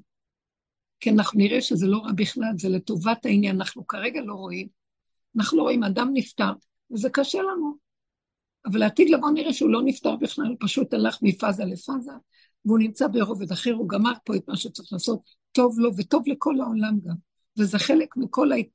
כי 0.99 1.09
אנחנו 1.09 1.39
נראה 1.39 1.61
שזה 1.61 1.87
לא 1.87 1.97
רע 1.97 2.11
בכלל, 2.15 2.53
זה 2.57 2.69
לטובת 2.69 3.25
העניין, 3.25 3.55
אנחנו 3.55 3.87
כרגע 3.87 4.21
לא 4.21 4.33
רואים. 4.33 4.67
אנחנו 5.37 5.57
לא 5.57 5.63
רואים 5.63 5.83
אדם 5.83 6.09
נפטר, 6.13 6.53
וזה 6.93 7.09
קשה 7.09 7.41
לנו. 7.41 7.77
אבל 8.65 8.79
לעתיד 8.79 9.09
לבוא 9.09 9.31
נראה 9.31 9.53
שהוא 9.53 9.69
לא 9.69 9.81
נפטר 9.85 10.15
בכלל, 10.15 10.47
הוא 10.47 10.57
פשוט 10.59 10.93
הלך 10.93 11.17
מפאזה 11.21 11.65
לפאזה, 11.65 12.11
והוא 12.65 12.79
נמצא 12.79 13.07
ברובד 13.07 13.51
אחר, 13.51 13.73
הוא 13.73 13.89
גמר 13.89 14.13
פה 14.25 14.35
את 14.35 14.47
מה 14.47 14.57
שצריך 14.57 14.93
לעשות, 14.93 15.19
טוב 15.51 15.79
לו 15.79 15.91
וטוב 15.97 16.23
לכל 16.27 16.61
העולם 16.61 16.99
גם. 17.05 17.15
וזה 17.57 17.79
חלק 17.79 18.17
מכל 18.17 18.51
ההת... 18.51 18.67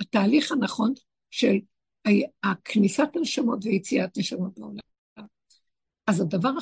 התהליך 0.00 0.52
הנכון 0.52 0.92
של 1.30 1.56
הכניסת 2.42 3.08
הנשמות 3.14 3.64
ויציאת 3.64 4.18
נשמות 4.18 4.58
לעולם. 4.58 4.78
אז 6.06 6.20
הדבר 6.20 6.52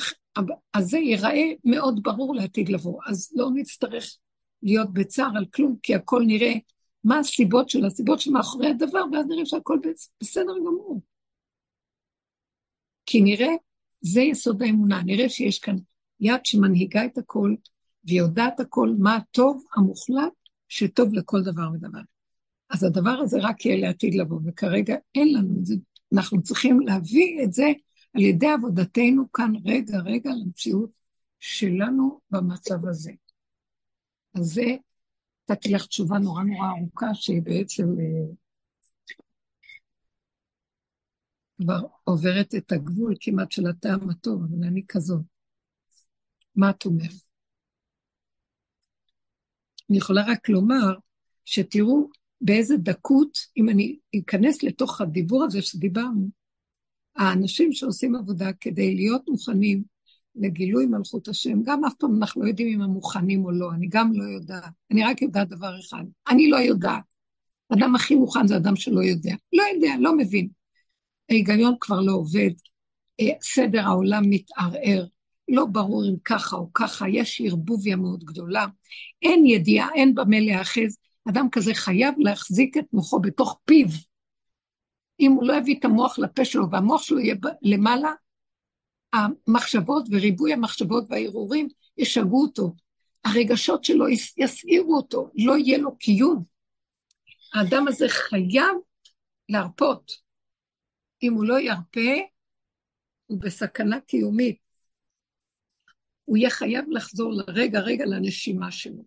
הזה 0.75 0.99
ייראה 0.99 1.53
מאוד 1.65 2.03
ברור 2.03 2.35
לעתיד 2.35 2.69
לבוא, 2.69 3.01
אז 3.07 3.33
לא 3.35 3.51
נצטרך 3.55 4.17
להיות 4.63 4.93
בצער 4.93 5.31
על 5.37 5.47
כלום, 5.55 5.77
כי 5.83 5.95
הכל 5.95 6.23
נראה 6.27 6.53
מה 7.07 7.19
הסיבות 7.19 7.71
של 7.71 7.85
הסיבות 7.85 8.21
שמאחורי 8.21 8.67
הדבר, 8.71 9.05
ואז 9.13 9.27
נראה 9.29 9.47
שהכל 9.47 9.79
בסדר 10.21 10.59
גמור. 10.59 11.01
כי 13.07 13.21
נראה, 13.21 13.53
זה 14.01 14.21
יסוד 14.21 14.63
האמונה, 14.63 15.03
נראה 15.03 15.29
שיש 15.29 15.59
כאן 15.59 15.77
יד 16.21 16.41
שמנהיגה 16.45 17.05
את 17.05 17.19
הכל, 17.19 17.55
ויודעת 18.05 18.61
הכל 18.61 18.95
מה 18.99 19.17
הטוב 19.17 19.65
המוחלט 19.77 20.33
שטוב 20.69 21.15
לכל 21.15 21.43
דבר 21.43 21.69
ודבר. 21.75 22.01
אז 22.71 22.85
הדבר 22.85 23.19
הזה 23.23 23.39
רק 23.43 23.67
יהיה 23.67 23.77
לעתיד 23.77 24.15
לבוא, 24.15 24.41
וכרגע 24.47 24.97
אין 25.15 25.35
לנו 25.35 25.59
את 25.61 25.67
זה. 25.67 25.75
אנחנו 26.15 26.43
צריכים 26.43 26.81
להביא 26.81 27.45
את 27.45 27.53
זה 27.53 27.67
על 28.15 28.23
ידי 28.23 28.49
עבודתנו 28.49 29.33
כאן 29.33 29.53
רגע 29.65 29.99
רגע 29.99 30.31
למציאות 30.31 30.91
שלנו 31.41 32.21
במצב 32.31 32.87
הזה. 32.89 33.13
אז 34.35 34.47
זה, 34.47 34.77
נתתי 35.51 35.73
לך 35.73 35.87
תשובה 35.87 36.19
נורא 36.19 36.43
נורא 36.43 36.69
ארוכה, 36.79 37.15
שהיא 37.15 37.43
בעצם 37.43 37.85
אה, 38.01 38.35
כבר 41.63 41.81
עוברת 42.05 42.55
את 42.55 42.73
הגבול 42.73 43.15
כמעט 43.21 43.53
של 43.53 43.67
הטעם 43.67 44.11
הטוב, 44.11 44.43
אבל 44.43 44.67
אני 44.67 44.83
כזאת. 44.89 45.21
מה 46.57 46.71
את 46.71 46.85
אומרת? 46.85 47.11
אני 49.91 49.99
יכולה 49.99 50.25
רק 50.27 50.49
לומר 50.49 50.95
שתראו 51.45 52.09
באיזה 52.41 52.77
דקות, 52.77 53.39
אם 53.57 53.69
אני 53.69 53.99
אכנס 54.21 54.63
לתוך 54.63 55.01
הדיבור 55.01 55.45
הזה 55.45 55.63
שדיברנו, 55.63 56.29
האנשים 57.17 57.73
שעושים 57.73 58.15
עבודה 58.17 58.53
כדי 58.53 58.95
להיות 58.95 59.29
מוכנים 59.29 59.85
לגילוי 60.37 60.87
מלכות 60.87 61.29
השם, 61.29 61.63
גם 61.63 61.85
אף 61.85 61.95
פעם 61.99 62.17
אנחנו 62.17 62.43
לא 62.43 62.49
יודעים 62.49 62.69
אם 62.69 62.83
הם 62.83 62.91
מוכנים 62.91 63.45
או 63.45 63.51
לא, 63.51 63.73
אני 63.73 63.87
גם 63.89 64.13
לא 64.15 64.25
יודעת. 64.25 64.73
אני 64.91 65.05
רק 65.05 65.23
יודעת 65.23 65.49
דבר 65.49 65.81
אחד, 65.81 66.05
אני 66.29 66.51
לא 66.51 66.57
יודעת. 66.57 67.03
האדם 67.71 67.95
הכי 67.95 68.15
מוכן 68.15 68.47
זה 68.47 68.57
אדם 68.57 68.77
שלא 68.77 69.03
יודע. 69.03 69.35
לא 69.53 69.63
יודע, 69.75 69.95
לא 70.01 70.17
מבין. 70.17 70.49
ההיגיון 71.31 71.75
כבר 71.81 72.01
לא 72.01 72.13
עובד, 72.13 72.51
אה, 73.21 73.31
סדר 73.43 73.87
העולם 73.87 74.23
מתערער, 74.31 75.07
לא 75.49 75.65
ברור 75.65 76.05
אם 76.05 76.17
ככה 76.25 76.57
או 76.57 76.73
ככה, 76.75 77.09
יש 77.09 77.43
ערבוביה 77.45 77.97
מאוד 77.97 78.25
גדולה, 78.25 78.67
אין 79.23 79.47
ידיעה, 79.47 79.89
אין 79.95 80.15
במה 80.15 80.41
להיאחז, 80.41 80.99
אדם 81.29 81.49
כזה 81.53 81.75
חייב 81.75 82.15
להחזיק 82.19 82.77
את 82.77 82.85
מוחו 82.93 83.21
בתוך 83.21 83.61
פיו. 83.65 83.87
אם 85.21 85.33
הוא 85.33 85.47
לא 85.47 85.57
יביא 85.57 85.79
את 85.79 85.85
המוח 85.85 86.19
לפה 86.19 86.45
שלו 86.45 86.71
והמוח 86.71 87.03
שלו 87.03 87.19
יהיה 87.19 87.35
למעלה, 87.63 88.13
המחשבות 89.13 90.05
וריבוי 90.11 90.53
המחשבות 90.53 91.05
והערעורים 91.09 91.69
ישגעו 91.99 92.43
אותו. 92.43 92.75
הרגשות 93.25 93.85
שלו 93.85 94.07
יסעירו 94.37 94.97
אותו, 94.97 95.31
לא 95.35 95.57
יהיה 95.57 95.79
לו 95.79 95.97
קיום. 95.97 96.45
האדם 97.55 97.89
הזה 97.89 98.09
חייב 98.09 98.77
להרפות. 99.49 100.13
אם 101.23 101.33
הוא 101.33 101.45
לא 101.45 101.61
ירפה, 101.61 102.21
הוא 103.27 103.41
בסכנה 103.41 104.01
קיומית. 104.01 104.59
הוא 106.25 106.37
יהיה 106.37 106.51
חייב 106.51 106.85
לחזור 106.91 107.33
לרגע, 107.33 107.81
רגע 107.81 108.05
לנשימה 108.07 108.71
שלו. 108.71 109.05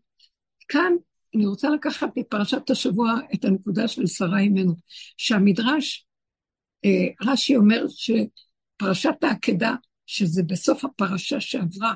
כאן 0.67 0.93
אני 1.35 1.45
רוצה 1.45 1.69
לקחת 1.69 2.09
מפרשת 2.15 2.69
השבוע 2.69 3.13
את 3.33 3.45
הנקודה 3.45 3.87
של 3.87 4.07
שרה 4.07 4.39
אימנו, 4.39 4.73
שהמדרש, 5.17 6.07
אה, 6.85 7.31
רש"י 7.31 7.55
אומר 7.55 7.85
שפרשת 7.87 9.23
העקדה, 9.23 9.75
שזה 10.11 10.43
בסוף 10.43 10.85
הפרשה 10.85 11.41
שעברה, 11.41 11.95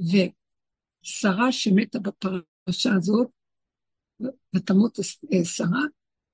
ושרה 0.00 1.52
שמתה 1.52 1.98
בפרשה 1.98 2.90
הזאת, 2.96 3.28
ותמות 4.56 4.98
אה, 5.32 5.44
שרה, 5.44 5.82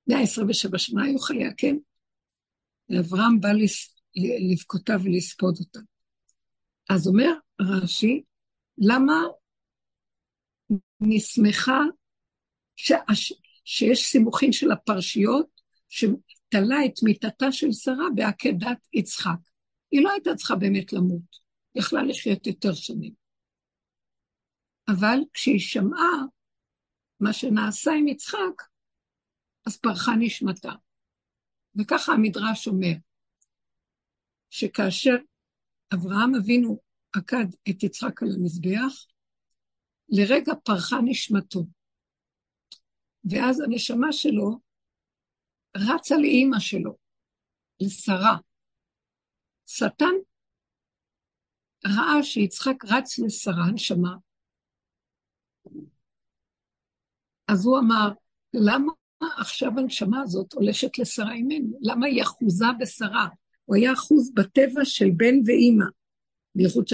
127 0.07 0.77
שנה 0.77 1.03
היו 1.03 1.19
חייה, 1.19 1.53
כן? 1.57 1.75
ואברהם 2.89 3.39
בא 3.39 3.49
לבכותה 4.51 4.93
ולספוד 5.03 5.55
אותה. 5.59 5.79
אז 6.89 7.07
אומר 7.07 7.31
רש"י, 7.61 8.23
למה 8.77 9.13
נסמכה 10.99 11.81
ש... 12.75 12.91
שיש 13.65 14.05
סימוכין 14.05 14.51
של 14.51 14.71
הפרשיות 14.71 15.61
שתלה 15.89 16.85
את 16.85 17.03
מיתתה 17.03 17.51
של 17.51 17.71
שרה 17.71 18.05
בעקדת 18.15 18.87
יצחק. 18.93 19.50
היא 19.91 20.03
לא 20.03 20.11
הייתה 20.11 20.35
צריכה 20.35 20.55
באמת 20.55 20.93
למות, 20.93 21.37
יכלה 21.75 22.03
לחיות 22.03 22.47
יותר 22.47 22.73
שנים. 22.73 23.13
אבל 24.87 25.19
כשהיא 25.33 25.59
שמעה 25.59 26.25
מה 27.19 27.33
שנעשה 27.33 27.91
עם 27.91 28.07
יצחק, 28.07 28.61
אז 29.67 29.77
פרחה 29.77 30.11
נשמתה. 30.19 30.71
וככה 31.75 32.13
המדרש 32.13 32.67
אומר, 32.67 32.93
שכאשר 34.49 35.15
אברהם 35.93 36.35
אבינו 36.35 36.79
עקד 37.13 37.45
את 37.69 37.83
יצחק 37.83 38.23
על 38.23 38.29
המזבח, 38.35 39.05
לרגע 40.09 40.53
פרחה 40.63 40.95
נשמתו. 41.05 41.65
ואז 43.23 43.59
הנשמה 43.59 44.11
שלו 44.11 44.59
רצה 45.77 46.15
לאימא 46.17 46.59
שלו, 46.59 46.97
לשרה. 47.81 48.37
שטן 49.65 50.13
ראה 51.85 52.23
שיצחק 52.23 52.85
רץ 52.85 53.19
לשרה, 53.19 53.63
הנשמה, 53.63 54.15
אז 57.47 57.65
הוא 57.65 57.79
אמר, 57.79 58.09
למה 58.53 58.93
עכשיו 59.39 59.71
הנשמה 59.77 60.21
הזאת 60.21 60.53
הולכת 60.53 60.99
לשרה 60.99 61.33
אימנו? 61.33 61.77
למה 61.81 62.05
היא 62.05 62.23
אחוזה 62.23 62.65
בשרה? 62.79 63.27
הוא 63.65 63.75
היה 63.75 63.93
אחוז 63.93 64.31
בטבע 64.33 64.85
של 64.85 65.09
בן 65.17 65.35
ואימא, 65.45 65.85
בייחוד 66.55 66.85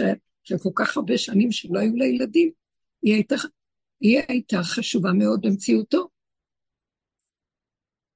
שכל 0.43 0.69
כך 0.75 0.97
הרבה 0.97 1.17
שנים 1.17 1.51
שלא 1.51 1.79
היו 1.79 1.95
לה 1.95 2.05
ילדים, 2.05 2.51
היא 3.01 3.13
הייתה, 3.13 3.35
היא 4.01 4.21
הייתה 4.27 4.57
חשובה 4.63 5.09
מאוד 5.13 5.41
במציאותו. 5.41 6.09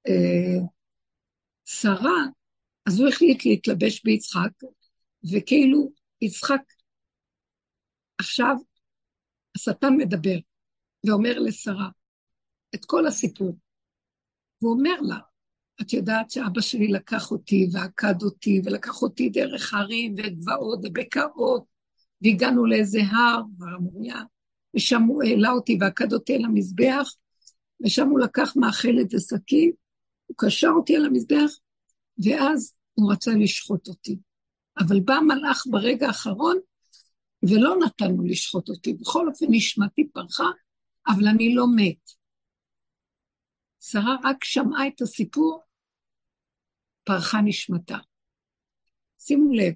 אה, 0.08 0.68
שרה, 1.66 2.26
אז 2.86 3.00
הוא 3.00 3.10
החליט 3.10 3.46
להתלבש 3.46 4.04
ביצחק, 4.04 4.52
וכאילו 5.32 5.92
יצחק, 6.22 6.62
עכשיו 8.18 8.56
השטן 9.56 9.98
מדבר 9.98 10.38
ואומר 11.08 11.40
לשרה 11.40 11.90
את 12.76 12.86
כל 12.86 13.08
הסיפור. 13.08 13.58
והוא 14.62 14.74
אומר 14.74 15.02
לה, 15.02 15.18
את 15.82 15.94
יודעת 15.94 16.32
שאבא 16.32 16.62
שלי 16.62 16.88
לקח 16.88 17.32
אותי 17.32 17.68
ועקד 17.74 18.24
אותי, 18.24 18.62
ולקח 18.66 19.02
אותי 19.02 19.30
דרך 19.30 19.74
הרים 19.74 20.16
וגבעות 20.18 20.80
ובקעות, 20.84 21.64
והגענו 22.22 22.66
לאיזה 22.66 23.00
הר, 23.02 23.42
הר 23.62 23.76
המוריה, 23.76 24.22
ושם 24.76 25.02
הוא 25.02 25.24
העלה 25.24 25.52
אותי 25.52 25.78
ועקד 25.82 26.14
אותי 26.14 26.36
על 26.36 26.46
המזבח, 26.46 27.14
ושם 27.86 28.08
הוא 28.08 28.20
לקח 28.20 28.54
מאכלת 28.56 29.14
וסכין, 29.14 29.72
הוא 30.26 30.36
קשר 30.38 30.68
אותי 30.68 30.96
על 30.96 31.06
המזבח, 31.06 31.52
ואז 32.18 32.74
הוא 32.94 33.14
רצה 33.14 33.32
לשחוט 33.32 33.88
אותי. 33.88 34.18
אבל 34.80 35.00
בא 35.00 35.16
מלאך 35.28 35.64
ברגע 35.70 36.08
האחרון, 36.08 36.60
ולא 37.44 37.76
נתנו 37.86 38.24
לשחוט 38.24 38.70
אותי. 38.70 38.94
בכל 38.94 39.28
אופן, 39.28 39.46
נשמתי 39.50 40.08
פרחה, 40.14 40.50
אבל 41.08 41.28
אני 41.28 41.56
לא 41.56 41.66
מת. 41.76 42.12
שרה 43.80 44.16
רק 44.24 44.44
שמעה 44.44 44.88
את 44.88 45.02
הסיפור, 45.02 45.64
פרחה 47.04 47.42
נשמתה. 47.42 47.98
שימו 49.20 49.54
לב, 49.54 49.74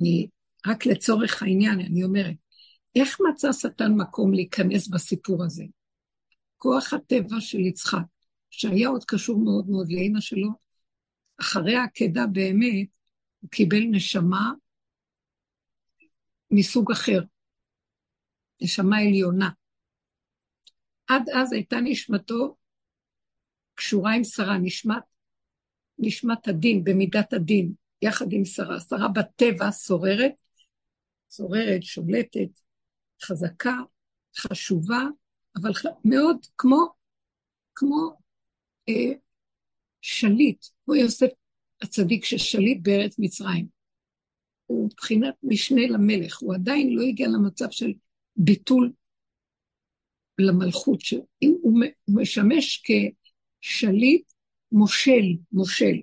אני, 0.00 0.28
רק 0.66 0.86
לצורך 0.86 1.42
העניין, 1.42 1.80
אני 1.80 2.04
אומרת, 2.04 2.36
איך 2.94 3.18
מצא 3.30 3.52
שטן 3.52 3.92
מקום 3.92 4.34
להיכנס 4.34 4.88
בסיפור 4.88 5.44
הזה? 5.44 5.64
כוח 6.56 6.92
הטבע 6.92 7.40
של 7.40 7.60
יצחק, 7.60 7.98
שהיה 8.50 8.88
עוד 8.88 9.04
קשור 9.04 9.38
מאוד 9.38 9.68
מאוד 9.70 9.92
לאימא 9.92 10.20
שלו, 10.20 10.67
אחרי 11.40 11.76
העקדה 11.76 12.26
באמת, 12.32 12.88
הוא 13.40 13.50
קיבל 13.50 13.82
נשמה 13.90 14.52
מסוג 16.50 16.92
אחר, 16.92 17.20
נשמה 18.60 18.98
עליונה. 18.98 19.50
עד 21.06 21.22
אז 21.28 21.52
הייתה 21.52 21.76
נשמתו 21.80 22.56
קשורה 23.74 24.14
עם 24.14 24.24
שרה, 24.24 24.58
נשמת, 24.58 25.02
נשמת 25.98 26.48
הדין, 26.48 26.84
במידת 26.84 27.32
הדין, 27.32 27.72
יחד 28.02 28.26
עם 28.30 28.44
שרה. 28.44 28.80
שרה 28.80 29.08
בטבע 29.08 29.72
שוררת, 29.72 30.32
שוררת, 31.30 31.82
שולטת, 31.82 32.60
חזקה, 33.22 33.74
חשובה, 34.36 35.02
אבל 35.56 35.70
מאוד 36.04 36.36
כמו, 36.58 36.86
כמו 37.74 38.18
אה, 38.88 39.12
שליט, 40.00 40.66
כמו 40.84 40.94
יוסף 40.94 41.28
הצדיק 41.82 42.24
ששליט 42.24 42.78
בארץ 42.82 43.16
מצרים. 43.18 43.66
הוא 44.66 44.86
מבחינת 44.86 45.34
משנה 45.42 45.86
למלך, 45.86 46.38
הוא 46.38 46.54
עדיין 46.54 46.94
לא 46.94 47.02
הגיע 47.02 47.28
למצב 47.28 47.70
של 47.70 47.92
ביטול 48.36 48.92
למלכות 50.38 51.00
שלו. 51.00 51.26
הוא 51.62 51.80
משמש 52.08 52.82
כשליט 53.60 54.32
מושל, 54.72 55.36
מושל, 55.52 55.96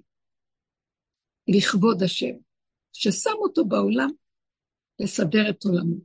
לכבוד 1.47 2.03
השם, 2.03 2.35
ששם 2.93 3.35
אותו 3.35 3.65
בעולם 3.65 4.09
לסדר 4.99 5.49
את 5.49 5.63
עולמו. 5.63 5.95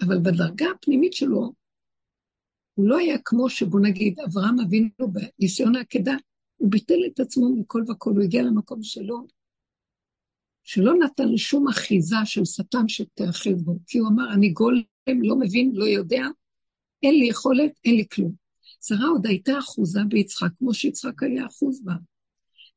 אבל 0.00 0.18
בדרגה 0.18 0.66
הפנימית 0.76 1.12
שלו, 1.12 1.52
הוא 2.74 2.88
לא 2.88 2.98
היה 2.98 3.16
כמו 3.24 3.50
שבוא 3.50 3.80
נגיד 3.80 4.20
אברהם 4.20 4.60
אבינו 4.60 4.90
בניסיון 5.12 5.76
העקדה, 5.76 6.14
הוא 6.64 6.70
ביטל 6.70 6.98
את 7.06 7.20
עצמו 7.20 7.56
מכל 7.56 7.82
וכל, 7.88 8.10
הוא 8.10 8.22
הגיע 8.22 8.42
למקום 8.42 8.82
שלו, 8.82 9.26
שלא 10.62 10.94
נתן 10.94 11.28
לשום 11.28 11.68
אחיזה 11.68 12.16
של 12.24 12.44
שטן 12.44 12.88
שתאחז 12.88 13.62
בו, 13.62 13.78
כי 13.86 13.98
הוא 13.98 14.08
אמר, 14.08 14.32
אני 14.32 14.48
גולם, 14.48 14.82
לא 15.22 15.36
מבין, 15.38 15.70
לא 15.74 15.84
יודע, 15.84 16.22
אין 17.02 17.14
לי 17.14 17.26
יכולת, 17.26 17.70
אין 17.84 17.96
לי 17.96 18.04
כלום. 18.12 18.32
שרה 18.82 19.06
עוד 19.08 19.26
הייתה 19.26 19.58
אחוזה 19.58 20.00
ביצחק, 20.08 20.48
כמו 20.58 20.74
שיצחק 20.74 21.22
היה 21.22 21.46
אחוז 21.46 21.82
בה. 21.84 21.92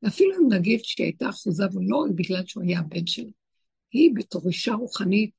ואפילו 0.01 0.31
אם 0.37 0.53
נגיד 0.53 0.79
שהיא 0.83 1.05
הייתה 1.05 1.29
אחוזה, 1.29 1.63
ולא 1.73 2.05
בגלל 2.15 2.45
שהוא 2.45 2.63
היה 2.63 2.79
הבן 2.79 3.07
שלה, 3.07 3.31
היא 3.91 4.11
בתור 4.15 4.47
אישה 4.47 4.73
רוחנית, 4.73 5.31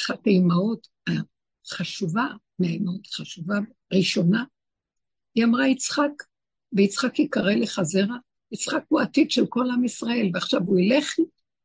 אחת 0.00 0.26
האימהות 0.26 0.88
החשובה 1.66 2.26
מהאימהות, 2.58 3.06
חשובה 3.06 3.58
ראשונה, 3.92 4.44
היא 5.34 5.44
אמרה 5.44 5.68
יצחק, 5.68 6.31
ויצחק 6.72 7.18
יקרא 7.18 7.52
לך 7.52 7.80
זרע, 7.82 8.16
יצחק 8.52 8.84
הוא 8.88 9.00
עתיד 9.00 9.30
של 9.30 9.46
כל 9.46 9.70
עם 9.70 9.84
ישראל, 9.84 10.30
ועכשיו 10.34 10.60
הוא 10.66 10.78
ילך, 10.78 11.14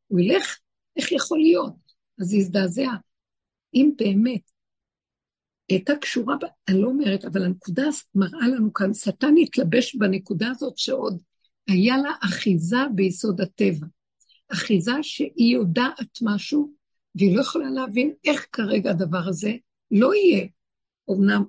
הוא 0.07 0.19
ילך, 0.19 0.57
איך 0.97 1.11
יכול 1.11 1.39
להיות? 1.39 1.75
אז 2.21 2.33
היא 2.33 2.41
הזדעזעה. 2.41 2.97
אם 3.73 3.91
באמת 3.97 4.51
הייתה 5.69 5.95
קשורה, 5.95 6.35
אני 6.67 6.81
לא 6.81 6.87
אומרת, 6.87 7.25
אבל 7.25 7.45
הנקודה 7.45 7.83
מראה 8.15 8.47
לנו 8.47 8.73
כאן, 8.73 8.93
שטן 8.93 9.33
התלבש 9.41 9.95
בנקודה 9.95 10.49
הזאת 10.49 10.77
שעוד 10.77 11.21
היה 11.67 11.97
לה 11.97 12.11
אחיזה 12.23 12.77
ביסוד 12.95 13.41
הטבע. 13.41 13.87
אחיזה 14.51 14.91
שהיא 15.01 15.53
יודעת 15.53 16.17
משהו, 16.21 16.73
והיא 17.15 17.35
לא 17.35 17.41
יכולה 17.41 17.69
להבין 17.69 18.13
איך 18.23 18.47
כרגע 18.51 18.89
הדבר 18.89 19.27
הזה 19.27 19.53
לא 19.91 20.13
יהיה. 20.13 20.47
אמנם, 21.11 21.43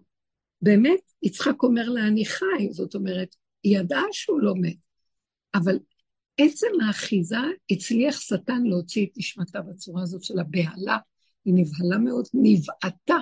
באמת, 0.63 1.01
יצחק 1.23 1.63
אומר 1.63 1.89
לה, 1.89 2.07
אני 2.07 2.25
חי, 2.25 2.69
זאת 2.71 2.95
אומרת, 2.95 3.37
היא 3.63 3.79
ידעה 3.79 4.05
שהוא 4.13 4.41
לא 4.41 4.55
מת, 4.57 4.77
אבל 5.55 5.79
עצם 6.39 6.67
האחיזה 6.87 7.37
הצליח 7.71 8.21
שטן 8.21 8.63
להוציא 8.65 9.07
את 9.07 9.11
נשמתה 9.17 9.61
בצורה 9.61 10.03
הזאת 10.03 10.25
של 10.25 10.39
הבהלה, 10.39 10.99
היא 11.45 11.55
נבהלה 11.55 11.99
מאוד, 11.99 12.25
נבעטה, 12.35 13.17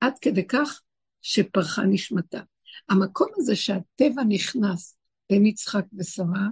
עד 0.00 0.18
כדי 0.20 0.46
כך 0.46 0.82
שפרחה 1.22 1.82
נשמתה. 1.82 2.40
המקום 2.88 3.28
הזה 3.36 3.56
שהטבע 3.56 4.22
נכנס 4.28 4.96
בין 5.30 5.46
יצחק 5.46 5.84
ושרה 5.98 6.48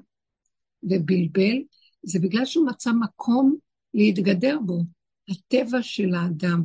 ובלבל, 0.82 1.62
זה 2.02 2.18
בגלל 2.18 2.44
שהוא 2.44 2.66
מצא 2.66 2.90
מקום 2.92 3.56
להתגדר 3.94 4.58
בו, 4.66 4.82
הטבע 5.28 5.82
של 5.82 6.14
האדם. 6.14 6.64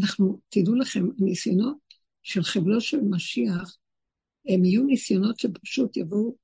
אנחנו, 0.00 0.40
תדעו 0.48 0.74
לכם, 0.74 1.04
הניסיונות 1.20 1.76
של 2.22 2.42
חבלו 2.42 2.80
של 2.80 3.00
משיח, 3.00 3.76
הם 4.46 4.64
יהיו 4.64 4.84
ניסיונות 4.84 5.38
שפשוט 5.38 5.96
יבואו 5.96 6.36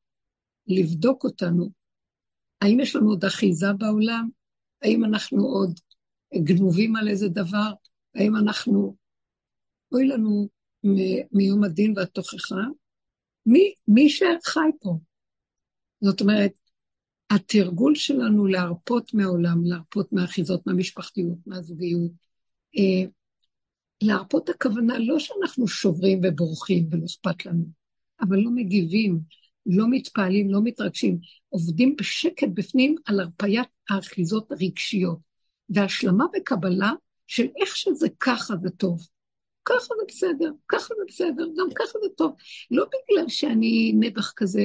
לבדוק 0.67 1.25
אותנו. 1.25 1.71
האם 2.61 2.81
יש 2.81 2.97
לנו 2.97 3.09
עוד 3.11 3.25
אחיזה 3.25 3.73
בעולם? 3.79 4.29
האם 4.83 5.05
אנחנו 5.05 5.45
עוד 5.47 5.81
גנובים 6.35 6.97
על 6.97 7.09
איזה 7.09 7.29
דבר? 7.29 7.73
האם 8.15 8.37
אנחנו... 8.37 8.97
אוי 9.93 10.09
לנו 10.09 10.49
מיום 11.33 11.65
הדין 11.65 11.93
והתוכחה. 11.97 12.65
מי, 13.47 13.75
מי 13.89 14.11
שחי 14.11 14.71
פה. 14.81 14.99
זאת 16.01 16.21
אומרת, 16.21 16.53
התרגול 17.31 17.95
שלנו 17.95 18.47
להרפות 18.47 19.15
מהעולם, 19.15 19.65
להרפות 19.65 20.13
מהאחיזות, 20.13 20.67
מהמשפחתיות, 20.67 21.39
מהזוגיות, 21.47 22.11
אה, 22.79 23.11
להרפות 24.03 24.49
הכוונה 24.49 24.99
לא 24.99 25.19
שאנחנו 25.19 25.69
שוברים 25.69 26.21
ובורחים 26.25 26.89
ולא 26.91 27.05
אכפת 27.05 27.47
לנו, 27.47 27.65
אבל 28.21 28.37
לא 28.37 28.51
מגיבים, 28.51 29.21
לא 29.67 29.87
מתפעלים, 29.91 30.51
לא 30.51 30.61
מתרגשים, 30.65 31.19
עובדים 31.49 31.97
בשקט 31.97 32.49
בפנים 32.55 32.95
על 33.05 33.21
הרפיית 33.21 33.69
האחיזות 33.91 34.53
הרגשיות, 34.53 35.19
והשלמה 35.69 36.25
וקבלה 36.37 36.93
של 37.27 37.47
איך 37.61 37.77
שזה 37.77 38.09
ככה 38.21 38.55
זה 38.63 38.71
טוב. 38.71 39.07
ככה 39.65 39.79
זה 39.81 40.05
בסדר, 40.09 40.51
ככה 40.69 40.95
זה 40.99 41.03
בסדר, 41.09 41.47
גם 41.59 41.69
ככה 41.75 41.99
זה 42.03 42.09
טוב. 42.17 42.33
לא 42.71 42.85
בגלל 42.85 43.29
שאני 43.29 43.93
נדח 44.01 44.33
כזה, 44.37 44.63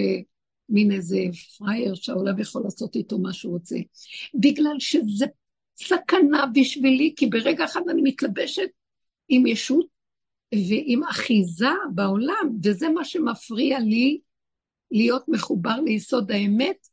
מין 0.70 0.92
איזה 0.92 1.20
פראייר 1.58 1.94
שהעולם 1.94 2.40
יכול 2.40 2.62
לעשות 2.64 2.96
איתו 2.96 3.20
מה 3.20 3.34
שהוא 3.34 3.54
רוצה, 3.54 3.76
בגלל 4.34 4.80
שזה 4.80 5.26
סכנה 5.78 6.46
בשבילי, 6.54 7.14
כי 7.16 7.28
ברגע 7.28 7.66
אחד 7.66 7.82
אני 7.90 8.02
מתלבשת 8.02 8.70
עם 9.30 9.48
ישות 9.48 9.86
ועם 10.54 11.04
אחיזה 11.04 11.70
בעולם, 11.94 12.58
וזה 12.64 12.90
מה 12.90 13.06
שמפריע 13.06 13.80
לי 13.80 14.20
להיות 14.92 15.26
מחובר 15.28 15.80
ליסוד 15.86 16.32
האמת 16.32 16.88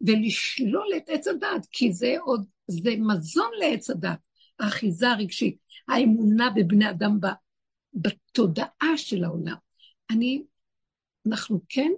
ולשלול 0.00 0.88
את 0.96 1.08
עץ 1.08 1.28
הדת, 1.28 1.66
כי 1.72 1.92
זה 1.92 2.16
עוד, 2.20 2.46
זה 2.68 2.90
מזון 2.98 3.50
לעץ 3.58 3.90
הדת, 3.90 4.18
האחיזה 4.58 5.10
הרגשית, 5.10 5.56
האמונה 5.88 6.50
בבני 6.50 6.90
אדם 6.90 7.18
בתודעה 7.94 8.96
של 8.96 9.24
העולם. 9.24 9.56
אני, 10.10 10.42
אנחנו 11.26 11.60
כן, 11.68 11.90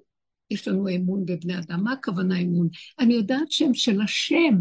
יש 0.50 0.68
לנו 0.68 0.88
אמון 0.88 1.24
בבני 1.24 1.58
אדם. 1.58 1.84
מה 1.84 1.92
הכוונה 1.92 2.38
אמון? 2.38 2.68
אני 2.98 3.14
יודעת 3.14 3.52
שהם 3.52 3.74
של 3.74 4.00
השם, 4.00 4.54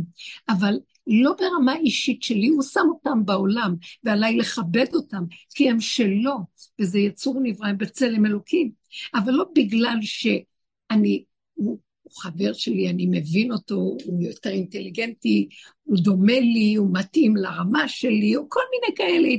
אבל 0.50 0.80
לא 1.08 1.34
ברמה 1.40 1.76
אישית 1.76 2.24
שלי, 2.24 2.48
הוא 2.48 2.64
שם 2.64 2.86
אותם 2.90 3.26
בעולם, 3.26 3.76
ועליי 4.04 4.38
לכבד 4.38 4.94
אותם, 4.94 5.24
כי 5.56 5.70
הם 5.70 5.80
שלו, 5.80 6.36
וזה 6.82 7.00
יצור 7.00 7.40
נברא 7.44 7.72
בצלם 7.78 8.26
אלוקים. 8.26 8.72
אבל 9.16 9.34
לא 9.34 9.46
בגלל 9.56 9.98
שאני, 10.02 11.24
הוא, 11.54 11.80
הוא 12.02 12.14
חבר 12.16 12.54
שלי, 12.54 12.90
אני 12.90 13.08
מבין 13.12 13.52
אותו, 13.52 13.76
הוא 13.76 14.22
יותר 14.22 14.50
אינטליגנטי, 14.50 15.50
הוא 15.84 15.98
דומה 15.98 16.40
לי, 16.40 16.76
הוא 16.76 16.90
מתאים 16.94 17.36
לרמה 17.36 17.88
שלי, 17.88 18.36
או 18.36 18.50
כל 18.50 18.62
מיני 18.72 18.96
כאלה 18.96 19.30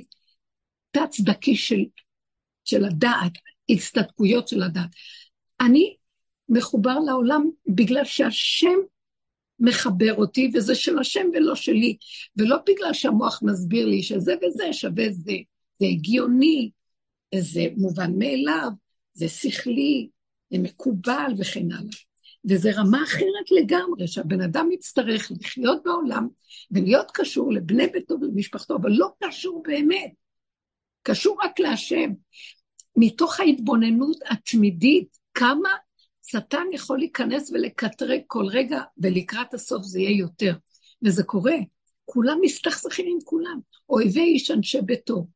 תת-צדקי 0.90 1.56
של, 1.56 1.84
של 2.64 2.84
הדעת, 2.84 3.32
הצטדקויות 3.68 4.48
של 4.48 4.62
הדעת. 4.62 4.90
אני 5.60 5.96
מחובר 6.48 6.98
לעולם 6.98 7.50
בגלל 7.66 8.04
שהשם 8.04 8.78
מחבר 9.60 10.14
אותי, 10.14 10.50
וזה 10.54 10.74
של 10.74 10.98
השם 10.98 11.26
ולא 11.34 11.54
שלי, 11.54 11.96
ולא 12.36 12.56
בגלל 12.66 12.92
שהמוח 12.92 13.42
מסביר 13.42 13.86
לי 13.86 14.02
שזה 14.02 14.34
וזה 14.42 14.72
שווה 14.72 15.04
זה. 15.10 15.32
זה 15.80 15.86
הגיוני, 15.86 16.70
זה 17.34 17.66
מובן 17.76 18.12
מאליו, 18.18 18.70
זה 19.12 19.28
שכלי, 19.28 20.08
זה 20.50 20.58
מקובל 20.58 21.32
וכן 21.38 21.72
הלאה. 21.72 21.96
וזו 22.48 22.70
רמה 22.76 23.02
אחרת 23.04 23.50
לגמרי, 23.50 24.08
שהבן 24.08 24.40
אדם 24.40 24.72
יצטרך 24.72 25.32
לחיות 25.40 25.82
בעולם 25.84 26.28
ולהיות 26.70 27.10
קשור 27.14 27.52
לבני 27.52 27.86
ביתו 27.86 28.14
ולמשפחתו, 28.20 28.76
אבל 28.76 28.90
לא 28.90 29.08
קשור 29.22 29.62
באמת. 29.66 30.12
קשור 31.02 31.38
רק 31.44 31.60
להשם. 31.60 32.10
מתוך 32.96 33.40
ההתבוננות 33.40 34.16
התמידית, 34.30 35.18
כמה 35.34 35.68
שטן 36.26 36.66
יכול 36.72 36.98
להיכנס 36.98 37.50
ולקטרג 37.50 38.20
כל 38.26 38.44
רגע, 38.50 38.82
ולקראת 38.98 39.54
הסוף 39.54 39.82
זה 39.82 40.00
יהיה 40.00 40.18
יותר. 40.18 40.56
וזה 41.04 41.22
קורה. 41.22 41.56
כולם 42.04 42.38
מסתכסכים 42.42 43.06
עם 43.08 43.18
כולם. 43.24 43.60
אויבי 43.88 44.20
איש 44.20 44.50
אנשי 44.50 44.80
ביתו. 44.80 45.26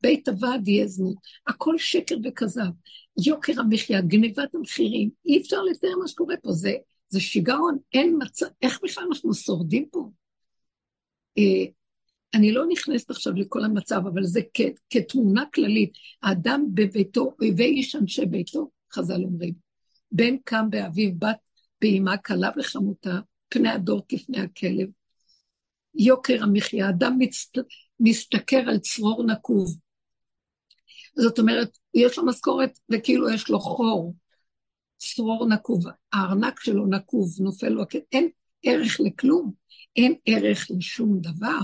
בית 0.00 0.28
הוועד 0.28 0.68
יהיה 0.68 0.86
זנות. 0.86 1.16
הכל 1.46 1.78
שקר 1.78 2.16
וכזב. 2.24 2.70
יוקר 3.26 3.60
המחיה, 3.60 4.00
גנבת 4.00 4.54
המחירים, 4.54 5.10
אי 5.26 5.40
אפשר 5.40 5.62
לתאר 5.62 5.96
מה 6.00 6.08
שקורה 6.08 6.36
פה. 6.36 6.52
זה, 6.52 6.72
זה 7.08 7.20
שיגעון, 7.20 7.78
אין 7.94 8.18
מצב, 8.22 8.46
איך 8.62 8.80
בכלל 8.82 9.04
אנחנו 9.08 9.34
שורדים 9.34 9.88
פה? 9.90 10.10
אה, 11.38 11.64
אני 12.34 12.52
לא 12.52 12.64
נכנסת 12.68 13.10
עכשיו 13.10 13.32
לכל 13.32 13.64
המצב, 13.64 14.00
אבל 14.12 14.24
זה 14.24 14.40
כ, 14.54 14.60
כתמונה 14.90 15.44
כללית. 15.54 15.92
האדם 16.22 16.66
בביתו, 16.74 17.34
אויבי 17.40 17.64
איש 17.64 17.96
אנשי 17.96 18.26
ביתו, 18.26 18.70
חז"ל 18.92 19.24
אומרים. 19.24 19.71
בן 20.12 20.36
קם 20.44 20.66
באביו, 20.70 21.10
בת 21.18 21.36
באמה, 21.80 22.16
כלה 22.16 22.50
וחמותה, 22.56 23.18
פני 23.48 23.68
הדור 23.68 24.02
כפני 24.08 24.40
הכלב. 24.40 24.88
יוקר 25.94 26.42
המחיה, 26.42 26.88
אדם 26.88 27.16
מצט... 27.18 27.58
מסתכר 28.00 28.56
על 28.68 28.78
צרור 28.78 29.24
נקוב. 29.24 29.76
זאת 31.16 31.38
אומרת, 31.38 31.78
יש 31.94 32.18
לו 32.18 32.26
משכורת 32.26 32.78
וכאילו 32.92 33.30
יש 33.30 33.50
לו 33.50 33.60
חור, 33.60 34.14
צרור 34.96 35.48
נקוב, 35.48 35.84
הארנק 36.12 36.60
שלו 36.60 36.86
נקוב, 36.86 37.28
נופל 37.40 37.68
לו, 37.68 37.84
אין 38.12 38.28
ערך 38.62 39.00
לכלום, 39.00 39.52
אין 39.96 40.14
ערך 40.26 40.66
לשום 40.70 41.20
דבר. 41.20 41.58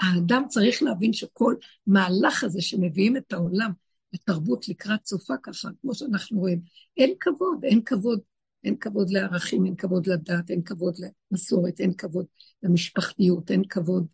האדם 0.00 0.42
צריך 0.48 0.82
להבין 0.82 1.12
שכל 1.12 1.54
מהלך 1.86 2.44
הזה 2.44 2.62
שמביאים 2.62 3.16
את 3.16 3.32
העולם 3.32 3.72
לתרבות 4.12 4.68
לקראת 4.68 5.06
סופה 5.06 5.34
ככה, 5.42 5.68
כמו 5.80 5.94
שאנחנו 5.94 6.38
רואים, 6.38 6.60
אין 6.96 7.14
כבוד, 7.20 7.64
אין 7.64 7.82
כבוד, 7.84 8.20
אין 8.64 8.76
כבוד 8.76 9.10
לערכים, 9.10 9.64
אין 9.64 9.76
כבוד 9.76 10.06
לדת, 10.06 10.50
אין 10.50 10.62
כבוד 10.62 10.94
למסורת, 11.30 11.80
אין 11.80 11.94
כבוד 11.94 12.26
למשפחתיות, 12.62 13.50
אין 13.50 13.62
כבוד, 13.68 14.06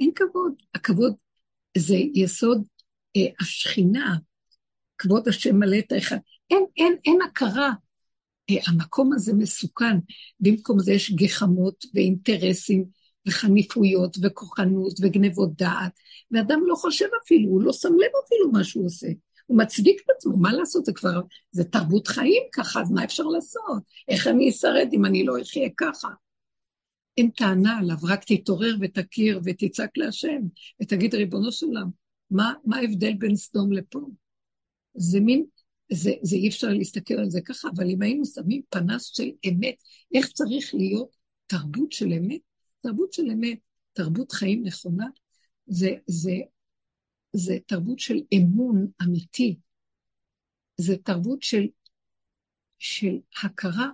אין 0.00 0.10
כבוד. 0.14 0.52
הכבוד 0.74 1.14
זה 1.78 1.96
יסוד 2.14 2.66
אה, 3.16 3.26
השכינה, 3.40 4.16
כבוד 4.98 5.28
השם 5.28 5.56
מלא 5.56 5.78
את 5.78 5.92
האחד. 5.92 6.16
אין, 6.50 6.64
אין, 6.76 6.96
אין 7.04 7.18
הכרה. 7.22 7.72
אה, 8.50 8.56
המקום 8.66 9.12
הזה 9.12 9.34
מסוכן. 9.34 9.96
במקום 10.40 10.78
זה 10.78 10.92
יש 10.92 11.12
גחמות 11.12 11.84
ואינטרסים 11.94 12.84
וחניפויות 13.28 14.16
וכוחנות 14.22 14.92
וגנבות 15.02 15.56
דעת, 15.56 15.92
ואדם 16.30 16.60
לא 16.66 16.74
חושב 16.74 17.08
אפילו, 17.24 17.50
הוא 17.50 17.62
לא 17.62 17.72
שם 17.72 17.92
לב 17.94 18.10
אפילו 18.26 18.52
מה 18.52 18.64
שהוא 18.64 18.86
עושה. 18.86 19.06
הוא 19.46 19.58
מצדיק 19.58 20.00
את 20.04 20.10
עצמו, 20.16 20.36
מה 20.36 20.52
לעשות? 20.52 20.84
זה 20.84 20.92
כבר, 20.92 21.20
זה 21.50 21.64
תרבות 21.64 22.08
חיים 22.08 22.42
ככה, 22.52 22.80
אז 22.80 22.90
מה 22.90 23.04
אפשר 23.04 23.22
לעשות? 23.22 23.82
איך 24.08 24.26
אני 24.26 24.50
אשרד 24.50 24.88
אם 24.92 25.04
אני 25.04 25.24
לא 25.24 25.42
אחיה 25.42 25.68
ככה? 25.76 26.08
אין 27.16 27.30
טענה 27.30 27.78
עליו, 27.78 27.96
רק 28.02 28.24
תתעורר 28.24 28.76
ותכיר 28.80 29.40
ותצעק 29.44 29.96
להשם, 29.96 30.40
ותגיד, 30.82 31.14
ריבונו 31.14 31.52
של 31.52 31.66
עולם, 31.66 31.90
מה, 32.30 32.52
מה 32.64 32.76
ההבדל 32.76 33.14
בין 33.18 33.36
סדום 33.36 33.72
לפה? 33.72 34.00
זה 34.94 35.20
מין, 35.20 35.44
זה, 35.92 36.12
זה 36.22 36.36
אי 36.36 36.48
אפשר 36.48 36.68
להסתכל 36.68 37.14
על 37.14 37.30
זה 37.30 37.40
ככה, 37.40 37.68
אבל 37.76 37.90
אם 37.90 38.02
היינו 38.02 38.24
שמים 38.24 38.62
פנס 38.70 39.04
של 39.04 39.30
אמת, 39.48 39.74
איך 40.14 40.28
צריך 40.28 40.74
להיות 40.74 41.16
תרבות 41.46 41.92
של 41.92 42.12
אמת? 42.12 42.40
תרבות 42.82 43.12
של 43.12 43.30
אמת, 43.30 43.58
תרבות 43.92 44.32
חיים 44.32 44.64
נכונה, 44.64 45.06
זה, 45.66 45.90
זה, 46.06 46.34
זה 47.36 47.58
תרבות 47.66 47.98
של 47.98 48.20
אמון 48.34 48.86
אמיתי. 49.02 49.56
זה 50.76 50.96
תרבות 50.96 51.42
של, 51.42 51.66
של 52.78 53.18
הכרה 53.42 53.88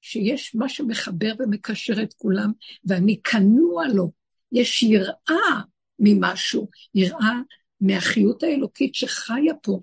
שיש 0.00 0.54
מה 0.54 0.68
שמחבר 0.68 1.32
ומקשר 1.38 2.02
את 2.02 2.14
כולם, 2.14 2.52
ואני 2.84 3.20
כנוע 3.24 3.88
לו. 3.94 4.12
יש 4.52 4.82
יראה 4.82 5.60
ממשהו, 5.98 6.68
יראה 6.94 7.40
מהחיות 7.80 8.42
האלוקית 8.42 8.94
שחיה 8.94 9.54
פה, 9.62 9.78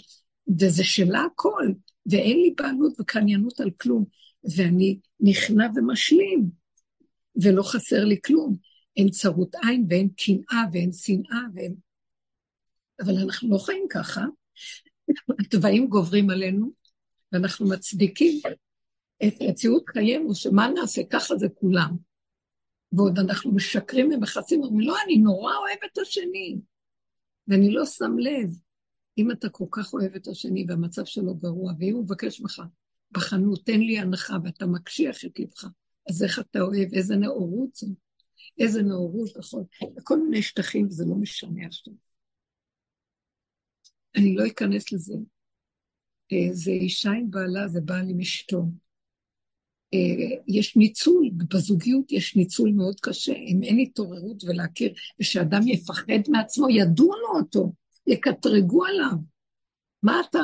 וזה 0.59 0.83
שלה 0.83 1.21
הכל, 1.31 1.67
ואין 2.05 2.37
לי 2.37 2.53
בעלות 2.57 2.99
וקניינות 2.99 3.59
על 3.59 3.71
כלום, 3.71 4.05
ואני 4.57 4.99
נכנע 5.19 5.67
ומשלים, 5.75 6.49
ולא 7.35 7.63
חסר 7.63 8.05
לי 8.05 8.19
כלום. 8.25 8.55
אין 8.97 9.09
צרות 9.09 9.55
עין 9.63 9.85
ואין 9.89 10.09
קנאה 10.17 10.63
ואין 10.71 10.93
שנאה 10.93 11.41
ואין... 11.53 11.75
אבל 13.01 13.17
אנחנו 13.17 13.49
לא 13.49 13.57
חיים 13.57 13.85
ככה. 13.89 14.25
התוואים 15.39 15.87
גוברים 15.87 16.29
עלינו, 16.29 16.71
ואנחנו 17.31 17.69
מצדיקים 17.69 18.41
את 19.27 19.33
מציאות 19.49 19.83
חיינו, 19.89 20.35
שמה 20.35 20.67
נעשה, 20.67 21.01
ככה 21.09 21.35
זה 21.35 21.47
כולם. 21.49 21.97
ועוד 22.91 23.19
אנחנו 23.19 23.51
משקרים 23.51 24.11
ומכסים, 24.11 24.63
אומרים, 24.63 24.87
לא, 24.87 24.95
אני 25.05 25.17
נורא 25.17 25.55
אוהב 25.55 25.77
את 25.91 25.97
השני, 25.97 26.57
ואני 27.47 27.73
לא 27.73 27.85
שם 27.85 28.17
לב. 28.17 28.49
אם 29.17 29.31
אתה 29.31 29.49
כל 29.49 29.65
כך 29.71 29.93
אוהב 29.93 30.15
את 30.15 30.27
השני 30.27 30.65
והמצב 30.67 31.05
שלו 31.05 31.35
גרוע, 31.35 31.73
ואם 31.79 31.93
הוא 31.93 32.03
מבקש 32.03 32.41
ממך 32.41 32.61
בחנות, 33.11 33.65
תן 33.65 33.79
לי 33.79 33.99
הנחה, 33.99 34.37
ואתה 34.43 34.65
מקשיח 34.65 35.25
את 35.25 35.39
לבך, 35.39 35.65
אז 36.09 36.23
איך 36.23 36.39
אתה 36.39 36.61
אוהב, 36.61 36.93
איזה 36.93 37.15
נאורות 37.15 37.75
זו, 37.75 37.87
איזה 38.59 38.81
נאורות, 38.81 39.37
נכון, 39.37 39.63
כל 40.03 40.19
מיני 40.23 40.41
שטחים, 40.41 40.89
זה 40.89 41.05
לא 41.05 41.15
משנה 41.15 41.65
עכשיו. 41.65 41.93
אני 44.15 44.35
לא 44.35 44.47
אכנס 44.47 44.91
לזה. 44.91 45.13
אה, 46.31 46.53
זה 46.53 46.71
אישה 46.71 47.11
עם 47.11 47.31
בעלה, 47.31 47.67
זה 47.67 47.81
בעל 47.81 48.09
עם 48.09 48.19
אשתו. 48.19 48.63
אה, 49.93 50.37
יש 50.47 50.77
ניצול, 50.77 51.29
בזוגיות 51.37 52.11
יש 52.11 52.35
ניצול 52.35 52.71
מאוד 52.71 52.99
קשה. 52.99 53.33
אם 53.33 53.63
אין 53.63 53.79
התעוררות 53.79 54.43
ולהכיר, 54.43 54.93
ושאדם 55.19 55.67
יפחד 55.67 56.19
מעצמו, 56.29 56.69
ידוע 56.69 57.15
לו 57.17 57.39
אותו, 57.39 57.73
יקטרגו 58.07 58.85
עליו. 58.85 59.17
מה 60.03 60.21
אתה 60.29 60.39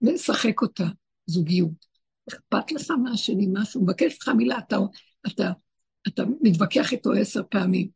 משחק 0.00 0.62
אותה, 0.62 0.84
זוגיות? 1.26 1.94
אכפת 2.28 2.72
לך 2.72 2.90
מהשני 2.90 3.48
משהו, 3.52 3.82
מבקש 3.82 4.18
לך 4.22 4.28
מילה, 4.28 4.58
אתה, 4.58 4.76
אתה, 5.26 5.52
אתה 6.08 6.22
מתווכח 6.40 6.92
איתו 6.92 7.12
עשר 7.12 7.42
פעמים. 7.50 7.88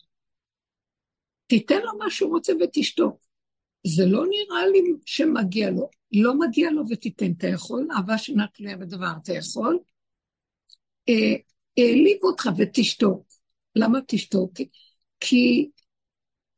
תיתן 1.47 1.81
לו 1.85 1.99
מה 1.99 2.11
שהוא 2.11 2.31
רוצה 2.31 2.53
ותשתוק. 2.61 3.28
זה 3.87 4.07
לא 4.07 4.25
נראה 4.27 4.67
לי 4.67 4.81
שמגיע 5.07 5.71
לו. 5.71 5.91
לא 6.13 6.39
מגיע 6.39 6.71
לו 6.71 6.83
ותיתן. 6.91 7.33
אתה 7.33 7.47
יכול? 7.47 7.89
אהבה 7.97 8.19
שאינה 8.19 8.47
תלויה 8.55 8.77
בדבר. 8.77 9.13
אתה 9.23 9.33
יכול? 9.33 9.79
אה, 11.09 11.35
העליב 11.79 12.19
אותך 12.23 12.49
ותשתוק. 12.57 13.27
למה 13.77 13.99
תשתוק? 14.07 14.53
כי 15.21 15.71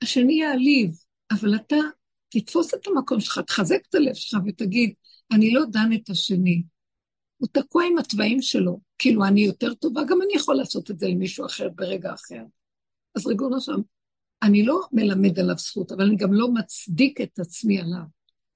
השני 0.03 0.41
יעליב, 0.41 0.91
אבל 1.31 1.57
אתה 1.57 1.77
תתפוס 2.29 2.75
את 2.75 2.87
המקום 2.87 3.21
שלך, 3.21 3.39
תחזק 3.39 3.81
את 3.89 3.95
הלב 3.95 4.14
שלך 4.14 4.41
ותגיד, 4.47 4.93
אני 5.33 5.51
לא 5.51 5.64
דן 5.64 5.93
את 5.95 6.11
השני. 6.11 6.62
הוא 7.37 7.49
תקוע 7.53 7.85
עם 7.85 7.99
התוואים 7.99 8.43
שלו, 8.43 8.81
כאילו 8.99 9.25
אני 9.25 9.41
יותר 9.41 9.75
טובה, 9.75 10.05
גם 10.05 10.23
אני 10.23 10.33
יכול 10.35 10.55
לעשות 10.55 10.91
את 10.91 10.99
זה 10.99 11.09
למישהו 11.09 11.47
אחר 11.47 11.68
ברגע 11.75 12.14
אחר. 12.14 12.43
אז 13.14 13.27
ריבונו 13.27 13.61
שם, 13.61 13.81
אני 14.43 14.62
לא 14.62 14.80
מלמד 14.93 15.38
עליו 15.38 15.59
זכות, 15.59 15.93
אבל 15.93 16.05
אני 16.05 16.16
גם 16.16 16.32
לא 16.32 16.53
מצדיק 16.53 17.20
את 17.20 17.38
עצמי 17.38 17.80
עליו. 17.80 18.03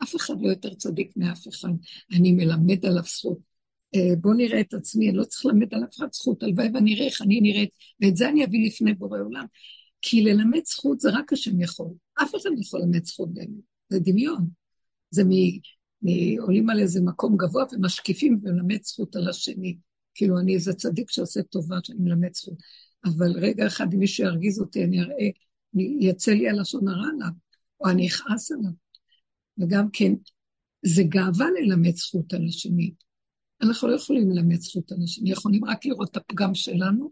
אף 0.03 0.17
אחד 0.17 0.35
לא 0.41 0.49
יותר 0.49 0.75
צדיק 0.75 1.13
מאף 1.17 1.49
אחד. 1.49 1.69
אני 2.13 2.33
מלמד 2.33 2.87
עליו 2.87 3.03
זכות. 3.03 3.39
אה, 3.95 4.17
בואו 4.21 4.35
נראה 4.35 4.61
את 4.61 4.75
עצמי, 4.75 5.09
אני 5.09 5.17
לא 5.17 5.25
צריך 5.25 5.47
ללמד 5.47 5.75
על 5.75 5.85
אף 5.85 5.97
אחד 5.97 6.07
זכות, 6.13 6.43
הלוואי 6.43 6.69
ואני 6.75 6.95
אראה 6.95 7.07
איך 7.07 7.23
אני 7.23 7.41
נראית, 7.41 7.71
ואת 8.01 8.17
זה 8.17 8.29
אני 8.29 8.45
אביא 8.45 8.67
לפני 8.67 8.95
בורא 8.95 9.19
עולם. 9.19 9.45
כי 10.03 10.23
ללמד 10.23 10.61
זכות 10.67 11.01
זה 11.01 11.11
רק 11.11 11.33
השם 11.33 11.61
יכול. 11.61 11.89
אף 12.23 12.35
אחד 12.35 12.51
לא 12.55 12.61
יכול 12.61 12.81
ללמד 12.81 13.05
זכות 13.05 13.35
באמת, 13.35 13.65
זה 13.89 13.99
דמיון. 13.99 14.49
זה 15.11 15.25
מ... 15.25 15.31
עולים 16.39 16.71
על 16.71 16.81
איזה 16.81 17.01
מקום 17.01 17.37
גבוה 17.37 17.65
ומשקיפים 17.73 18.41
ולמד 18.43 18.83
זכות 18.83 19.17
על 19.17 19.29
השני. 19.29 19.77
כאילו, 20.15 20.39
אני 20.39 20.55
איזה 20.55 20.73
צדיק 20.73 21.11
שעושה 21.11 21.43
טובה 21.43 21.77
שאני 21.83 21.99
מלמד 22.01 22.35
זכות. 22.35 22.55
אבל 23.05 23.33
רגע 23.33 23.67
אחד, 23.67 23.95
אם 23.95 23.99
מישהו 23.99 24.25
ירגיז 24.25 24.61
אותי, 24.61 24.85
אני 24.85 25.01
אראה, 25.01 25.29
יצא 26.01 26.33
לי 26.33 26.49
הלשון 26.49 26.89
הרע 26.89 27.09
עליו, 27.15 27.31
או 27.81 27.91
אני 27.91 28.09
אכעס 28.09 28.53
עליו. 28.53 28.71
וגם 29.59 29.91
כן, 29.93 30.13
זה 30.83 31.03
גאווה 31.03 31.47
ללמד 31.61 31.97
זכות 31.97 32.33
על 32.33 32.45
השני. 32.49 32.93
אנחנו 33.63 33.89
לא 33.89 33.97
יכולים 33.97 34.31
ללמד 34.31 34.61
זכות 34.61 34.93
על 34.93 34.99
השני, 35.05 35.31
יכולים 35.31 35.65
רק 35.65 35.87
לראות 35.87 36.11
את 36.11 36.17
הפגם 36.17 36.55
שלנו 36.55 37.11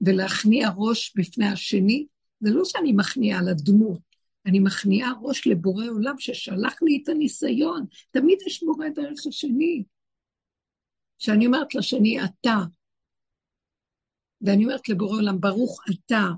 ולהכניע 0.00 0.68
ראש 0.76 1.12
בפני 1.16 1.46
השני. 1.46 2.06
זה 2.40 2.50
לא 2.50 2.64
שאני 2.64 2.92
מכניעה 2.92 3.38
על 3.38 3.48
הדמות, 3.48 4.00
אני 4.46 4.60
מכניעה 4.60 5.12
ראש 5.22 5.46
לבורא 5.46 5.86
עולם 5.86 6.14
ששלח 6.18 6.82
לי 6.82 7.00
את 7.02 7.08
הניסיון. 7.08 7.86
תמיד 8.10 8.38
יש 8.46 8.62
בורא 8.62 8.88
דרך 8.88 9.26
השני. 9.28 9.84
כשאני 11.18 11.46
אומרת 11.46 11.74
לשני, 11.74 12.24
אתה, 12.24 12.58
ואני 14.40 14.64
אומרת 14.64 14.88
לבורא 14.88 15.16
עולם, 15.16 15.40
ברוך 15.40 15.80
אתה, 15.90 16.28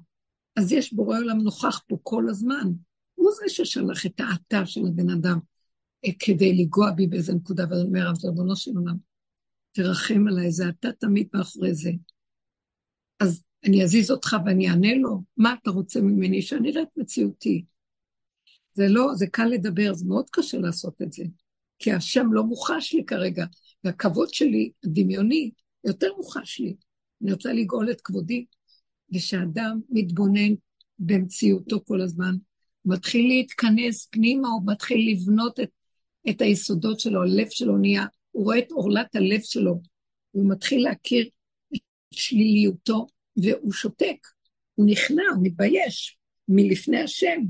אז 0.59 0.73
יש 0.73 0.93
בורא 0.93 1.19
עולם 1.19 1.39
נוכח 1.39 1.83
פה 1.87 1.99
כל 2.03 2.25
הזמן. 2.29 2.73
הוא 3.15 3.31
זה 3.33 3.49
ששלח 3.49 4.07
את 4.07 4.21
האתה 4.21 4.67
של 4.67 4.81
הבן 4.87 5.11
אדם 5.11 5.39
אה, 6.05 6.11
כדי 6.19 6.53
לנגוע 6.53 6.91
בי 6.91 7.07
באיזה 7.07 7.35
נקודה, 7.35 7.65
ואני 7.71 7.83
אומר, 7.83 8.11
אז 8.11 8.25
ריבונו 8.25 8.57
של 8.57 8.71
עולם, 8.77 8.97
תרחם 9.73 10.29
עליי, 10.29 10.51
זה 10.51 10.69
אתה 10.69 10.89
תמיד 10.93 11.29
מאחורי 11.35 11.75
זה. 11.75 11.91
אז 13.21 13.43
אני 13.65 13.85
אזיז 13.85 14.11
אותך 14.11 14.37
ואני 14.47 14.69
אענה 14.69 14.95
לו? 14.95 15.23
מה 15.37 15.55
אתה 15.63 15.71
רוצה 15.71 16.01
ממני? 16.01 16.43
שאני 16.43 16.71
אראה 16.71 16.83
את 16.83 16.97
מציאותי. 16.97 17.65
זה 18.75 18.89
לא, 18.89 19.15
זה 19.15 19.27
קל 19.27 19.47
לדבר, 19.47 19.95
זה 19.95 20.05
מאוד 20.07 20.31
קשה 20.31 20.59
לעשות 20.59 21.03
את 21.03 21.13
זה. 21.13 21.25
כי 21.79 21.93
השם 21.93 22.33
לא 22.33 22.45
מוחש 22.45 22.95
לי 22.95 23.05
כרגע, 23.05 23.47
והכבוד 23.85 24.35
שלי, 24.35 24.71
הדמיוני, 24.85 25.51
יותר 25.85 26.15
מוחש 26.17 26.61
לי. 26.61 26.77
אני 27.23 27.33
רוצה 27.33 27.53
לגאול 27.53 27.91
את 27.91 28.01
כבודי, 28.01 28.47
ושאדם 29.15 29.81
מתבונן 29.91 30.55
במציאותו 30.99 31.85
כל 31.85 32.01
הזמן, 32.01 32.35
מתחיל 32.85 33.29
להתכנס 33.29 34.09
פנימה, 34.11 34.49
הוא 34.49 34.63
מתחיל 34.67 35.11
לבנות 35.13 35.61
את, 35.61 35.71
את 36.31 36.41
היסודות 36.41 37.01
שלו, 37.01 37.23
הלב 37.23 37.47
שלו 37.51 37.79
נהיה, 37.79 38.07
הוא 38.31 38.45
רואה 38.45 38.59
את 38.59 38.71
עורלת 38.71 39.15
הלב 39.15 39.41
שלו, 39.43 39.81
הוא 40.31 40.51
מתחיל 40.51 40.85
להכיר 40.85 41.29
את 41.77 41.81
שליליותו, 42.15 43.07
והוא 43.37 43.73
שותק, 43.73 44.27
הוא 44.75 44.87
נכנע, 44.91 45.23
הוא 45.35 45.47
מתבייש 45.47 46.19
מלפני 46.49 47.01
השם, 47.01 47.41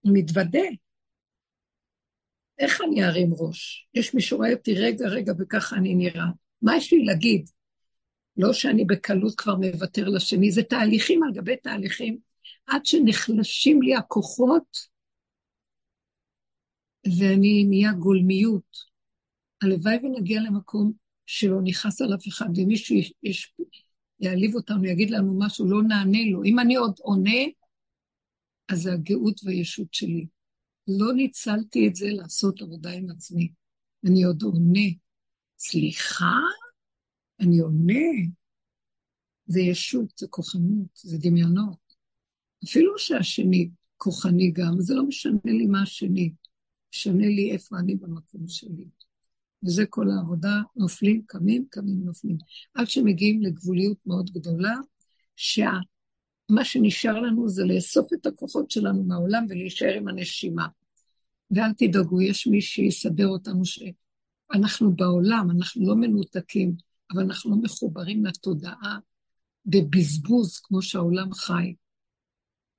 הוא 0.00 0.12
מתוודה. 0.14 0.68
איך 2.58 2.80
אני 2.80 3.04
ארים 3.04 3.34
ראש? 3.38 3.88
יש 3.94 4.14
מי 4.14 4.20
שרואה 4.20 4.52
אותי 4.52 4.74
רגע, 4.74 5.08
רגע, 5.08 5.32
וככה 5.38 5.76
אני 5.76 5.94
נראה. 5.94 6.26
מה 6.62 6.76
יש 6.76 6.92
לי 6.92 7.04
להגיד? 7.04 7.50
לא 8.36 8.52
שאני 8.52 8.84
בקלות 8.84 9.34
כבר 9.34 9.54
מוותר 9.56 10.08
לשני, 10.08 10.50
זה 10.50 10.62
תהליכים 10.62 11.22
על 11.22 11.32
גבי 11.32 11.56
תהליכים, 11.56 12.18
עד 12.66 12.86
שנחלשים 12.86 13.82
לי 13.82 13.94
הכוחות, 13.94 14.96
ואני 17.06 17.64
נהיה 17.68 17.92
גולמיות. 17.92 18.96
הלוואי 19.62 19.96
ונגיע 20.02 20.40
למקום 20.40 20.92
שלא 21.26 21.60
נכעס 21.64 22.02
על 22.02 22.14
אף 22.14 22.28
אחד, 22.28 22.46
ומישהו 22.56 22.96
יש, 22.96 23.12
יש, 23.22 23.54
יעליב 24.20 24.54
אותנו, 24.54 24.84
יגיד 24.84 25.10
לנו 25.10 25.38
משהו, 25.38 25.70
לא 25.70 25.82
נענה 25.82 26.18
לו. 26.32 26.44
אם 26.44 26.58
אני 26.58 26.76
עוד 26.76 26.94
עונה, 26.98 27.40
אז 28.68 28.82
זה 28.82 28.92
הגאות 28.92 29.40
והישות 29.44 29.94
שלי. 29.94 30.26
לא 30.88 31.14
ניצלתי 31.14 31.88
את 31.88 31.96
זה 31.96 32.06
לעשות 32.10 32.62
עבודה 32.62 32.90
עם 32.90 33.10
עצמי. 33.10 33.52
אני 34.06 34.24
עוד 34.24 34.42
עונה. 34.42 34.88
סליחה? 35.58 36.34
אני 37.40 37.58
עונה. 37.58 38.04
זה 39.46 39.60
ישות, 39.60 40.18
זה 40.18 40.26
כוחנות, 40.30 40.88
זה 40.94 41.18
דמיונות. 41.18 41.94
אפילו 42.64 42.98
שהשני 42.98 43.70
כוחני 43.96 44.50
גם, 44.50 44.80
זה 44.80 44.94
לא 44.94 45.06
משנה 45.06 45.38
לי 45.44 45.66
מה 45.66 45.82
השני. 45.82 46.32
משנה 46.94 47.26
לי 47.26 47.52
איפה 47.52 47.78
אני 47.78 47.94
במקום 47.94 48.48
שלי. 48.48 48.88
וזה 49.64 49.86
כל 49.86 50.10
העבודה, 50.10 50.60
נופלים, 50.76 51.22
קמים, 51.26 51.66
קמים, 51.70 52.04
נופלים. 52.04 52.36
עד 52.74 52.88
שמגיעים 52.88 53.42
לגבוליות 53.42 53.98
מאוד 54.06 54.30
גדולה, 54.30 54.74
שמה 55.36 56.64
שנשאר 56.64 57.20
לנו 57.20 57.48
זה 57.48 57.64
לאסוף 57.64 58.12
את 58.12 58.26
הכוחות 58.26 58.70
שלנו 58.70 59.04
מהעולם 59.04 59.46
ולהישאר 59.48 59.94
עם 59.94 60.08
הנשימה. 60.08 60.66
ואל 61.50 61.72
תדאגו, 61.72 62.22
יש 62.22 62.46
מי 62.46 62.60
שיסדר 62.60 63.26
אותנו 63.26 63.62
שאנחנו 63.64 64.96
בעולם, 64.96 65.50
אנחנו 65.50 65.86
לא 65.86 65.96
מנותקים, 65.96 66.76
אבל 67.12 67.22
אנחנו 67.22 67.50
לא 67.50 67.56
מחוברים 67.62 68.26
לתודעה 68.26 68.98
בבזבוז 69.66 70.58
כמו 70.58 70.82
שהעולם 70.82 71.34
חי. 71.34 71.74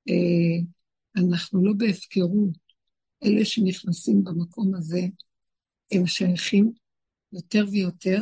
אה, 0.09 0.65
אנחנו 1.15 1.65
לא 1.65 1.73
בהפקרות. 1.77 2.57
אלה 3.23 3.45
שנכנסים 3.45 4.23
במקום 4.23 4.75
הזה, 4.75 5.01
הם 5.91 6.07
שייכים 6.07 6.71
יותר 7.33 7.65
ויותר 7.71 8.21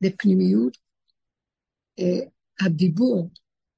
לפנימיות 0.00 0.76
אה, 1.98 2.26
הדיבור. 2.60 3.30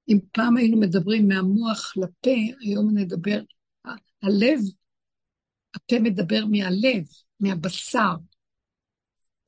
אם 0.09 0.19
פעם 0.33 0.57
היינו 0.57 0.81
מדברים 0.81 1.29
מהמוח 1.29 1.97
לפה, 1.97 2.37
היום 2.61 2.99
נדבר, 2.99 3.41
הלב, 4.23 4.61
הפה 5.75 5.99
מדבר 6.01 6.47
מהלב, 6.47 7.05
מהבשר. 7.41 8.15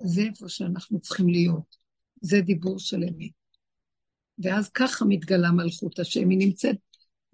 זה 0.05 0.23
איפה 0.23 0.49
שאנחנו 0.49 1.01
צריכים 1.01 1.29
להיות. 1.29 1.77
זה 2.21 2.41
דיבור 2.41 2.79
של 2.79 3.05
אמת. 3.05 3.31
ואז 4.39 4.69
ככה 4.69 5.05
מתגלה 5.05 5.51
מלכות 5.51 5.99
השם, 5.99 6.29
היא 6.31 6.39
נמצאת 6.39 6.77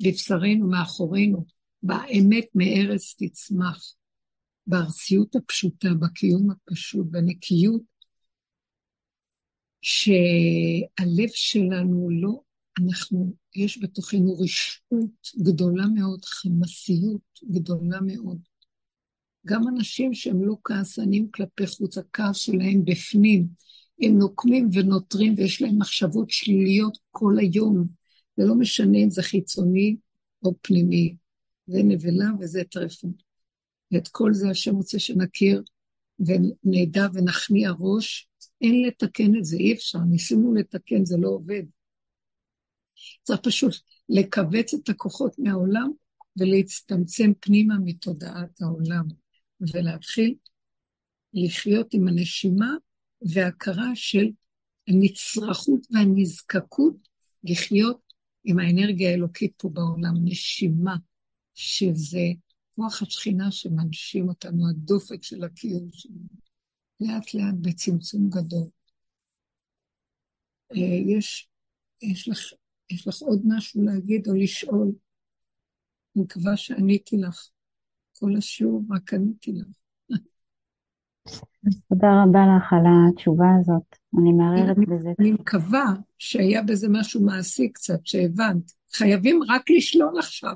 בבשרנו, 0.03 0.71
מאחורינו, 0.71 1.45
באמת 1.83 2.45
מארץ 2.55 3.15
תצמח. 3.19 3.95
בארסיות 4.67 5.37
הפשוטה, 5.37 5.89
בקיום 6.01 6.51
הפשוט, 6.51 7.07
בנקיות, 7.11 7.83
שהלב 9.81 11.29
שלנו 11.29 12.09
לא, 12.11 12.41
אנחנו, 12.81 13.33
יש 13.57 13.79
בתוכנו 13.83 14.39
רשעות 14.39 15.29
גדולה 15.43 15.87
מאוד, 15.95 16.25
חמסיות 16.25 17.41
גדולה 17.51 18.01
מאוד. 18.01 18.39
גם 19.49 19.69
אנשים 19.69 20.15
שהם 20.15 20.45
לא 20.45 20.57
כעסנים 20.65 21.31
כלפי 21.31 21.67
חוץ, 21.67 21.99
הכעס 21.99 22.37
שלהם 22.37 22.85
בפנים, 22.85 23.47
הם 24.03 24.19
נוקמים 24.19 24.69
ונותרים 24.73 25.35
ויש 25.37 25.63
להם 25.63 25.79
מחשבות 25.79 26.31
שליליות 26.31 26.99
כל 27.11 27.39
היום, 27.39 27.87
ולא 28.39 28.55
משנה 28.55 28.99
אם 28.99 29.11
זה 29.11 29.23
חיצוני 29.23 29.97
או 30.45 30.55
פנימי, 30.63 31.17
זה 31.67 31.83
נבלה 31.83 32.27
וזה 32.41 32.63
טרפות. 32.71 33.23
ואת 33.93 34.09
כל 34.09 34.35
זה 34.35 34.51
השם 34.51 34.75
רוצה 34.75 34.99
שנכיר 34.99 35.63
ונדע 36.21 37.07
ונכניע 37.15 37.71
ראש. 37.79 38.29
אין 38.61 38.83
לתקן 38.87 39.37
את 39.37 39.45
זה, 39.45 39.57
אי 39.57 39.73
אפשר, 39.73 39.99
ניסינו 39.99 40.55
לתקן, 40.55 41.05
זה 41.05 41.17
לא 41.17 41.29
עובד. 41.29 41.63
צריך 43.23 43.41
פשוט 43.41 43.75
לכווץ 44.09 44.75
את 44.75 44.89
הכוחות 44.89 45.39
מהעולם 45.39 45.91
ולהצטמצם 46.37 47.33
פנימה 47.41 47.75
מתודעת 47.85 48.63
העולם, 48.63 49.05
ולהתחיל 49.61 50.35
לחיות 51.33 51.95
עם 51.95 52.09
הנשימה 52.09 52.75
והכרה 53.23 53.91
של 53.95 54.27
הנצרכות 54.89 55.81
והנזקקות 55.91 57.09
לחיות 57.45 58.13
עם 58.45 58.59
האנרגיה 58.59 59.11
האלוקית 59.11 59.53
פה 59.57 59.69
בעולם, 59.69 60.15
נשימה, 60.25 60.97
שזה 61.55 62.27
כוח 62.77 63.03
השכינה 63.03 63.51
שמנשים 63.51 64.29
אותנו, 64.29 64.69
הדופק 64.71 65.23
של 65.23 65.45
הקיום 65.45 65.89
שלנו, 65.93 66.29
לאט 67.01 67.35
לאט 67.35 67.55
בצמצום 67.61 68.31
גדול. 68.31 68.69
אה, 70.73 71.17
יש, 71.17 71.49
יש, 72.03 72.29
לך, 72.29 72.39
יש 72.91 73.09
לך 73.09 73.23
עוד 73.23 73.43
משהו 73.45 73.83
להגיד 73.83 74.29
או 74.29 74.35
לשאול? 74.35 74.93
אני 76.17 76.25
מקווה 76.25 76.57
שעניתי 76.57 77.17
לך. 77.17 77.49
כל 78.19 78.37
השיעור 78.37 78.83
רק 78.91 79.15
עניתי 79.15 79.53
לך. 79.53 79.67
תודה 81.89 82.23
רבה 82.23 82.41
לך 82.57 82.73
על 82.73 82.85
התשובה 82.87 83.47
הזאת, 83.61 83.97
אני 84.21 84.33
מערערת 84.33 84.77
בזה. 84.79 85.09
אני 85.19 85.33
מקווה 85.33 85.85
שהיה 86.19 86.63
בזה 86.63 86.87
משהו 86.91 87.25
מעשי 87.25 87.69
קצת, 87.69 88.01
שהבנת. 88.05 88.73
חייבים 88.93 89.41
רק 89.49 89.71
לשלול 89.71 90.19
עכשיו, 90.19 90.55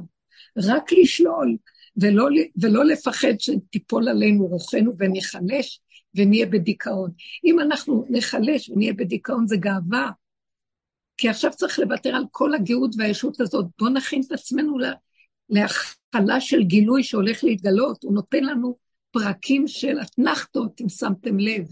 רק 0.57 0.93
לשלול. 0.93 1.57
ולא, 1.97 2.29
ולא 2.57 2.85
לפחד 2.85 3.33
שתיפול 3.39 4.09
עלינו 4.09 4.47
רוחנו 4.47 4.93
וניחלש 4.99 5.81
ונהיה 6.15 6.47
בדיכאון. 6.47 7.11
אם 7.45 7.61
אנחנו 7.61 8.05
ניחלש 8.11 8.71
ונהיה 8.71 8.93
בדיכאון 8.93 9.47
זה 9.47 9.57
גאווה, 9.57 10.11
כי 11.17 11.29
עכשיו 11.29 11.51
צריך 11.51 11.79
לוותר 11.79 12.15
על 12.15 12.25
כל 12.31 12.55
הגאות 12.55 12.95
והישות 12.99 13.41
הזאת. 13.41 13.67
בואו 13.79 13.91
נכין 13.91 14.23
את 14.27 14.33
עצמנו 14.33 14.79
להכלה 15.51 16.41
של 16.41 16.63
גילוי 16.63 17.03
שהולך 17.03 17.45
להתגלות. 17.45 18.05
הוא 18.05 18.15
נותן 18.15 18.45
לנו 18.45 18.77
פרקים 19.11 19.69
של 19.69 19.99
אתנחתות, 20.03 20.81
אם 20.81 20.89
שמתם 20.89 21.39
לב, 21.39 21.67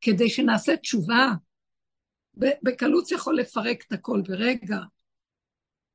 כדי 0.00 0.28
שנעשה 0.28 0.76
תשובה. 0.76 1.32
בקלות 2.36 3.10
יכול 3.10 3.38
לפרק 3.38 3.84
את 3.86 3.92
הכל 3.92 4.22
ברגע, 4.28 4.78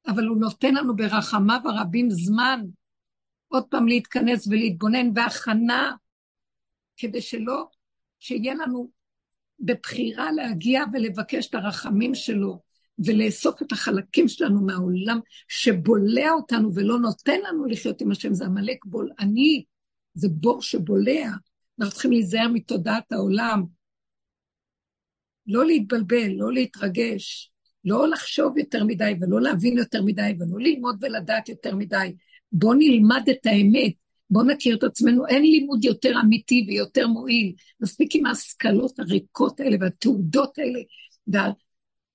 אבל 0.07 0.25
הוא 0.25 0.37
נותן 0.37 0.75
לנו 0.75 0.95
ברחמיו 0.95 1.59
הרבים 1.65 2.09
זמן 2.09 2.61
עוד 3.47 3.63
פעם 3.69 3.87
להתכנס 3.87 4.47
ולהתבונן 4.47 5.13
בהכנה, 5.13 5.95
כדי 6.97 7.21
שלא, 7.21 7.67
שיהיה 8.19 8.53
לנו 8.53 8.91
בבחירה 9.59 10.31
להגיע 10.31 10.83
ולבקש 10.93 11.47
את 11.47 11.55
הרחמים 11.55 12.15
שלו, 12.15 12.61
ולאסוף 13.05 13.61
את 13.61 13.71
החלקים 13.71 14.27
שלנו 14.27 14.61
מהעולם 14.61 15.19
שבולע 15.47 16.31
אותנו 16.31 16.75
ולא 16.75 16.99
נותן 16.99 17.39
לנו 17.47 17.65
לחיות 17.65 18.01
עם 18.01 18.11
השם, 18.11 18.33
זה 18.33 18.45
עמלק 18.45 18.85
בולעני, 18.85 19.63
זה 20.13 20.27
בור 20.31 20.61
שבולע. 20.61 21.29
אנחנו 21.79 21.93
צריכים 21.93 22.11
להיזהר 22.11 22.47
מתודעת 22.47 23.11
העולם. 23.11 23.63
לא 25.47 25.65
להתבלבל, 25.65 26.29
לא 26.31 26.53
להתרגש, 26.53 27.51
לא 27.85 28.07
לחשוב 28.07 28.57
יותר 28.57 28.83
מדי 28.83 29.13
ולא 29.21 29.41
להבין 29.41 29.77
יותר 29.77 30.01
מדי 30.01 30.33
ולא 30.39 30.59
ללמוד 30.59 30.97
ולדעת 31.01 31.49
יותר 31.49 31.75
מדי, 31.75 32.15
בואו 32.51 32.73
נלמד 32.73 33.23
את 33.31 33.45
האמת, 33.45 33.93
בואו 34.29 34.45
נכיר 34.45 34.77
את 34.77 34.83
עצמנו, 34.83 35.27
אין 35.27 35.43
לימוד 35.43 35.85
יותר 35.85 36.19
אמיתי 36.21 36.65
ויותר 36.67 37.07
מועיל. 37.07 37.53
מספיק 37.79 38.15
עם 38.15 38.25
ההשכלות 38.25 38.99
הריקות 38.99 39.59
האלה 39.59 39.77
והתעודות 39.79 40.57
האלה, 40.59 40.79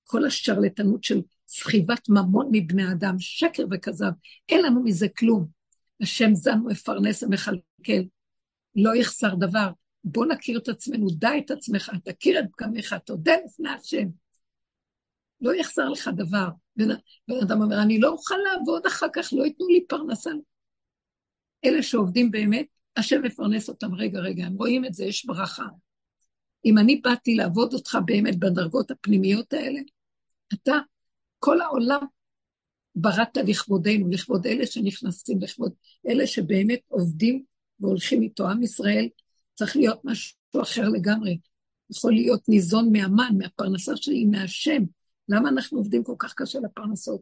כל 0.05 0.27
השרלטנות 0.27 1.05
של 1.05 1.21
סחיבת 1.49 2.09
ממון 2.09 2.49
מבני 2.53 2.93
אדם, 2.93 3.17
שקר 3.19 3.65
וכזב, 3.71 4.11
אין 4.49 4.63
לנו 4.63 4.83
מזה 4.83 5.09
כלום. 5.09 5.47
השם 6.01 6.35
זן 6.35 6.61
ומפרנס 6.61 7.23
ומכלכל, 7.23 8.03
לא 8.77 8.95
יחסר 8.95 9.35
דבר. 9.35 9.71
בוא 10.05 10.27
נכיר 10.27 10.59
את 10.59 10.69
עצמנו, 10.69 11.07
דע 11.11 11.39
את 11.39 11.51
עצמך, 11.51 11.93
תכיר 12.05 12.41
את 12.41 12.45
פגמיך, 12.53 12.95
תודה 13.05 13.33
לפני 13.47 13.71
השם. 13.71 14.09
לא 15.41 15.55
יחסר 15.55 15.89
לך 15.89 16.11
דבר. 16.17 16.49
בן, 16.77 16.89
בן 17.29 17.37
אדם 17.43 17.63
אומר, 17.63 17.83
אני 17.83 18.01
לא 18.01 18.09
אוכל 18.09 18.35
לעבוד 18.35 18.87
אחר 18.87 19.07
כך, 19.13 19.33
לא 19.33 19.45
ייתנו 19.45 19.69
לי 19.69 19.85
פרנסה. 19.89 20.31
אלה 21.65 21.83
שעובדים 21.83 22.31
באמת, 22.31 22.67
השם 22.97 23.23
מפרנס 23.23 23.69
אותם. 23.69 23.95
רגע, 23.95 24.21
רגע, 24.21 24.47
הם 24.47 24.55
רואים 24.55 24.85
את 24.85 24.95
זה, 24.95 25.05
יש 25.05 25.27
ברכה. 25.27 25.65
אם 26.65 26.79
אני 26.79 27.01
באתי 27.05 27.35
לעבוד 27.35 27.75
אותך 27.75 27.99
באמת 28.05 28.39
בדרגות 28.39 28.91
הפנימיות 28.91 29.53
האלה, 29.53 29.81
אתה, 30.55 30.79
כל 31.39 31.61
העולם 31.61 32.01
בראת 32.97 33.37
לכבודנו, 33.37 34.11
לכבוד 34.11 34.47
אלה 34.47 34.67
שנכנסים, 34.67 35.41
לכבוד 35.41 35.73
אלה 36.09 36.27
שבאמת 36.27 36.81
עובדים 36.89 37.45
והולכים 37.81 38.23
איתו. 38.23 38.49
עם 38.49 38.63
ישראל 38.63 39.09
צריך 39.55 39.77
להיות 39.77 40.01
משהו 40.05 40.37
אחר 40.63 40.89
לגמרי. 40.89 41.39
יכול 41.91 42.13
להיות 42.13 42.49
ניזון 42.49 42.93
מהמן, 42.93 43.31
מהפרנסה 43.39 43.97
שלי, 43.97 44.25
מהשם. 44.25 44.83
למה 45.29 45.49
אנחנו 45.49 45.79
עובדים 45.79 46.05
כל 46.05 46.15
כך 46.19 46.35
קשה 46.37 46.59
לפרנסות? 46.61 47.21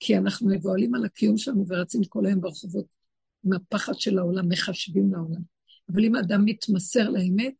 כי 0.00 0.16
אנחנו 0.16 0.48
מבוהלים 0.48 0.94
על 0.94 1.04
הקיום 1.04 1.36
שלנו 1.36 1.64
ורצים 1.68 2.04
כל 2.04 2.26
היום 2.26 2.40
ברחובות 2.40 2.86
עם 3.44 3.52
הפחד 3.52 3.94
של 3.94 4.18
העולם, 4.18 4.48
מחשבים 4.48 5.12
לעולם. 5.12 5.40
אבל 5.92 6.04
אם 6.04 6.14
האדם 6.14 6.44
מתמסר 6.44 7.10
לאמת, 7.10 7.54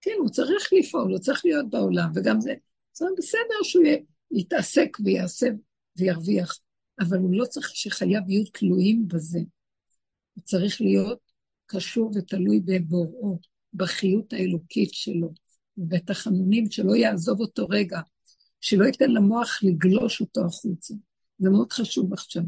כן, 0.00 0.14
הוא 0.18 0.28
צריך 0.28 0.68
לפעול, 0.72 1.10
הוא 1.10 1.18
צריך 1.18 1.44
להיות 1.44 1.70
בעולם, 1.70 2.10
וגם 2.14 2.40
זה, 2.40 2.54
זה 2.92 3.06
בסדר 3.18 3.62
שהוא 3.62 3.84
יתעסק 4.30 4.96
ויעשה 5.04 5.46
וירוויח, 5.96 6.58
אבל 7.00 7.18
הוא 7.18 7.30
לא 7.32 7.44
צריך 7.44 7.70
שחייו 7.74 8.20
יהיו 8.28 8.44
תלויים 8.44 9.08
בזה. 9.08 9.40
הוא 10.34 10.44
צריך 10.44 10.80
להיות 10.80 11.18
קשור 11.66 12.12
ותלוי 12.14 12.60
בבוראו, 12.60 13.38
בחיות 13.74 14.32
האלוקית 14.32 14.90
שלו, 14.92 15.32
בתחנונים, 15.76 16.70
שלא 16.70 16.96
יעזוב 16.96 17.40
אותו 17.40 17.66
רגע, 17.68 18.00
שלא 18.60 18.84
ייתן 18.84 19.10
למוח 19.10 19.58
לגלוש 19.62 20.20
אותו 20.20 20.44
החוצה. 20.44 20.94
זה 21.38 21.50
מאוד 21.50 21.72
חשוב 21.72 22.12
עכשיו. 22.12 22.42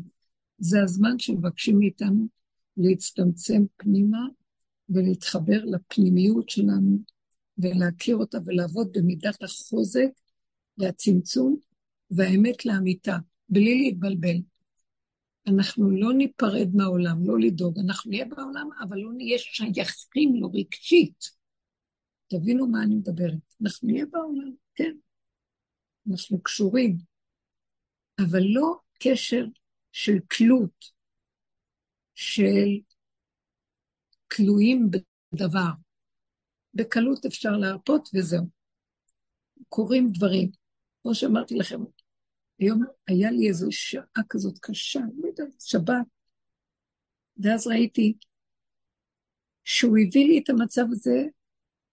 זה 0.59 0.83
הזמן 0.83 1.19
שמבקשים 1.19 1.79
מאיתנו 1.79 2.27
להצטמצם 2.77 3.63
פנימה 3.77 4.27
ולהתחבר 4.89 5.65
לפנימיות 5.65 6.49
שלנו 6.49 6.99
ולהכיר 7.59 8.17
אותה 8.17 8.39
ולעבוד 8.45 8.89
במידת 8.93 9.43
החוזק 9.43 10.11
והצמצום 10.79 11.57
והאמת 12.11 12.67
לאמיתה, 12.67 13.17
בלי 13.49 13.79
להתבלבל. 13.79 14.37
אנחנו 15.47 15.91
לא 15.91 16.13
ניפרד 16.15 16.69
מהעולם, 16.75 17.27
לא 17.27 17.39
לדאוג, 17.39 17.79
אנחנו 17.79 18.11
נהיה 18.11 18.25
בעולם, 18.25 18.69
אבל 18.83 18.99
לא 18.99 19.13
נהיה 19.13 19.39
שייכים 19.39 20.37
לו 20.37 20.51
רגשית. 20.53 21.31
תבינו 22.29 22.67
מה 22.67 22.83
אני 22.83 22.95
מדברת. 22.95 23.55
אנחנו 23.63 23.89
נהיה 23.89 24.07
בעולם, 24.07 24.53
כן. 24.75 24.93
אנחנו 26.11 26.43
קשורים, 26.43 26.97
אבל 28.21 28.43
לא 28.43 28.77
קשר 28.99 29.45
של 29.93 30.19
תלות, 30.39 30.85
של 32.15 32.69
תלויים 34.29 34.91
בדבר. 35.33 35.71
בקלות 36.75 37.27
אפשר 37.27 37.51
להרפות 37.51 38.09
וזהו. 38.15 38.47
קורים 39.69 40.09
דברים. 40.13 40.51
כמו 41.03 41.15
שאמרתי 41.15 41.55
לכם, 41.55 41.81
היום 42.59 42.83
היה 43.09 43.31
לי 43.31 43.49
איזו 43.49 43.73
שעה 43.73 44.23
כזאת 44.29 44.59
קשה, 44.59 45.01
לא 45.17 45.27
יודעת, 45.27 45.61
שבת, 45.61 46.07
ואז 47.37 47.67
ראיתי 47.67 48.15
שהוא 49.65 49.99
הביא 49.99 50.27
לי 50.27 50.39
את 50.39 50.51
המצב 50.51 50.83
הזה 50.91 51.25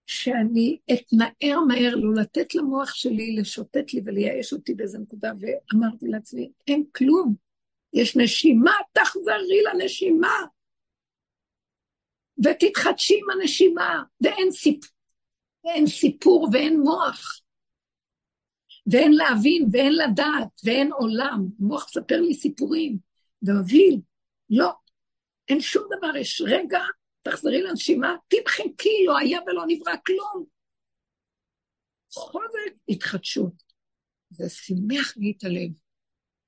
שאני 0.06 0.78
אתנער 0.92 1.60
מהר, 1.68 1.94
לא 1.96 2.22
לתת 2.22 2.54
למוח 2.54 2.94
שלי 2.94 3.36
לשוטט 3.36 3.92
לי 3.94 4.00
ולייאש 4.04 4.52
אותי 4.52 4.74
באיזה 4.74 4.98
נקודה, 4.98 5.32
ואמרתי 5.40 6.06
לעצמי, 6.08 6.52
אין 6.68 6.84
כלום, 6.94 7.34
יש 7.92 8.16
נשימה, 8.16 8.72
תחזרי 8.92 9.62
לנשימה, 9.62 10.34
ותתחדשי 12.44 13.20
עם 13.22 13.30
הנשימה, 13.30 14.02
ואין 14.20 14.50
סיפ... 14.50 14.84
ואין 15.64 15.86
סיפור 15.86 16.48
ואין 16.52 16.80
מוח, 16.80 17.40
ואין 18.86 19.12
להבין 19.12 19.68
ואין 19.72 19.92
לדעת 19.92 20.60
ואין 20.64 20.92
עולם. 20.92 21.46
מוח 21.58 21.84
מספר 21.84 22.20
לי 22.20 22.34
סיפורים, 22.34 22.98
ומבהיל, 23.42 24.00
לא, 24.50 24.70
אין 25.48 25.60
שום 25.60 25.84
דבר, 25.98 26.16
יש 26.16 26.42
רגע 26.46 26.80
תחזרי 27.22 27.62
לנשימה, 27.62 28.16
תמחקי, 28.28 29.04
לא 29.06 29.18
היה 29.18 29.38
ולא 29.46 29.64
נברא 29.68 29.94
כלום. 30.06 30.44
חוזק 32.12 32.72
התחדשות. 32.88 33.52
זה 34.30 34.48
שימח 34.48 35.16
לי 35.16 35.34
את 35.36 35.44
הלב, 35.44 35.70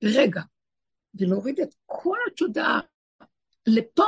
ברגע, 0.02 0.40
ולהוריד 1.14 1.60
את 1.60 1.74
כל 1.86 2.18
התודעה 2.32 2.80
לפה 3.66 4.06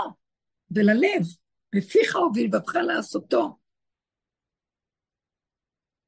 וללב, 0.70 1.22
בפיך 1.74 2.16
הוביל 2.16 2.46
ובך 2.46 2.74
לעשותו. 2.74 3.58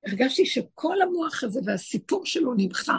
הרגשתי 0.07 0.47
שכל 0.47 1.03
המוח 1.03 1.45
הזה 1.45 1.61
והסיפור 1.67 2.27
שלו 2.27 2.55
נמחה. 2.57 2.97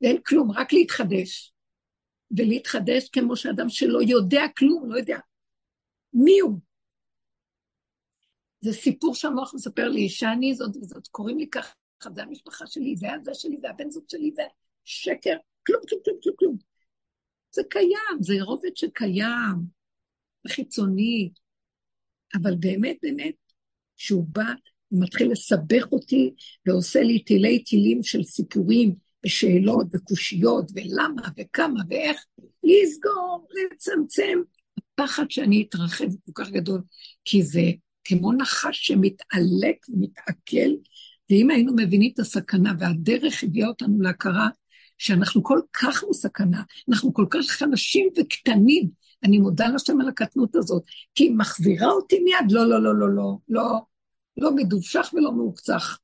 ואין 0.00 0.22
כלום, 0.22 0.50
רק 0.50 0.72
להתחדש. 0.72 1.52
ולהתחדש 2.38 3.08
כמו 3.08 3.36
שאדם 3.36 3.68
שלא 3.68 3.98
יודע 4.02 4.42
כלום, 4.58 4.92
לא 4.92 4.96
יודע 4.98 5.18
מי 6.12 6.40
הוא. 6.40 6.60
זה 8.60 8.72
סיפור 8.72 9.14
שהמוח 9.14 9.54
מספר 9.54 9.88
לי, 9.88 10.08
שאני 10.08 10.54
זאת 10.54 10.76
וזאת, 10.76 11.08
קוראים 11.08 11.38
לי 11.38 11.50
ככה, 11.50 11.74
זה 12.14 12.22
המשפחה 12.22 12.66
שלי, 12.66 12.96
זה 12.96 13.06
הזה 13.12 13.34
שלי, 13.34 13.56
זה 13.60 13.70
הבן 13.70 13.90
זוג 13.90 14.04
שלי, 14.08 14.30
זה 14.34 14.42
שקר, 14.84 15.36
כלום, 15.66 15.82
כלום, 15.88 16.18
כלום, 16.22 16.36
כלום. 16.38 16.56
זה 17.52 17.62
קיים, 17.70 18.16
זה 18.20 18.34
רובד 18.42 18.76
שקיים, 18.76 19.79
חיצוני, 20.48 21.30
אבל 22.34 22.54
באמת, 22.60 22.96
באמת, 23.02 23.34
שהוא 23.96 24.24
בא, 24.28 24.52
הוא 24.88 25.02
מתחיל 25.02 25.32
לסבך 25.32 25.92
אותי 25.92 26.30
ועושה 26.66 27.02
לי 27.02 27.18
תילי 27.18 27.58
תילים 27.58 28.02
של 28.02 28.22
סיפורים, 28.22 28.94
ושאלות 29.26 29.86
וקושיות, 29.92 30.70
ולמה 30.74 31.22
וכמה 31.38 31.80
ואיך, 31.88 32.24
לסגור, 32.64 33.46
לצמצם. 33.72 34.38
הפחד 34.78 35.30
שאני 35.30 35.66
אתרחב 35.68 36.04
הוא 36.04 36.18
כל 36.32 36.44
כך 36.44 36.50
גדול, 36.50 36.82
כי 37.24 37.42
זה 37.42 37.62
כמו 38.04 38.32
נחש 38.32 38.86
שמתעלק 38.86 39.76
ומתעכל, 39.88 40.70
ואם 41.30 41.50
היינו 41.50 41.72
מבינים 41.76 42.10
את 42.14 42.18
הסכנה, 42.18 42.72
והדרך 42.78 43.44
הביאה 43.44 43.68
אותנו 43.68 44.00
להכרה 44.00 44.48
שאנחנו 44.98 45.42
כל 45.42 45.60
כך 45.72 46.04
בסכנה, 46.10 46.62
אנחנו 46.88 47.14
כל 47.14 47.26
כך 47.30 47.46
חלשים 47.46 48.08
וקטנים, 48.18 48.90
אני 49.24 49.38
מודה 49.38 49.68
לשם 49.68 50.00
על 50.00 50.08
הקטנות 50.08 50.56
הזאת, 50.56 50.82
כי 51.14 51.24
היא 51.24 51.36
מחזירה 51.36 51.90
אותי 51.90 52.20
מיד, 52.20 52.50
לא, 52.50 52.68
לא, 52.68 52.82
לא, 52.82 52.98
לא, 52.98 53.10
לא, 53.10 53.36
לא, 53.48 53.78
לא 54.36 54.54
מדובשך 54.54 55.10
ולא 55.14 55.32
מעוקצך. 55.32 55.98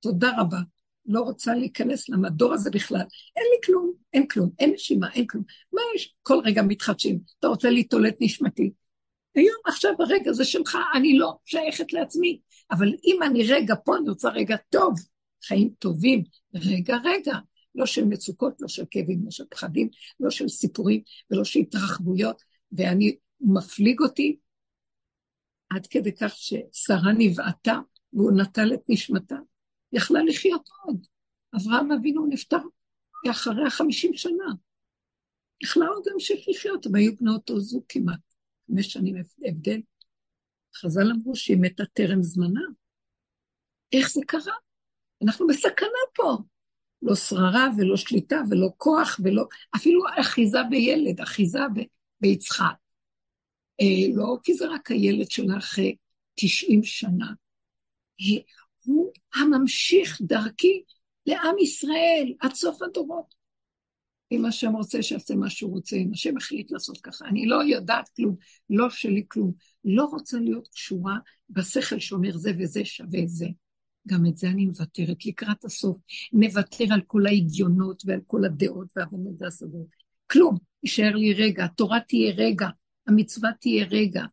תודה 0.00 0.30
רבה. 0.38 0.58
לא 1.06 1.20
רוצה 1.20 1.54
להיכנס 1.54 2.08
למדור 2.08 2.52
הזה 2.52 2.70
בכלל. 2.70 3.04
אין 3.36 3.44
לי 3.52 3.66
כלום, 3.66 3.92
אין 4.12 4.26
כלום, 4.26 4.50
אין 4.58 4.72
נשימה, 4.72 5.12
אין 5.12 5.26
כלום. 5.26 5.44
מה 5.72 5.80
יש? 5.96 6.14
כל 6.22 6.40
רגע 6.44 6.62
מתחדשים. 6.62 7.18
אתה 7.38 7.48
רוצה 7.48 7.70
להתעולת 7.70 8.16
נשמתי. 8.20 8.70
היום, 9.34 9.56
עכשיו, 9.66 9.92
הרגע 9.98 10.32
זה 10.32 10.44
שלך, 10.44 10.78
אני 10.94 11.18
לא 11.18 11.36
שייכת 11.44 11.92
לעצמי. 11.92 12.40
אבל 12.70 12.94
אם 13.04 13.22
אני 13.22 13.52
רגע 13.52 13.74
פה, 13.84 13.96
אני 13.96 14.08
רוצה 14.08 14.28
רגע 14.28 14.56
טוב, 14.70 14.94
חיים 15.46 15.70
טובים, 15.78 16.22
רגע, 16.54 16.96
רגע. 17.04 17.38
לא 17.76 17.86
של 17.86 18.04
מצוקות, 18.04 18.60
לא 18.60 18.68
של 18.68 18.84
כאבים, 18.90 19.24
לא 19.24 19.30
של 19.30 19.44
פחדים, 19.50 19.88
לא 20.20 20.30
של 20.30 20.48
סיפורים 20.48 21.02
ולא 21.30 21.44
של 21.44 21.60
התרחבויות, 21.60 22.42
ואני, 22.72 23.16
מפליג 23.40 24.00
אותי 24.00 24.36
עד 25.70 25.86
כדי 25.86 26.12
כך 26.12 26.32
ששרה 26.36 27.12
נבעטה 27.18 27.80
והוא 28.12 28.32
נטל 28.32 28.74
את 28.74 28.80
נשמתה. 28.88 29.36
יכלה 29.92 30.22
לחיות 30.22 30.68
עוד. 30.84 31.06
אברהם 31.56 31.92
אבינו 31.92 32.26
נפטר 32.26 32.58
אחרי 33.30 33.66
החמישים 33.66 34.14
שנה. 34.14 34.52
יכלה 35.62 35.86
עוד 35.86 36.02
להמשיך 36.06 36.48
לחיות, 36.48 36.86
הם 36.86 36.94
היו 36.94 37.16
בני 37.16 37.30
אותו 37.30 37.60
זוג 37.60 37.84
כמעט, 37.88 38.20
חמש 38.66 38.92
שנים 38.92 39.14
הבדל. 39.48 39.80
חז"ל 40.76 41.10
אמרו 41.12 41.36
שהיא 41.36 41.56
מתה 41.60 41.84
טרם 41.92 42.22
זמנה. 42.22 42.60
איך 43.92 44.10
זה 44.10 44.20
קרה? 44.26 44.54
אנחנו 45.22 45.46
בסכנה 45.46 46.02
פה. 46.14 46.38
לא 47.02 47.14
שררה 47.14 47.68
ולא 47.78 47.96
שליטה 47.96 48.42
ולא 48.50 48.68
כוח 48.76 49.20
ולא, 49.24 49.44
אפילו 49.76 50.00
אחיזה 50.20 50.58
בילד, 50.70 51.20
אחיזה 51.20 51.60
ב, 51.74 51.80
ביצחק. 52.20 52.74
אה, 53.80 54.14
לא 54.14 54.36
כי 54.42 54.54
זה 54.54 54.66
רק 54.68 54.90
הילד 54.90 55.30
שלה 55.30 55.58
אחרי 55.58 55.96
90 56.34 56.82
שנה. 56.82 57.32
הוא 58.84 59.12
הממשיך 59.34 60.18
דרכי 60.22 60.82
לעם 61.26 61.58
ישראל 61.58 62.34
עד 62.40 62.54
סוף 62.54 62.82
הדורות. 62.82 63.34
אם 64.32 64.44
השם 64.44 64.72
רוצה 64.72 65.02
שיעשה 65.02 65.34
מה 65.34 65.50
שהוא 65.50 65.72
רוצה, 65.72 65.96
אם 65.96 66.10
השם 66.12 66.36
החליט 66.36 66.70
לעשות 66.70 67.00
ככה, 67.00 67.24
אני 67.28 67.46
לא 67.46 67.64
יודעת 67.64 68.08
כלום, 68.08 68.36
לא 68.70 68.90
שלי 68.90 69.24
כלום. 69.28 69.52
לא 69.84 70.04
רוצה 70.04 70.38
להיות 70.38 70.68
קשורה 70.68 71.16
בשכל 71.50 71.98
שאומר 71.98 72.36
זה 72.36 72.52
וזה 72.58 72.84
שווה 72.84 73.20
זה. 73.26 73.46
גם 74.06 74.26
את 74.26 74.36
זה 74.36 74.48
אני 74.48 74.66
מוותרת 74.66 75.26
לקראת 75.26 75.64
הסוף. 75.64 75.98
נוותר 76.32 76.84
על 76.90 77.00
כל 77.06 77.26
ההגיונות 77.26 78.02
ועל 78.06 78.20
כל 78.26 78.44
הדעות 78.44 78.88
והבנות 78.96 79.34
והסודות. 79.38 79.86
כלום, 80.30 80.56
יישאר 80.82 81.16
לי 81.16 81.34
רגע, 81.34 81.64
התורה 81.64 82.00
תהיה 82.00 82.34
רגע, 82.34 82.68
המצווה 83.06 83.50
תהיה 83.60 83.86
רגע, 83.90 84.24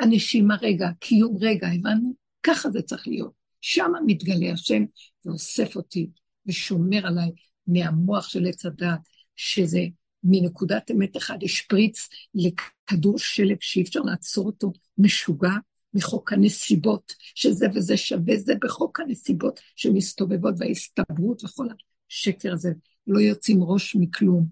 הנשימה 0.00 0.56
רגע, 0.62 0.88
קיום 1.00 1.36
רגע, 1.40 1.68
הבנו? 1.68 2.14
ככה 2.42 2.70
זה 2.70 2.82
צריך 2.82 3.08
להיות. 3.08 3.32
שם 3.60 3.92
מתגלה 4.06 4.52
השם 4.52 4.84
ואוסף 5.24 5.76
אותי 5.76 6.10
ושומר 6.46 7.06
עליי 7.06 7.30
מהמוח 7.66 8.28
של 8.28 8.46
עץ 8.46 8.66
הדעת, 8.66 9.00
שזה 9.36 9.80
מנקודת 10.24 10.90
אמת 10.90 11.16
אחד 11.16 11.38
השפריץ 11.42 12.08
לכדור 12.34 13.18
שלג 13.18 13.56
שאי 13.60 13.82
אפשר 13.82 14.00
לעצור 14.00 14.46
אותו, 14.46 14.72
משוגע, 14.98 15.52
מחוק 15.96 16.32
הנסיבות, 16.32 17.12
שזה 17.34 17.66
וזה 17.74 17.96
שווה 17.96 18.36
זה 18.36 18.54
בחוק 18.62 19.00
הנסיבות 19.00 19.60
שמסתובבות 19.76 20.54
וההסתברות 20.58 21.44
וכל 21.44 21.66
השקר 22.10 22.52
הזה, 22.52 22.72
לא 23.06 23.20
יוצאים 23.20 23.62
ראש 23.62 23.96
מכלום. 23.96 24.46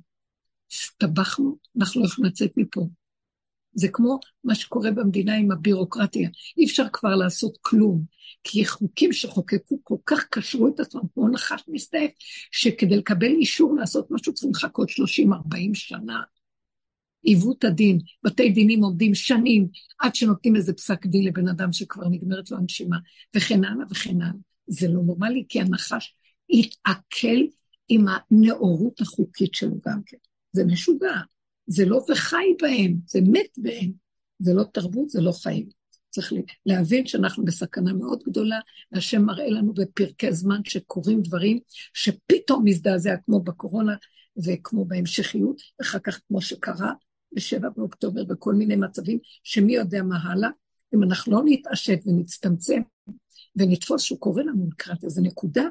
הסתבכנו, 0.72 1.57
אנחנו 1.78 2.01
לא 2.01 2.07
יכולים 2.07 2.30
לצאת 2.30 2.53
מפה. 2.57 2.86
זה 3.74 3.88
כמו 3.88 4.18
מה 4.45 4.55
שקורה 4.55 4.90
במדינה 4.90 5.36
עם 5.36 5.53
הבירוקרטיה. 5.53 6.28
אי 6.57 6.64
אפשר 6.64 6.84
כבר 6.92 7.14
לעשות 7.14 7.59
כלום, 7.61 8.05
כי 8.45 8.66
חוקים 8.66 9.12
שחוקקו 9.12 9.78
כל 9.82 9.97
כך 10.07 10.24
קשרו 10.30 10.68
את 10.68 10.80
עצמם, 10.80 11.01
כמו 11.14 11.28
נחש 11.28 11.62
מסתעף, 11.68 12.11
שכדי 12.51 12.97
לקבל 12.97 13.30
אישור 13.30 13.74
לעשות 13.76 14.11
משהו 14.11 14.34
צריכים 14.34 14.51
לחכות 14.55 14.88
30-40 14.90 14.95
שנה. 15.74 16.20
עיוות 17.25 17.64
הדין, 17.64 17.99
בתי 18.22 18.51
דינים 18.51 18.85
עומדים 18.85 19.14
שנים 19.14 19.68
עד 19.99 20.14
שנותנים 20.14 20.57
איזה 20.57 20.72
פסק 20.72 21.07
דין 21.07 21.25
לבן 21.25 21.49
אדם 21.49 21.72
שכבר 21.72 22.09
נגמרת 22.09 22.51
לו 22.51 22.57
הנשימה, 22.57 22.97
וכן 23.37 23.64
הלאה 23.64 23.87
וכן 23.91 24.22
הלאה. 24.22 24.33
זה 24.66 24.89
לא 24.89 25.03
נורמלי, 25.03 25.45
כי 25.49 25.61
הנחש 25.61 26.16
יתעכל 26.49 27.41
עם 27.89 28.07
הנאורות 28.09 29.01
החוקית 29.01 29.55
שלו 29.55 29.77
גם 29.87 30.01
כן. 30.07 30.16
זה 30.53 30.64
משוגע. 30.64 31.20
זה 31.66 31.87
לא 31.87 32.05
וחי 32.11 32.55
בהם, 32.62 32.97
זה 33.07 33.20
מת 33.22 33.59
בהם. 33.59 33.93
זה 34.39 34.55
לא 34.55 34.64
תרבות, 34.72 35.11
זה 35.11 35.20
לא 35.20 35.33
חיים. 35.33 35.68
צריך 36.11 36.33
להבין 36.66 37.07
שאנחנו 37.07 37.45
בסכנה 37.45 37.93
מאוד 37.93 38.22
גדולה, 38.27 38.61
והשם 38.93 39.22
מראה 39.22 39.51
לנו 39.51 39.75
בפרקי 39.75 40.33
זמן 40.33 40.61
שקורים 40.64 41.22
דברים 41.22 41.59
שפתאום 41.95 42.64
מזדעזע, 42.64 43.16
כמו 43.25 43.41
בקורונה 43.41 43.95
וכמו 44.45 44.85
בהמשכיות, 44.85 45.57
אחר 45.83 45.99
כך 45.99 46.20
כמו 46.29 46.41
שקרה 46.41 46.93
ב-7 47.35 47.68
באוקטובר, 47.76 48.24
בכל 48.24 48.55
מיני 48.55 48.76
מצבים, 48.76 49.18
שמי 49.43 49.74
יודע 49.74 50.03
מה 50.03 50.18
הלאה, 50.22 50.49
אם 50.95 51.03
אנחנו 51.03 51.32
לא 51.32 51.43
נתעשת 51.45 51.99
ונצטמצם 52.07 52.80
ונתפוס 53.57 54.03
שהוא 54.03 54.20
קורא 54.20 54.43
לנו 54.43 54.68
לקראת 54.72 55.05
איזו 55.05 55.22
נקודה, 55.22 55.64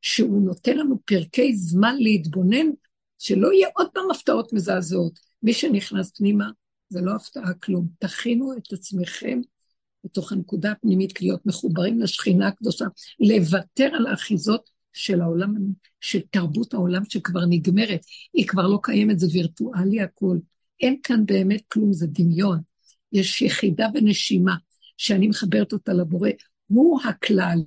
שהוא 0.00 0.42
נותן 0.42 0.76
לנו 0.76 0.98
פרקי 1.04 1.56
זמן 1.56 1.96
להתבונן, 1.98 2.66
שלא 3.18 3.52
יהיה 3.52 3.68
עוד 3.74 3.86
פעם 3.94 4.10
הפתעות 4.10 4.52
מזעזעות. 4.52 5.18
מי 5.42 5.52
שנכנס 5.52 6.12
פנימה, 6.16 6.50
זה 6.88 7.00
לא 7.00 7.12
הפתעה 7.14 7.54
כלום. 7.54 7.88
תכינו 7.98 8.52
את 8.56 8.72
עצמכם 8.72 9.40
בתוך 10.04 10.32
הנקודה 10.32 10.72
הפנימית, 10.72 11.22
להיות 11.22 11.46
מחוברים 11.46 12.00
לשכינה 12.00 12.48
הקדושה, 12.48 12.84
לוותר 13.20 13.90
על 13.94 14.06
האחיזות 14.06 14.70
של 14.92 15.20
העולם, 15.20 15.54
של 16.00 16.20
תרבות 16.30 16.74
העולם 16.74 17.02
שכבר 17.08 17.40
נגמרת, 17.48 18.00
היא 18.32 18.46
כבר 18.46 18.66
לא 18.66 18.78
קיימת, 18.82 19.18
זה 19.18 19.26
וירטואלי 19.32 20.00
הכול. 20.00 20.40
אין 20.80 20.96
כאן 21.02 21.26
באמת 21.26 21.62
כלום, 21.68 21.92
זה 21.92 22.06
דמיון. 22.06 22.58
יש 23.12 23.42
יחידה 23.42 23.88
ונשימה 23.94 24.54
שאני 24.96 25.28
מחברת 25.28 25.72
אותה 25.72 25.92
לבורא, 25.92 26.30
הוא 26.66 27.00
הכלל, 27.04 27.58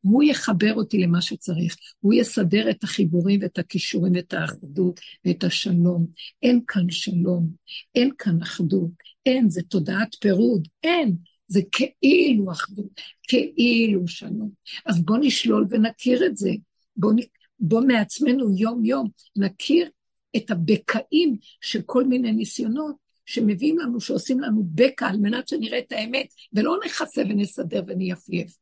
הוא 0.00 0.22
יחבר 0.22 0.74
אותי 0.74 0.98
למה 0.98 1.20
שצריך, 1.20 1.76
הוא 2.00 2.14
יסדר 2.14 2.70
את 2.70 2.84
החיבורים 2.84 3.40
ואת 3.42 3.58
הכישורים 3.58 4.12
ואת 4.14 4.34
האחדות 4.34 5.00
ואת 5.24 5.44
השלום. 5.44 6.06
אין 6.42 6.60
כאן 6.66 6.90
שלום, 6.90 7.50
אין 7.94 8.10
כאן 8.18 8.42
אחדות, 8.42 8.90
אין, 9.26 9.50
זה 9.50 9.62
תודעת 9.62 10.14
פירוד, 10.20 10.68
אין. 10.82 11.16
זה 11.48 11.60
כאילו 11.72 12.52
אחדות, 12.52 13.00
כאילו 13.22 14.08
שלום. 14.08 14.50
אז 14.86 15.02
בואו 15.02 15.18
נשלול 15.18 15.66
ונכיר 15.70 16.26
את 16.26 16.36
זה. 16.36 16.50
בואו 16.96 17.14
בוא 17.60 17.80
מעצמנו 17.80 18.56
יום-יום 18.56 19.08
נכיר 19.36 19.90
את 20.38 20.50
הבקעים 20.50 21.36
של 21.60 21.82
כל 21.82 22.04
מיני 22.04 22.32
ניסיונות 22.32 22.96
שמביאים 23.26 23.78
לנו, 23.78 24.00
שעושים 24.00 24.40
לנו 24.40 24.62
בקע 24.74 25.06
על 25.06 25.16
מנת 25.16 25.48
שנראה 25.48 25.78
את 25.78 25.92
האמת, 25.92 26.26
ולא 26.52 26.76
נכסה 26.86 27.22
ונסדר 27.28 27.82
ונייפייף. 27.86 28.56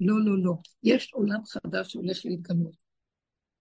לא, 0.00 0.24
לא, 0.24 0.42
לא. 0.42 0.52
יש 0.82 1.12
עולם 1.12 1.40
חדש 1.44 1.92
שהולך 1.92 2.20
להתגלות. 2.24 2.82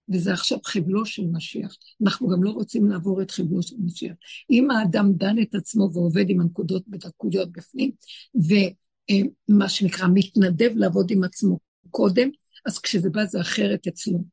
וזה 0.09 0.33
עכשיו 0.33 0.57
חבלו 0.65 1.05
של 1.05 1.23
משיח. 1.31 1.75
אנחנו 2.03 2.27
גם 2.27 2.43
לא 2.43 2.49
רוצים 2.49 2.89
לעבור 2.89 3.21
את 3.21 3.31
חבלו 3.31 3.61
של 3.61 3.75
משיח. 3.85 4.13
אם 4.49 4.71
האדם 4.71 5.13
דן 5.13 5.41
את 5.41 5.55
עצמו 5.55 5.89
ועובד 5.93 6.29
עם 6.29 6.41
הנקודות 6.41 6.83
בדקויות 6.87 7.51
בפנים, 7.51 7.91
ומה 8.35 9.69
שנקרא 9.69 10.07
מתנדב 10.13 10.71
לעבוד 10.75 11.11
עם 11.11 11.23
עצמו 11.23 11.59
קודם, 11.89 12.29
אז 12.65 12.79
כשזה 12.79 13.09
בא 13.09 13.25
זה 13.25 13.41
אחרת 13.41 13.87
אצלו. 13.87 14.23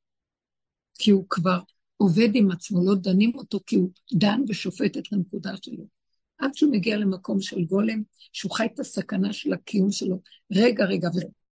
כי 0.99 1.11
הוא 1.11 1.25
כבר 1.29 1.59
עובד 1.99 2.29
עם 2.35 2.51
עצמו, 2.51 2.85
לא 2.85 2.95
דנים 2.95 3.33
אותו 3.35 3.61
כי 3.67 3.77
הוא 3.77 3.91
דן 4.13 4.41
ושופט 4.49 4.97
את 4.97 5.13
הנקודה 5.13 5.53
שלו. 5.63 5.85
עד 6.39 6.55
שהוא 6.55 6.73
מגיע 6.73 6.97
למקום 6.97 7.41
של 7.41 7.65
גולם, 7.65 8.03
שהוא 8.33 8.53
חי 8.53 8.67
את 8.75 8.81
הסכנה 8.81 9.33
של 9.33 9.53
הקיום 9.53 9.91
שלו, 9.91 10.21
רגע, 10.53 10.85
רגע, 10.85 11.09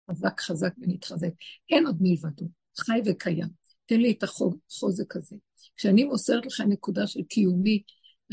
וחזק 0.09 0.41
חזק 0.41 0.73
ונתחזק. 0.77 1.29
אין 1.69 1.85
עוד 1.87 1.97
מלבדו, 2.01 2.45
חי 2.79 2.99
וקיים. 3.05 3.47
תן 3.85 3.99
לי 3.99 4.11
את 4.11 4.23
החוזק 4.23 5.15
הזה. 5.15 5.35
כשאני 5.77 6.03
מוסרת 6.03 6.45
לך 6.45 6.61
נקודה 6.61 7.07
של 7.07 7.23
קיומי, 7.23 7.81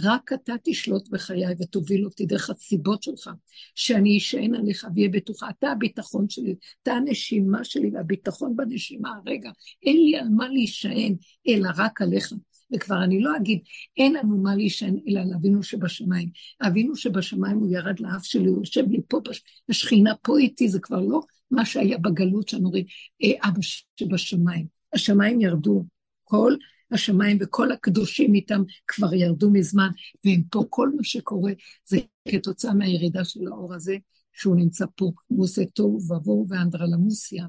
רק 0.01 0.32
אתה 0.32 0.53
תשלוט 0.64 1.09
בחיי 1.09 1.55
ותוביל 1.61 2.05
אותי 2.05 2.26
דרך 2.26 2.51
הסיבות 2.51 3.03
שלך, 3.03 3.30
שאני 3.74 4.18
אשען 4.18 4.55
עליך 4.55 4.86
ואהיה 4.95 5.09
בטוחה. 5.09 5.47
אתה 5.59 5.70
הביטחון 5.70 6.28
שלי, 6.28 6.55
אתה 6.82 6.93
הנשימה 6.93 7.64
שלי 7.64 7.90
והביטחון 7.93 8.57
בנשימה. 8.57 9.12
רגע, 9.26 9.51
אין 9.82 9.97
לי 9.97 10.16
על 10.16 10.28
מה 10.28 10.49
להישען, 10.49 11.14
אלא 11.49 11.68
רק 11.76 12.03
עליך. 12.03 12.32
וכבר 12.74 13.05
אני 13.05 13.20
לא 13.20 13.36
אגיד, 13.36 13.59
אין 13.97 14.12
לנו 14.12 14.38
מה 14.38 14.57
להישען 14.57 14.97
אלא 15.09 15.20
על 15.20 15.32
אבינו 15.34 15.62
שבשמיים. 15.62 16.28
אבינו 16.66 16.97
שבשמיים 16.97 17.59
הוא 17.59 17.69
ירד 17.70 18.01
לאף 18.01 18.24
שלי, 18.24 18.47
הוא 18.47 18.59
יושב 18.59 18.90
לי 18.90 19.01
פה, 19.09 19.20
השכינה 19.69 20.14
פה 20.23 20.39
איתי, 20.39 20.69
זה 20.69 20.81
כבר 20.81 21.01
לא 21.01 21.20
מה 21.51 21.64
שהיה 21.64 21.98
בגלות 21.98 22.48
שאנו 22.48 22.70
רואים, 22.70 22.85
אה, 23.23 23.48
אבא 23.48 23.60
שבשמיים. 23.97 24.66
השמיים 24.93 25.40
ירדו, 25.40 25.85
כל 26.24 26.55
השמיים 26.93 27.39
וכל 27.40 27.73
הקדושים 27.73 28.35
איתם 28.35 28.62
כבר 28.86 29.14
ירדו 29.14 29.51
מזמן, 29.51 29.89
והם 30.24 30.43
פה, 30.51 30.64
כל 30.70 30.90
מה 30.97 31.05
שקורה 31.05 31.52
זה 31.85 31.98
כתוצאה 32.28 32.74
מהירידה 32.74 33.24
של 33.24 33.47
האור 33.47 33.74
הזה, 33.74 33.97
שהוא 34.32 34.56
נמצא 34.56 34.85
פה, 34.97 35.10
הוא 35.27 35.44
עושה 35.44 35.64
תוהו 35.64 35.98
ובוהו 36.02 36.47
ואנדרלמוסיה, 36.48 37.47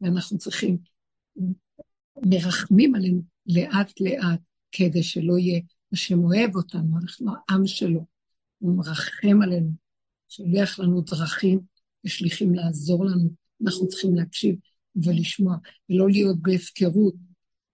ואנחנו 0.00 0.38
צריכים, 0.38 0.78
מרחמים 2.26 2.94
עלינו 2.94 3.22
לאט 3.46 4.00
לאט, 4.00 4.40
כדי 4.72 5.02
שלא 5.02 5.38
יהיה, 5.38 5.60
השם 5.92 6.18
אוהב 6.24 6.56
אותנו, 6.56 6.98
אנחנו 7.02 7.32
העם 7.48 7.66
שלו, 7.66 8.06
הוא 8.58 8.76
מרחם 8.76 9.42
עלינו, 9.42 9.70
שולח 10.28 10.78
לנו 10.78 11.00
דרכים 11.00 11.60
ושליחים 12.04 12.54
לעזור 12.54 13.04
לנו, 13.04 13.30
אנחנו 13.64 13.88
צריכים 13.88 14.14
להקשיב 14.14 14.56
ולשמוע, 14.96 15.56
ולא 15.90 16.10
להיות 16.10 16.42
בהפקרות, 16.42 17.14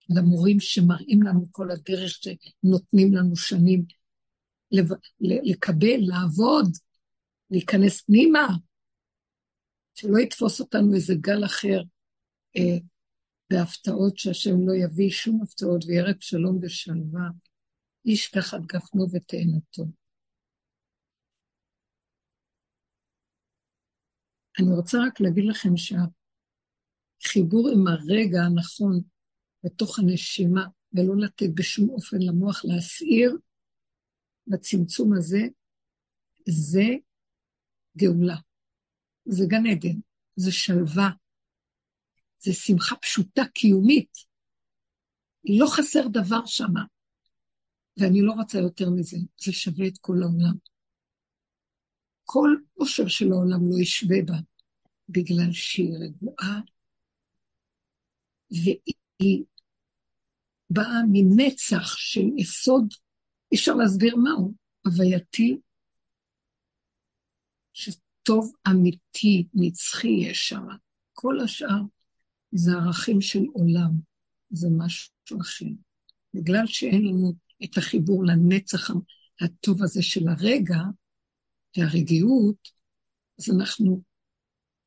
למורים 0.08 0.60
שמראים 0.60 1.22
לנו 1.22 1.48
כל 1.50 1.70
הדרך 1.70 2.10
שנותנים 2.10 3.14
לנו 3.14 3.36
שנים 3.36 3.84
לקבל, 5.20 5.96
לעבוד, 6.00 6.66
להיכנס 7.50 8.00
פנימה, 8.00 8.48
שלא 9.94 10.18
יתפוס 10.18 10.60
אותנו 10.60 10.94
איזה 10.94 11.14
גל 11.20 11.44
אחר 11.44 11.80
אה, 12.56 12.78
בהפתעות 13.50 14.18
שהשם 14.18 14.66
לא 14.66 14.72
יביא 14.84 15.10
שום 15.10 15.42
הפתעות 15.42 15.84
וירק 15.84 16.16
שלום 16.20 16.58
ושלווה. 16.62 17.28
איש 18.06 18.30
תחת 18.30 18.60
גפנו 18.60 19.06
ותאנתו. 19.12 19.84
אני 24.58 24.74
רוצה 24.76 24.98
רק 25.06 25.20
להגיד 25.20 25.44
לכם 25.44 25.76
שהחיבור 25.76 27.68
עם 27.68 27.86
הרגע 27.86 28.40
הנכון 28.42 29.00
בתוך 29.68 29.98
הנשימה, 29.98 30.66
ולא 30.92 31.16
לתת 31.16 31.48
בשום 31.54 31.90
אופן 31.90 32.16
למוח 32.20 32.64
להסעיר 32.64 33.36
בצמצום 34.46 35.12
הזה, 35.16 35.40
זה 36.48 36.84
גאולה. 37.96 38.36
זה 39.24 39.44
גן 39.48 39.66
עדן, 39.66 40.00
זה 40.36 40.52
שלווה. 40.52 41.10
זה 42.38 42.52
שמחה 42.52 42.96
פשוטה 42.96 43.42
קיומית. 43.54 44.12
לא 45.44 45.66
חסר 45.76 46.08
דבר 46.12 46.46
שם. 46.46 46.72
ואני 47.96 48.22
לא 48.22 48.32
רוצה 48.32 48.58
יותר 48.58 48.90
מזה, 48.90 49.16
זה 49.40 49.52
שווה 49.52 49.86
את 49.86 49.98
כל 50.00 50.16
העולם. 50.22 50.54
כל 52.24 52.50
עושר 52.74 53.08
של 53.08 53.32
העולם 53.32 53.70
לא 53.70 53.82
ישווה 53.82 54.16
בה, 54.26 54.36
בגלל 55.08 55.52
שהיא 55.52 55.94
רגועה, 56.00 56.60
והיא 58.50 59.44
באה 60.70 61.00
מנצח 61.12 61.96
של 61.96 62.26
יסוד, 62.36 62.94
אי 63.52 63.56
אפשר 63.56 63.74
להסביר 63.74 64.16
מהו, 64.16 64.54
הווייתי, 64.86 65.58
שטוב 67.72 68.52
אמיתי, 68.70 69.46
נצחי 69.54 70.08
יש 70.08 70.48
שם. 70.48 70.66
כל 71.12 71.40
השאר 71.40 71.80
זה 72.52 72.70
ערכים 72.72 73.20
של 73.20 73.44
עולם, 73.52 73.90
זה 74.50 74.68
משהו 74.78 75.40
אחר. 75.40 75.66
בגלל 76.34 76.66
שאין 76.66 77.04
לנו 77.06 77.32
את 77.64 77.78
החיבור 77.78 78.24
לנצח 78.24 78.90
הטוב 79.40 79.82
הזה 79.82 80.02
של 80.02 80.28
הרגע 80.28 80.78
והרגיעות, 81.76 82.68
אז 83.38 83.50
אנחנו 83.50 84.02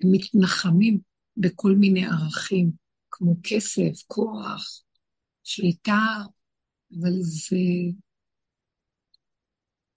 מתנחמים 0.03 0.99
בכל 1.37 1.71
מיני 1.71 2.05
ערכים, 2.05 2.71
כמו 3.11 3.35
כסף, 3.43 4.03
כוח, 4.07 4.83
שליטה, 5.55 6.01
אבל 6.91 7.11
זה, 7.21 7.57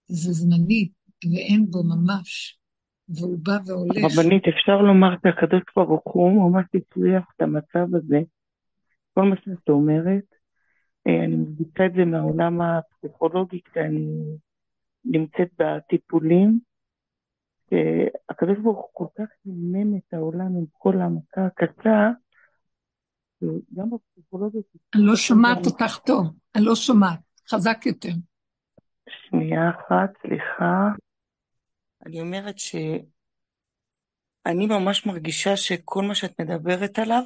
זה 0.05 0.31
זמני, 0.31 0.89
ואין 1.31 1.65
בו 1.71 1.83
ממש, 1.83 2.59
והוא 3.09 3.39
בא 3.43 3.57
והולך. 3.65 3.97
רבנית, 4.03 4.43
אפשר 4.47 4.81
לומר 4.81 5.15
שהקדוש 5.23 5.63
ברוך 5.75 6.11
הוא 6.13 6.51
ממש 6.51 6.65
הצליח 6.73 7.23
את 7.35 7.41
המצב 7.41 7.95
הזה. 7.95 8.19
כל 9.13 9.23
מה 9.23 9.35
שאת 9.35 9.69
אומרת, 9.69 10.25
אה, 11.07 11.25
אני 11.25 11.35
מבדיחה 11.35 11.85
את 11.85 11.93
זה 11.93 12.05
מהעולם 12.05 12.61
הפסיכולוגי, 12.61 13.61
כי 13.73 13.79
אני 13.79 14.07
נמצאת 15.05 15.49
בטיפולים. 15.59 16.59
הקדוש 18.29 18.57
ברוך 18.63 18.77
הוא 18.77 18.89
כל 18.93 19.05
כך 19.17 19.27
הימם 19.45 19.97
את 19.97 20.13
העולם 20.13 20.45
עם 20.57 20.65
כל 20.71 21.01
המכה 21.01 21.45
הקשה, 21.45 22.11
גם 23.73 23.89
בפסיכולוגיה... 23.89 24.61
אני 24.95 25.03
לא 25.05 25.15
שומעת 25.15 25.65
אותך 25.65 25.97
טוב, 26.05 26.27
אני 26.55 26.65
לא 26.65 26.75
שומעת, 26.75 27.19
חזק 27.49 27.85
יותר. 27.85 28.09
שנייה 29.09 29.69
אחת, 29.69 30.09
סליחה. 30.21 30.87
אני 32.05 32.21
אומרת 32.21 32.59
שאני 32.59 32.91
ממש 34.67 35.05
מרגישה 35.05 35.57
שכל 35.57 36.03
מה 36.03 36.15
שאת 36.15 36.41
מדברת 36.41 36.99
עליו, 36.99 37.23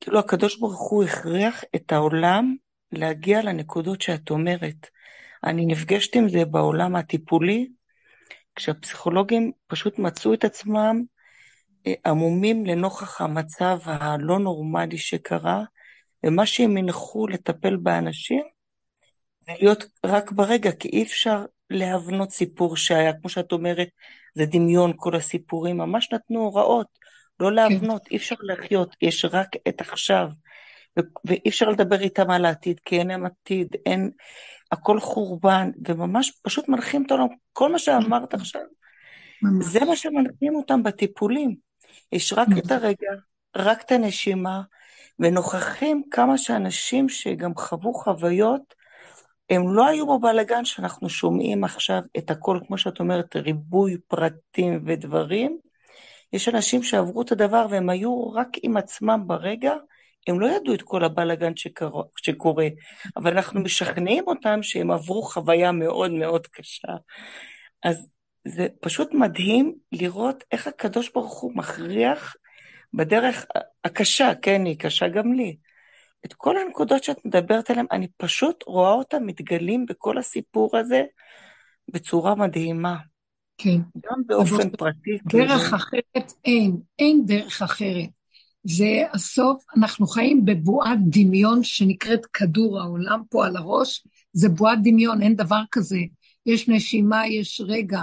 כאילו 0.00 0.18
הקדוש 0.18 0.58
ברוך 0.58 0.90
הוא 0.90 1.04
הכריח 1.04 1.64
את 1.76 1.92
העולם 1.92 2.56
להגיע 2.92 3.42
לנקודות 3.42 4.00
שאת 4.00 4.30
אומרת. 4.30 4.86
אני 5.44 5.66
נפגשת 5.66 6.16
עם 6.16 6.28
זה 6.28 6.44
בעולם 6.44 6.96
הטיפולי, 6.96 7.68
כשהפסיכולוגים 8.54 9.52
פשוט 9.66 9.98
מצאו 9.98 10.34
את 10.34 10.44
עצמם 10.44 11.02
עמומים 12.06 12.66
לנוכח 12.66 13.20
המצב 13.20 13.78
הלא 13.84 14.38
נורמלי 14.38 14.98
שקרה, 14.98 15.62
ומה 16.24 16.46
שהם 16.46 16.76
הנחו 16.76 17.26
לטפל 17.26 17.76
באנשים 17.76 18.42
זה 19.40 19.52
להיות 19.60 19.84
רק 20.06 20.32
ברגע, 20.32 20.72
כי 20.72 20.88
אי 20.88 21.02
אפשר 21.02 21.44
להבנות 21.70 22.30
סיפור 22.30 22.76
שהיה, 22.76 23.12
כמו 23.12 23.28
שאת 23.28 23.52
אומרת, 23.52 23.88
זה 24.34 24.46
דמיון 24.46 24.92
כל 24.96 25.16
הסיפורים, 25.16 25.76
ממש 25.76 26.12
נתנו 26.12 26.40
הוראות, 26.40 26.86
לא 27.40 27.48
כן. 27.48 27.54
להבנות, 27.54 28.02
כן. 28.04 28.10
אי 28.10 28.16
אפשר 28.16 28.34
לחיות, 28.42 28.96
יש 29.02 29.24
רק 29.24 29.48
את 29.68 29.80
עכשיו. 29.80 30.28
ואי 31.24 31.48
אפשר 31.48 31.68
לדבר 31.68 32.00
איתם 32.00 32.30
על 32.30 32.44
העתיד, 32.44 32.80
כי 32.84 32.98
אין 32.98 33.08
להם 33.08 33.26
עתיד, 33.26 33.68
אין, 33.86 34.10
הכל 34.72 35.00
חורבן, 35.00 35.70
וממש 35.88 36.32
פשוט 36.42 36.68
מנחים 36.68 37.06
את 37.06 37.10
העולם, 37.10 37.26
כל 37.52 37.72
מה 37.72 37.78
שאמרת 37.78 38.34
עכשיו, 38.34 38.62
זה 39.60 39.84
מה 39.84 39.96
שמנחים 39.96 40.54
אותם 40.54 40.82
בטיפולים. 40.82 41.56
יש 42.12 42.32
רק 42.32 42.48
את 42.58 42.70
הרגע, 42.70 43.10
רק 43.56 43.82
את 43.82 43.92
הנשימה, 43.92 44.62
ונוכחים 45.18 46.02
כמה 46.10 46.38
שאנשים 46.38 47.08
שגם 47.08 47.54
חוו 47.54 47.94
חוויות, 47.94 48.74
הם 49.50 49.74
לא 49.74 49.86
היו 49.86 50.18
בבלגן 50.18 50.64
שאנחנו 50.64 51.08
שומעים 51.08 51.64
עכשיו 51.64 52.00
את 52.18 52.30
הכל, 52.30 52.58
כמו 52.66 52.78
שאת 52.78 53.00
אומרת, 53.00 53.36
ריבוי 53.36 53.96
פרטים 54.08 54.84
ודברים. 54.86 55.58
יש 56.32 56.48
אנשים 56.48 56.82
שעברו 56.82 57.22
את 57.22 57.32
הדבר 57.32 57.66
והם 57.70 57.90
היו 57.90 58.30
רק 58.32 58.48
עם 58.62 58.76
עצמם 58.76 59.22
ברגע, 59.26 59.74
הם 60.26 60.40
לא 60.40 60.46
ידעו 60.46 60.74
את 60.74 60.82
כל 60.82 61.04
הבלאגן 61.04 61.52
שקורה, 62.16 62.66
אבל 63.16 63.32
אנחנו 63.32 63.60
משכנעים 63.60 64.24
אותם 64.26 64.62
שהם 64.62 64.90
עברו 64.90 65.22
חוויה 65.22 65.72
מאוד 65.72 66.10
מאוד 66.10 66.46
קשה. 66.46 66.92
אז 67.84 68.08
זה 68.48 68.66
פשוט 68.80 69.14
מדהים 69.14 69.74
לראות 69.92 70.44
איך 70.52 70.66
הקדוש 70.66 71.10
ברוך 71.14 71.40
הוא 71.40 71.52
מכריח 71.54 72.36
בדרך 72.94 73.46
הקשה, 73.84 74.32
כן, 74.42 74.64
היא 74.64 74.78
קשה 74.78 75.08
גם 75.08 75.32
לי. 75.32 75.56
את 76.26 76.32
כל 76.32 76.58
הנקודות 76.58 77.04
שאת 77.04 77.24
מדברת 77.24 77.70
עליהן, 77.70 77.86
אני 77.92 78.08
פשוט 78.16 78.64
רואה 78.66 78.92
אותן 78.92 79.24
מתגלים 79.24 79.86
בכל 79.86 80.18
הסיפור 80.18 80.76
הזה 80.76 81.02
בצורה 81.88 82.34
מדהימה. 82.34 82.96
כן. 83.58 83.76
גם 83.76 84.22
באופן 84.26 84.70
פרטי. 84.70 85.18
דרך 85.24 85.62
כאילו. 85.62 85.76
אחרת 85.76 86.32
אין, 86.44 86.76
אין 86.98 87.22
דרך 87.26 87.62
אחרת. 87.62 88.08
זה 88.64 89.02
הסוף, 89.12 89.64
אנחנו 89.76 90.06
חיים 90.06 90.44
בבועת 90.44 90.98
דמיון 91.08 91.62
שנקראת 91.62 92.26
כדור 92.26 92.80
העולם 92.80 93.22
פה 93.30 93.46
על 93.46 93.56
הראש, 93.56 94.06
זה 94.32 94.48
בועת 94.48 94.78
דמיון, 94.82 95.22
אין 95.22 95.36
דבר 95.36 95.62
כזה. 95.70 95.98
יש 96.46 96.68
נשימה, 96.68 97.26
יש 97.26 97.60
רגע. 97.66 98.00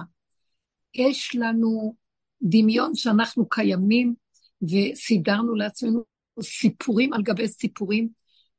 יש 0.96 1.36
לנו 1.36 1.96
דמיון 2.42 2.96
שאנחנו 2.96 3.50
קיימים 3.50 4.14
וסידרנו 4.62 5.56
לעצמנו 5.56 6.04
סיפורים 6.42 7.14
על 7.14 7.24
גבי 7.24 7.48
סיפורים, 7.48 8.10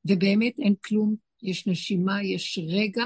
ובאמת 0.04 0.52
אין 0.58 0.74
כלום, 0.84 1.14
יש 1.42 1.66
נשימה, 1.66 2.24
יש 2.24 2.58
רגע, 2.68 3.04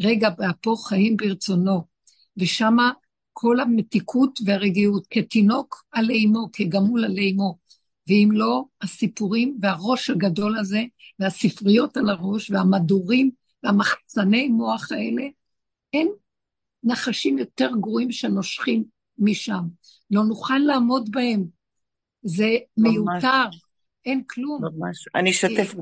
רגע 0.00 0.30
באפו 0.30 0.76
חיים 0.76 1.16
ברצונו, 1.16 1.84
ושמה 2.36 2.92
כל 3.32 3.60
המתיקות 3.60 4.38
והרגיעות, 4.44 5.06
כתינוק 5.10 5.84
על 5.92 6.10
אימו, 6.10 6.48
כגמול 6.52 7.04
על 7.04 7.18
אימו. 7.18 7.58
ואם 8.08 8.28
לא, 8.32 8.64
הסיפורים 8.82 9.58
והראש 9.62 10.10
הגדול 10.10 10.58
הזה, 10.58 10.82
והספריות 11.18 11.96
על 11.96 12.10
הראש, 12.10 12.50
והמדורים, 12.50 13.30
והמחצני 13.62 14.48
מוח 14.48 14.92
האלה, 14.92 15.22
אין 15.92 16.08
נחשים 16.84 17.38
יותר 17.38 17.70
גרועים 17.80 18.12
שנושכים 18.12 18.84
משם. 19.18 19.62
לא 20.10 20.22
נוכל 20.24 20.58
לעמוד 20.58 21.10
בהם. 21.10 21.44
זה 22.22 22.48
ממש. 22.76 22.96
מיותר, 22.96 23.48
אין 24.06 24.22
כלום. 24.26 24.60
ממש. 24.64 25.08
אני 25.14 25.30
אשתף 25.30 25.74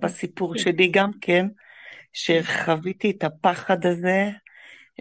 בסיפור 0.00 0.54
כן. 0.54 0.58
שלי 0.62 0.88
גם 0.88 1.10
כן, 1.20 1.46
שחוויתי 2.12 3.10
את 3.10 3.24
הפחד 3.24 3.86
הזה, 3.86 4.30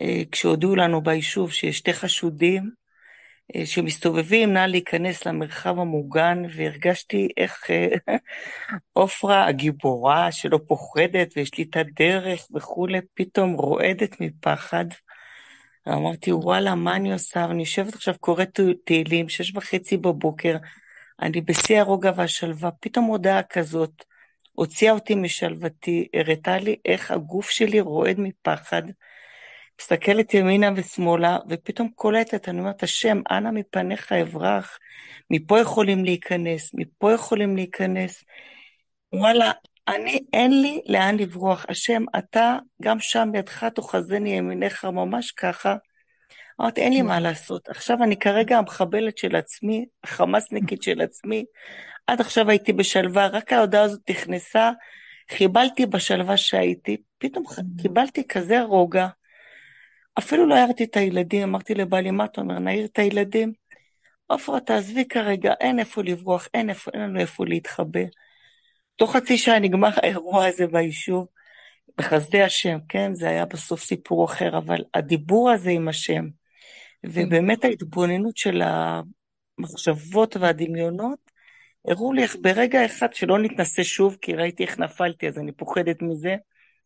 אה, 0.02 0.22
כשהודיעו 0.32 0.76
לנו 0.76 1.02
ביישוב 1.04 1.52
שיש 1.52 1.78
שתי 1.78 1.94
חשודים, 1.94 2.70
אה, 3.56 3.66
שמסתובבים, 3.66 4.54
נא 4.54 4.60
להיכנס 4.60 5.28
למרחב 5.28 5.80
המוגן, 5.80 6.44
והרגשתי 6.56 7.28
איך 7.38 7.64
אה, 7.70 7.88
עופרה 8.94 9.48
הגיבורה 9.48 10.32
שלא 10.32 10.60
פוחדת 10.68 11.34
ויש 11.36 11.58
לי 11.58 11.64
את 11.64 11.78
הדרך 11.78 12.48
וכולי, 12.56 13.00
פתאום 13.14 13.54
רועדת 13.54 14.22
מפחד. 14.22 14.86
ואמרתי, 15.86 16.34
וואלה, 16.34 16.76
מה 16.76 16.96
אני 16.96 17.14
עושה? 17.14 17.46
ואני 17.50 17.60
יושבת 17.60 17.94
עכשיו, 17.94 18.14
קוראת 18.20 18.60
תהילים, 18.86 19.30
שש 19.30 19.56
וחצי 19.56 19.98
בבוקר, 19.98 20.58
אני 21.22 21.42
בשיא 21.42 21.80
הרוגע 21.80 22.12
והשלווה, 22.16 22.72
פתאום 22.72 23.06
הודעה 23.06 23.44
כזאת 23.44 24.04
הוציאה 24.56 24.94
אותי 24.94 25.16
משלוותי, 25.16 26.08
הראתה 26.14 26.58
לי 26.58 26.76
איך 26.86 27.12
הגוף 27.12 27.50
שלי 27.50 27.80
רועד 27.80 28.20
מפחד. 28.20 28.82
מסתכלת 29.82 30.34
ימינה 30.34 30.70
ושמאלה, 30.76 31.38
ופתאום 31.50 31.90
קולטת, 31.96 32.50
אני 32.50 32.60
אומרת, 32.60 32.84
השם, 32.84 33.22
אנא 33.32 33.52
מפניך 33.52 34.12
אברח, 34.12 34.80
מפה 35.30 35.60
יכולים 35.60 36.06
להיכנס, 36.06 36.72
מפה 36.74 37.14
יכולים 37.14 37.56
להיכנס. 37.56 38.24
וואלה, 39.14 39.52
אני, 39.88 40.20
אין 40.34 40.62
לי 40.62 40.82
לאן 40.86 41.18
לברוח. 41.18 41.66
השם, 41.70 42.04
אתה 42.18 42.58
גם 42.82 43.00
שם 43.00 43.30
ידך 43.36 43.64
תאחזני 43.64 44.30
ימיניך, 44.30 44.86
ממש 44.86 45.32
ככה. 45.32 45.76
אמרתי, 46.62 46.82
אין 46.82 46.94
לי 46.94 47.02
מה 47.02 47.20
לעשות. 47.20 47.70
עכשיו 47.70 48.04
אני 48.04 48.20
כרגע 48.20 48.58
המחבלת 48.58 49.18
של 49.18 49.36
עצמי, 49.36 49.86
החמאסניקית 50.04 50.84
של 50.84 51.02
עצמי. 51.02 51.46
עד 52.08 52.22
עכשיו 52.22 52.50
הייתי 52.50 52.74
בשלווה, 52.74 53.28
רק 53.28 53.54
ההודעה 53.54 53.84
הזאת 53.84 54.10
נכנסה, 54.10 54.72
חיבלתי 55.32 55.86
בשלווה 55.86 56.38
שהייתי, 56.38 56.98
פתאום 57.18 57.44
קיבלתי 57.82 58.28
כזה 58.28 58.62
רוגע. 58.62 59.08
אפילו 60.20 60.46
לא 60.46 60.56
הערתי 60.56 60.84
את 60.84 60.98
הילדים, 60.98 61.44
אמרתי 61.44 61.76
לבעלי, 61.76 62.12
מה 62.12 62.26
אתה 62.26 62.42
אומר, 62.42 62.60
נעיר 62.60 62.86
את 62.86 63.00
הילדים? 63.00 63.54
עפרה, 64.30 64.60
תעזבי 64.60 65.06
כרגע, 65.06 65.54
אין 65.60 65.80
איפה 65.80 66.04
לברוח, 66.04 66.48
אין, 66.54 66.70
איפה, 66.70 66.92
אין 66.94 67.02
לנו 67.02 67.20
איפה 67.20 67.46
להתחבא. 67.46 68.00
תוך 68.96 69.16
חצי 69.16 69.38
שעה 69.38 69.60
נגמר 69.60 69.90
האירוע 69.96 70.46
הזה 70.46 70.68
ביישוב, 70.68 71.28
בחסדי 71.98 72.42
השם, 72.42 72.78
כן? 72.90 73.16
זה 73.16 73.30
היה 73.30 73.46
בסוף 73.46 73.84
סיפור 73.84 74.26
אחר, 74.26 74.58
אבל 74.58 74.84
הדיבור 74.94 75.52
הזה 75.52 75.70
עם 75.70 75.88
השם, 75.88 76.26
ובאמת 77.06 77.66
ההתבוננות 77.66 78.38
של 78.38 78.62
המחשבות 79.60 80.38
והדמיונות, 80.38 81.20
הראו 81.88 82.14
לי 82.14 82.24
איך 82.24 82.36
ברגע 82.42 82.86
אחד 82.86 83.14
שלא 83.14 83.40
נתנסה 83.40 83.84
שוב, 83.84 84.18
כי 84.22 84.34
ראיתי 84.34 84.64
איך 84.64 84.80
נפלתי, 84.80 85.28
אז 85.28 85.38
אני 85.38 85.52
פוחדת 85.52 86.02
מזה, 86.02 86.36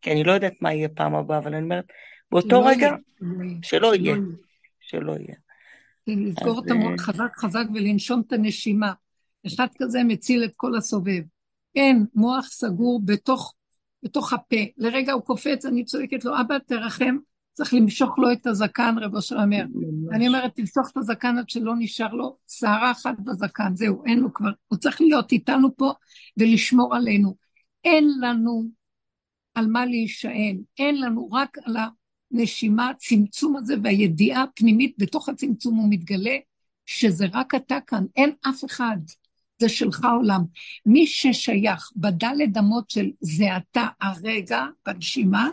כי 0.01 0.11
אני 0.11 0.23
לא 0.23 0.31
יודעת 0.31 0.53
מה 0.61 0.73
יהיה 0.73 0.89
פעם 0.89 1.15
הבאה, 1.15 1.37
אבל 1.37 1.53
אני 1.53 1.63
אומרת, 1.63 1.85
באותו 2.31 2.65
רגע, 2.65 2.91
שלא 3.61 3.95
יהיה, 3.95 4.15
שלא 4.79 5.11
יהיה. 5.11 5.35
לסגור 6.07 6.61
את 6.65 6.71
המוח 6.71 6.91
אה, 6.91 6.97
חזק 6.97 7.35
חזק 7.35 7.65
ולנשום 7.73 8.21
את 8.27 8.33
הנשימה. 8.33 8.93
אחד 9.47 9.67
כזה 9.77 10.03
מציל 10.03 10.43
את 10.43 10.51
כל 10.55 10.77
הסובב. 10.77 11.21
אין, 11.75 12.05
מוח 12.15 12.45
סגור 12.45 13.01
בתוך, 13.05 13.53
בתוך 14.03 14.33
הפה. 14.33 14.55
לרגע 14.77 15.13
הוא 15.13 15.21
קופץ, 15.21 15.65
אני 15.65 15.85
צועקת 15.85 16.25
לו, 16.25 16.39
אבא, 16.41 16.57
תרחם, 16.57 17.17
צריך 17.53 17.73
למשוך 17.73 18.19
לו 18.19 18.31
את 18.31 18.47
הזקן, 18.47 18.95
רב 19.01 19.15
אשר 19.15 19.35
אומר. 19.43 19.63
אני 20.11 20.27
אומרת, 20.27 20.55
תמשוך 20.55 20.89
את 20.91 20.97
הזקן 20.97 21.37
עד 21.37 21.49
שלא 21.49 21.73
נשאר 21.79 22.13
לו 22.13 22.37
שערה 22.47 22.91
אחת 22.91 23.19
בזקן, 23.19 23.75
זהו, 23.75 24.05
אין 24.05 24.19
לו 24.19 24.33
כבר. 24.33 24.49
הוא 24.67 24.79
צריך 24.79 25.01
להיות 25.01 25.31
איתנו 25.31 25.75
פה 25.75 25.91
ולשמור 26.37 26.95
עלינו. 26.95 27.35
אין 27.83 28.09
לנו 28.21 28.63
על 29.55 29.67
מה 29.67 29.85
להישען, 29.85 30.61
אין 30.79 31.01
לנו 31.01 31.29
רק 31.31 31.57
על 31.65 31.75
הנשימה, 32.31 32.89
הצמצום 32.89 33.55
הזה 33.55 33.75
והידיעה 33.83 34.43
הפנימית 34.43 34.95
בתוך 34.97 35.29
הצמצום 35.29 35.75
הוא 35.75 35.87
מתגלה 35.89 36.37
שזה 36.85 37.25
רק 37.33 37.55
אתה 37.55 37.77
כאן, 37.87 38.05
אין 38.15 38.31
אף 38.49 38.65
אחד. 38.65 38.97
זה 39.59 39.69
שלך 39.69 40.05
עולם. 40.05 40.41
מי 40.85 41.07
ששייך 41.07 41.91
בדלת 41.95 42.57
אמות 42.57 42.89
של 42.89 43.09
זה 43.19 43.57
אתה 43.57 43.87
הרגע, 44.01 44.65
בנשימה, 44.85 45.49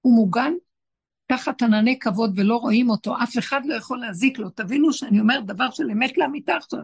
הוא 0.00 0.14
מוגן 0.14 0.52
תחת 1.26 1.62
ענני 1.62 1.98
כבוד 1.98 2.32
ולא 2.36 2.56
רואים 2.56 2.90
אותו, 2.90 3.16
אף 3.22 3.38
אחד 3.38 3.60
לא 3.64 3.74
יכול 3.74 3.98
להזיק 3.98 4.38
לו. 4.38 4.50
תבינו 4.50 4.92
שאני 4.92 5.20
אומרת 5.20 5.46
דבר 5.46 5.70
של 5.70 5.90
אמת 5.90 6.18
לאמיתה 6.18 6.56
עכשיו. 6.56 6.82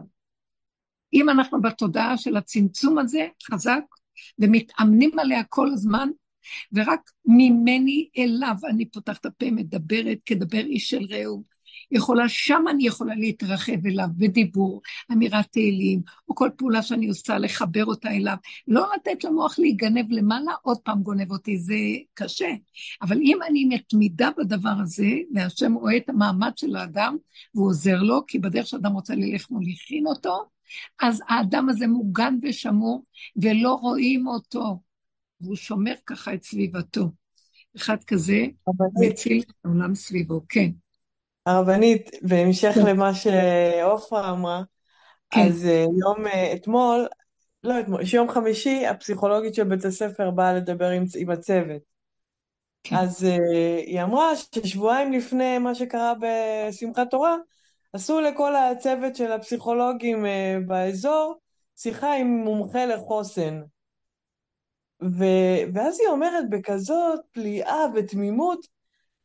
אם 1.13 1.29
אנחנו 1.29 1.61
בתודעה 1.61 2.17
של 2.17 2.37
הצמצום 2.37 2.97
הזה 2.97 3.27
חזק, 3.51 3.81
ומתאמנים 4.39 5.19
עליה 5.19 5.43
כל 5.43 5.69
הזמן, 5.73 6.09
ורק 6.73 7.11
ממני 7.25 8.09
אליו 8.17 8.55
אני 8.69 8.85
פותחת 8.85 9.25
הפה, 9.25 9.51
מדברת 9.51 10.17
כדבר 10.25 10.65
איש 10.65 10.89
של 10.89 11.05
רעהו. 11.09 11.54
יכולה, 11.91 12.29
שם 12.29 12.63
אני 12.69 12.87
יכולה 12.87 13.15
להתרחב 13.15 13.85
אליו 13.85 14.07
בדיבור, 14.17 14.81
אמירת 15.11 15.45
תהילים, 15.51 16.01
או 16.29 16.35
כל 16.35 16.49
פעולה 16.57 16.81
שאני 16.81 17.07
עושה, 17.07 17.37
לחבר 17.37 17.85
אותה 17.85 18.11
אליו. 18.11 18.35
לא 18.67 18.87
לתת 18.95 19.23
למוח 19.23 19.59
להיגנב 19.59 20.11
למעלה, 20.11 20.51
עוד 20.61 20.77
פעם 20.77 21.03
גונב 21.03 21.31
אותי, 21.31 21.57
זה 21.57 21.75
קשה. 22.13 22.49
אבל 23.01 23.17
אם 23.21 23.37
אני 23.49 23.65
מתמידה 23.65 24.29
בדבר 24.37 24.73
הזה, 24.83 25.11
והשם 25.33 25.73
רואה 25.73 25.97
את 25.97 26.09
המעמד 26.09 26.51
של 26.57 26.75
האדם, 26.75 27.17
והוא 27.55 27.67
עוזר 27.67 28.01
לו, 28.01 28.21
כי 28.27 28.39
בדרך 28.39 28.67
שאדם 28.67 28.91
רוצה 28.91 29.15
ללך 29.15 29.51
מוליכין 29.51 30.07
אותו, 30.07 30.45
אז 31.01 31.21
האדם 31.27 31.69
הזה 31.69 31.87
מוגן 31.87 32.37
ושמור, 32.41 33.05
ולא 33.35 33.73
רואים 33.73 34.27
אותו. 34.27 34.79
והוא 35.41 35.55
שומר 35.55 35.93
ככה 36.05 36.33
את 36.33 36.43
סביבתו. 36.43 37.11
אחד 37.77 38.03
כזה 38.03 38.45
מציל 38.99 39.41
את 39.41 39.51
העולם 39.65 39.95
סביבו, 39.95 40.41
כן. 40.49 40.71
הרבנית, 41.45 42.09
בהמשך 42.21 42.71
כן. 42.75 42.85
למה 42.85 43.13
שעופרה 43.13 44.31
אמרה, 44.31 44.61
כן. 45.29 45.41
אז 45.47 45.65
אה, 45.65 45.85
יום 46.01 46.27
אה, 46.27 46.53
אתמול, 46.53 47.07
לא 47.63 47.79
אתמול, 47.79 48.01
יום 48.13 48.29
חמישי, 48.29 48.85
הפסיכולוגית 48.85 49.55
של 49.55 49.63
בית 49.63 49.85
הספר 49.85 50.31
באה 50.31 50.53
לדבר 50.53 50.89
עם, 50.89 51.03
עם 51.17 51.29
הצוות. 51.29 51.95
כן. 52.83 52.95
אז 52.95 53.23
uh, 53.23 53.41
היא 53.85 54.01
אמרה 54.03 54.31
ששבועיים 54.35 55.11
לפני 55.11 55.57
מה 55.57 55.75
שקרה 55.75 56.13
בשמחת 56.21 57.09
תורה, 57.11 57.35
עשו 57.93 58.21
לכל 58.21 58.55
הצוות 58.55 59.15
של 59.15 59.31
הפסיכולוגים 59.31 60.25
uh, 60.25 60.67
באזור 60.67 61.35
שיחה 61.75 62.15
עם 62.15 62.27
מומחה 62.27 62.85
לחוסן. 62.85 63.61
ו... 65.03 65.23
ואז 65.73 65.99
היא 65.99 66.09
אומרת 66.09 66.49
בכזאת 66.49 67.19
פליאה 67.31 67.85
ותמימות, 67.95 68.67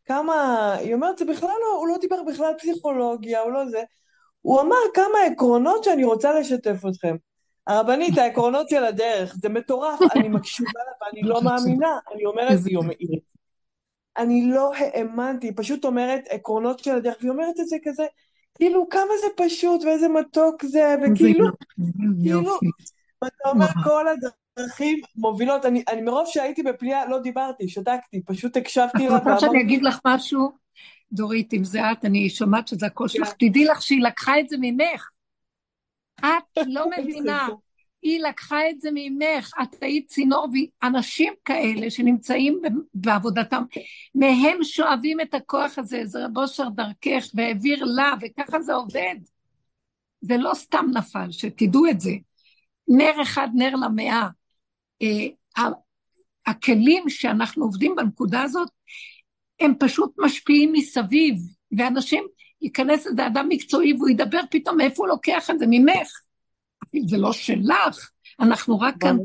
כמה, 0.05 0.75
היא 0.75 0.95
אומרת, 0.95 1.19
זה 1.19 1.25
בכלל 1.25 1.49
לא, 1.49 1.79
הוא 1.79 1.89
לא 1.89 1.97
דיבר 2.01 2.23
בכלל 2.23 2.53
פסיכולוגיה, 2.59 3.41
הוא 3.41 3.53
לא 3.53 3.69
זה, 3.69 3.83
הוא 4.43 4.61
אמר 4.61 4.77
כמה 4.95 5.19
עקרונות 5.27 5.85
שאני 5.85 6.05
רוצה 6.05 6.41
לשתף 6.41 6.87
אתכם. 6.89 7.17
הרבנית, 7.67 8.19
העקרונות 8.19 8.69
של 8.69 8.85
הדרך, 8.85 9.37
זה 9.43 9.49
מטורף, 9.49 9.99
אני 10.17 10.29
מקשיבה 10.29 10.81
לה 10.87 11.07
ואני 11.07 11.23
לא 11.29 11.43
מאמינה, 11.43 11.99
אני 12.15 12.25
אומרת, 12.25 12.59
היא 12.67 12.77
אומרת, 12.77 12.97
אני 14.17 14.47
לא 14.47 14.73
האמנתי, 14.75 15.47
היא 15.47 15.53
פשוט 15.57 15.85
אומרת 15.85 16.25
עקרונות 16.29 16.79
של 16.79 16.97
הדרך, 16.97 17.17
והיא 17.21 17.31
אומרת 17.31 17.61
את 17.61 17.69
זה 17.69 17.77
כזה, 17.85 18.07
כאילו 18.55 18.89
כמה 18.89 19.13
זה 19.21 19.27
פשוט 19.37 19.85
ואיזה 19.85 20.09
מתוק 20.09 20.65
זה, 20.65 20.95
וכאילו, 21.03 21.47
כאילו, 22.23 22.59
ואתה 23.23 23.49
אומר 23.49 23.67
כל 23.85 24.09
הדרך. 24.09 24.33
דרכים 24.63 25.01
מובילות, 25.17 25.65
אני, 25.65 25.83
אני 25.89 26.03
מרוב 26.03 26.27
שהייתי 26.27 26.63
בפליאה 26.63 27.07
לא 27.07 27.19
דיברתי, 27.19 27.69
שתקתי, 27.69 28.23
פשוט 28.27 28.57
הקשבתי 28.57 29.09
לה. 29.09 29.17
את 29.17 29.23
רוצה 29.23 29.41
שאני 29.41 29.61
אגיד 29.61 29.83
לך 29.83 29.99
משהו? 30.07 30.53
דורית, 31.13 31.55
אם 31.55 31.65
זה 31.65 31.93
את, 31.93 32.05
אני 32.05 32.31
שומעת 32.31 32.69
שזה 32.69 32.87
הכל 32.87 33.09
שלך, 33.09 33.29
כן. 33.29 33.49
תדעי 33.49 33.65
לך 33.65 33.83
שהיא 33.83 34.03
לקחה 34.03 34.41
את 34.41 34.49
זה 34.49 34.57
ממך. 34.61 35.11
את 36.21 36.59
לא 36.67 36.87
מבינה, 36.99 37.49
היא 38.03 38.21
לקחה 38.21 38.71
את 38.71 38.81
זה 38.81 38.89
ממך, 38.95 39.53
את 39.63 39.83
היית 39.83 40.09
צינור, 40.09 40.49
ואנשים 40.83 41.33
כאלה 41.45 41.91
שנמצאים 41.91 42.61
בעבודתם, 42.95 43.63
מהם 44.15 44.65
שואבים 44.65 45.21
את 45.21 45.35
הכוח 45.35 45.79
הזה, 45.79 46.03
זה 46.05 46.25
רב 46.25 46.39
אושר 46.39 46.69
דרכך, 46.69 47.25
והעביר 47.35 47.85
לה, 47.85 48.13
וככה 48.21 48.61
זה 48.61 48.75
עובד. 48.75 49.17
זה 50.21 50.37
לא 50.37 50.55
סתם 50.55 50.87
נפל, 50.95 51.31
שתדעו 51.31 51.87
את 51.87 52.01
זה. 52.01 52.13
נר 52.89 53.23
אחד, 53.23 53.49
נר 53.55 53.75
למאה. 53.75 54.29
אה, 55.03 55.69
הכלים 56.47 57.09
שאנחנו 57.09 57.65
עובדים 57.65 57.95
בנקודה 57.97 58.43
הזאת, 58.43 58.69
הם 59.61 59.75
פשוט 59.79 60.15
משפיעים 60.19 60.73
מסביב, 60.73 61.35
ואנשים, 61.79 62.25
ייכנס 62.63 63.07
איזה 63.07 63.27
אדם 63.27 63.49
מקצועי 63.49 63.93
והוא 63.93 64.09
ידבר 64.09 64.41
פתאום 64.51 64.77
מאיפה 64.77 65.03
הוא 65.03 65.09
לוקח 65.09 65.51
את 65.51 65.59
זה, 65.59 65.65
ממך. 65.69 66.09
זה 67.07 67.19
לא 67.19 67.33
שלך, 67.33 68.11
אנחנו 68.41 68.81
רק 68.81 68.95
כאן 69.01 69.17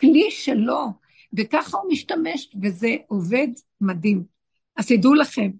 כלי 0.00 0.30
שלו, 0.30 0.86
וככה 1.36 1.78
הוא 1.78 1.92
משתמש, 1.92 2.48
וזה 2.62 2.96
עובד 3.06 3.48
מדהים. 3.80 4.24
אז 4.76 4.86
תדעו 4.86 5.14
לכם, 5.14 5.50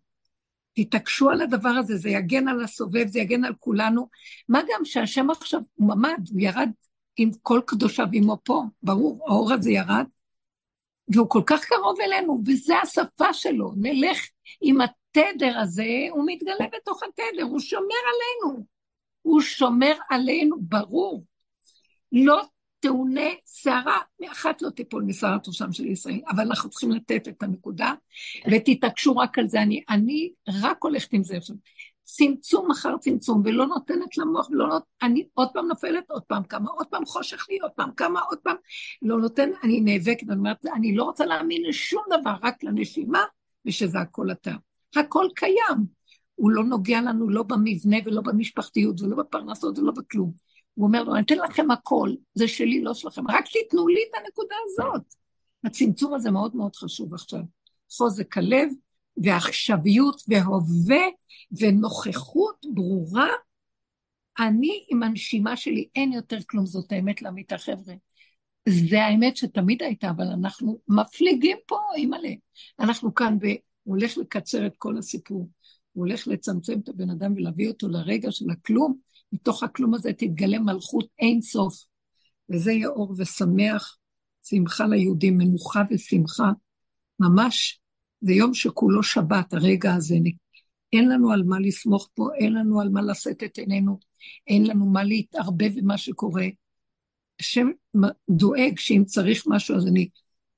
תתעקשו 0.75 1.31
על 1.31 1.41
הדבר 1.41 1.69
הזה, 1.69 1.97
זה 1.97 2.11
יגן 2.11 2.49
על 2.49 2.65
הסובב, 2.65 3.07
זה 3.07 3.19
יגן 3.19 3.45
על 3.45 3.55
כולנו. 3.59 4.09
מה 4.49 4.61
גם 4.61 4.85
שהשם 4.85 5.31
עכשיו 5.31 5.61
הוא 5.75 5.89
ממ"ד, 5.89 6.29
הוא 6.31 6.41
ירד 6.41 6.71
עם 7.17 7.31
כל 7.43 7.61
קדושיו 7.67 8.07
עמו 8.13 8.37
פה, 8.45 8.63
ברור, 8.83 9.25
האור 9.27 9.53
הזה 9.53 9.71
ירד, 9.71 10.05
והוא 11.09 11.31
כל 11.31 11.43
כך 11.47 11.65
קרוב 11.65 12.01
אלינו, 12.01 12.43
וזו 12.47 12.75
השפה 12.83 13.35
שלו, 13.35 13.73
נלך 13.77 14.19
עם 14.61 14.79
התדר 14.81 15.59
הזה, 15.59 16.07
הוא 16.11 16.25
מתגלה 16.27 16.67
בתוך 16.77 17.03
התדר, 17.03 17.43
הוא 17.43 17.61
שומר 17.61 17.85
עלינו, 17.85 18.67
הוא 19.23 19.41
שומר 19.41 19.95
עלינו, 20.11 20.57
ברור. 20.61 21.25
לא 22.13 22.43
תאונה 22.81 23.31
שערה, 23.47 24.01
אחת 24.33 24.63
לא 24.63 24.71
תיפול 24.71 25.03
משערת 25.03 25.49
ראשם 25.49 25.73
של 25.73 25.87
ישראל, 25.87 26.21
אבל 26.29 26.45
אנחנו 26.45 26.71
צריכים 26.71 26.91
לתת 26.91 27.29
את 27.29 27.43
הנקודה, 27.43 27.93
ותתעקשו 28.53 29.17
רק 29.17 29.39
על 29.39 29.49
זה. 29.49 29.63
אני, 29.63 29.83
אני 29.89 30.33
רק 30.63 30.77
הולכת 30.83 31.13
עם 31.13 31.25
זה 31.25 31.37
עכשיו. 31.37 31.57
צמצום 32.07 32.71
אחר 32.71 32.97
צמצום, 33.01 33.43
ולא 33.45 33.67
נותנת 33.67 34.19
למוח, 34.19 34.51
ולא 34.51 34.69
נות... 34.69 34.83
אני 35.03 35.29
עוד 35.35 35.49
פעם 35.55 35.67
נופלת, 35.67 36.11
עוד 36.11 36.23
פעם 36.23 36.43
כמה, 36.43 36.71
עוד 36.71 36.87
פעם 36.87 37.05
חושך 37.05 37.47
לי, 37.51 37.59
עוד 37.59 37.71
פעם 37.77 37.91
כמה, 37.97 38.21
עוד 38.21 38.39
פעם, 38.39 38.57
לא 39.03 39.19
נותן, 39.19 39.51
אני 39.63 39.81
נאבקת, 39.81 40.23
אני 40.29 40.39
אומרת, 40.39 40.67
אני 40.67 40.97
לא 40.97 41.05
רוצה 41.05 41.27
להאמין 41.27 41.63
לשום 41.69 42.03
דבר, 42.21 42.35
רק 42.43 42.65
לנשימה, 42.65 43.25
ושזה 43.67 43.99
הכל 43.99 44.31
אתה. 44.31 44.53
הכל 44.97 45.27
קיים. 45.37 45.97
הוא 46.35 46.51
לא 46.51 46.65
נוגע 46.65 47.01
לנו 47.01 47.31
לא 47.31 47.43
במבנה 47.43 47.97
ולא 48.05 48.21
במשפחתיות 48.21 49.01
ולא 49.01 49.17
בפרנסות 49.17 49.79
ולא 49.79 49.93
בכלום. 49.93 50.33
הוא 50.75 50.87
אומר 50.87 51.03
לו, 51.03 51.15
אני 51.15 51.23
אתן 51.23 51.39
לכם 51.39 51.71
הכל, 51.71 52.11
זה 52.35 52.49
שלי, 52.49 52.83
לא 52.83 52.95
שלכם, 52.95 53.31
רק 53.31 53.45
תיתנו 53.53 53.89
לי 53.89 54.01
את 54.11 54.21
הנקודה 54.21 54.57
הזאת. 54.65 55.15
הצמצום 55.65 56.15
הזה 56.15 56.31
מאוד 56.31 56.57
מאוד 56.57 56.77
חשוב 56.77 57.15
עכשיו. 57.15 57.41
חוזק 57.93 58.39
הלב, 58.39 58.69
ועכשוויות 59.25 60.23
והווה 60.29 61.05
ונוכחות 61.61 62.67
ברורה, 62.75 63.29
אני 64.39 64.85
עם 64.89 65.03
הנשימה 65.03 65.57
שלי, 65.57 65.89
אין 65.95 66.13
יותר 66.13 66.39
כלום, 66.51 66.67
זאת 66.67 66.93
האמת 66.93 67.23
לאמיתה, 67.23 67.59
חבר'ה. 67.59 67.95
זה 68.69 69.05
האמת 69.05 69.37
שתמיד 69.37 69.83
הייתה, 69.83 70.11
אבל 70.11 70.27
אנחנו 70.27 70.79
מפליגים 70.89 71.57
פה, 71.67 71.79
אימא'לה. 71.97 72.33
אנחנו 72.81 73.15
כאן, 73.15 73.39
והוא 73.41 73.57
הולך 73.85 74.19
לקצר 74.19 74.67
את 74.67 74.75
כל 74.79 74.99
הסיפור. 74.99 75.49
הוא 75.93 76.07
הולך 76.07 76.29
לצמצם 76.29 76.79
את 76.85 76.89
הבן 76.89 77.11
אדם 77.11 77.33
ולהביא 77.37 77.69
אותו 77.69 77.89
לרגע 77.89 78.33
של 78.33 78.51
הכלום, 78.51 78.99
מתוך 79.33 79.63
הכלום 79.63 79.95
הזה 79.95 80.13
תתגלה 80.13 80.59
מלכות 80.59 81.09
אין 81.19 81.41
סוף. 81.41 81.85
וזה 82.51 82.73
יהיה 82.73 82.89
אור 82.89 83.15
ושמח, 83.19 83.99
שמחה 84.45 84.87
ליהודים, 84.87 85.39
מנוחה 85.39 85.83
ושמחה. 85.91 86.51
ממש, 87.21 87.81
זה 88.21 88.33
יום 88.33 88.55
שכולו 88.55 89.03
שבת, 89.03 89.55
הרגע 89.55 89.95
הזה. 89.95 90.17
אין 90.93 91.09
לנו 91.09 91.33
על 91.33 91.43
מה 91.43 91.61
לסמוך 91.61 92.09
פה, 92.15 92.29
אין 92.39 92.53
לנו 92.53 92.81
על 92.81 92.89
מה 92.89 93.03
לשאת 93.03 93.43
את 93.43 93.59
עינינו, 93.59 93.99
אין 94.47 94.67
לנו 94.67 94.87
מה 94.87 95.05
להתערבב 95.05 95.81
במה 95.81 95.99
שקורה. 95.99 96.47
השם 97.41 97.69
דואג 98.31 98.79
שאם 98.79 99.03
צריך 99.07 99.45
משהו, 99.47 99.77
אז 99.77 99.87
אני 99.87 100.09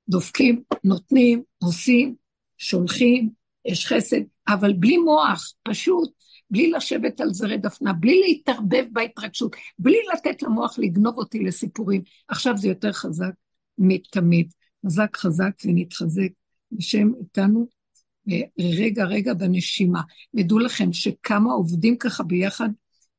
דופקים, 0.09 0.63
נותנים, 0.85 1.43
עושים, 1.59 2.15
שולחים, 2.59 3.31
יש 3.65 3.87
חסד, 3.87 4.21
אבל 4.49 4.73
בלי 4.73 4.97
מוח, 4.97 5.53
פשוט, 5.63 6.11
בלי 6.51 6.71
לשבת 6.71 7.21
על 7.21 7.33
זרי 7.33 7.59
דפנה, 7.59 7.93
בלי 7.93 8.21
להתערבב 8.21 8.85
בהתרגשות, 8.93 9.57
בלי 9.79 9.99
לתת 10.13 10.43
למוח 10.43 10.79
לגנוב 10.79 11.19
אותי 11.19 11.39
לסיפורים. 11.39 12.03
עכשיו 12.29 12.57
זה 12.57 12.69
יותר 12.69 12.93
חזק 12.93 13.33
מתמיד. 13.79 14.53
חזק 14.87 15.17
חזק 15.17 15.51
ונתחזק. 15.65 16.29
השם 16.79 17.09
איתנו 17.21 17.67
רגע 18.59 19.05
רגע 19.05 19.35
בנשימה. 19.35 20.03
ודעו 20.35 20.59
לכם 20.59 20.93
שכמה 20.93 21.53
עובדים 21.53 21.99
ככה 21.99 22.23
ביחד, 22.23 22.69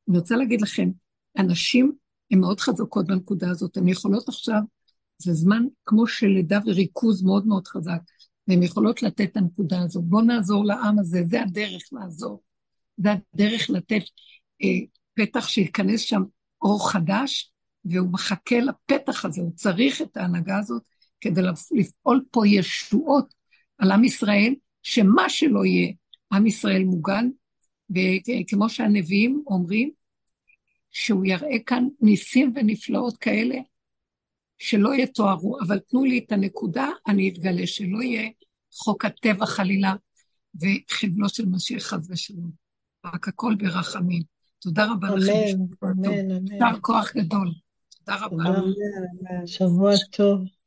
אני 0.09 0.17
רוצה 0.17 0.35
להגיד 0.35 0.61
לכם, 0.61 0.89
אנשים 1.37 1.91
הן 2.31 2.39
מאוד 2.39 2.59
חזקות 2.59 3.07
בנקודה 3.07 3.49
הזאת, 3.49 3.77
הן 3.77 3.87
יכולות 3.87 4.27
עכשיו, 4.27 4.61
זה 5.17 5.33
זמן 5.33 5.63
כמו 5.85 6.07
של 6.07 6.27
לידה 6.27 6.59
וריכוז 6.65 7.23
מאוד 7.23 7.47
מאוד 7.47 7.67
חזק, 7.67 7.99
והן 8.47 8.63
יכולות 8.63 9.03
לתת 9.03 9.31
את 9.31 9.37
הנקודה 9.37 9.81
הזאת. 9.81 10.03
בואו 10.03 10.21
נעזור 10.21 10.65
לעם 10.65 10.99
הזה, 10.99 11.21
זה 11.25 11.41
הדרך 11.41 11.81
לעזור. 11.91 12.41
זה 12.97 13.09
הדרך 13.11 13.69
לתת 13.69 14.01
אה, 14.63 14.67
פתח 15.13 15.47
שייכנס 15.47 16.01
שם 16.01 16.23
אור 16.61 16.91
חדש, 16.91 17.51
והוא 17.85 18.09
מחכה 18.11 18.55
לפתח 18.59 19.25
הזה, 19.25 19.41
הוא 19.41 19.51
צריך 19.55 20.01
את 20.01 20.17
ההנהגה 20.17 20.57
הזאת 20.57 20.83
כדי 21.21 21.41
לפעול 21.71 22.23
פה 22.31 22.47
ישועות 22.47 23.38
על 23.79 23.91
עם 23.91 24.03
ישראל, 24.03 24.55
שמה 24.83 25.29
שלא 25.29 25.65
יהיה, 25.65 25.93
עם 26.33 26.47
ישראל 26.47 26.83
מוגן, 26.83 27.29
וכמו 27.89 28.69
שהנביאים 28.69 29.43
אומרים, 29.47 29.91
שהוא 30.91 31.25
יראה 31.25 31.59
כאן 31.65 31.87
ניסים 32.01 32.53
ונפלאות 32.55 33.17
כאלה 33.17 33.55
שלא 34.57 34.95
יתוארו, 34.95 35.57
אבל 35.61 35.79
תנו 35.79 36.03
לי 36.03 36.17
את 36.25 36.31
הנקודה, 36.31 36.87
אני 37.07 37.29
אתגלה, 37.29 37.67
שלא 37.67 38.03
יהיה 38.03 38.29
חוק 38.73 39.05
הטבע 39.05 39.45
חלילה 39.45 39.95
וחבלו 40.55 41.29
של 41.29 41.45
משיח 41.45 41.83
חס 41.83 42.07
ושלום. 42.09 42.51
רק 43.05 43.27
הכל 43.27 43.55
ברחמים. 43.57 44.21
תודה 44.59 44.91
רבה 44.91 45.15
לכם. 45.15 45.31
אמן, 45.83 46.05
אמן, 46.05 46.31
אמן. 46.31 46.51
יישר 46.51 46.79
כוח 46.81 47.11
גדול. 47.15 47.51
תודה 47.97 48.25
רבה. 48.25 48.43
אמן, 48.43 48.57
אמן. 48.57 49.47
שבוע 49.47 49.91
טוב. 50.11 50.58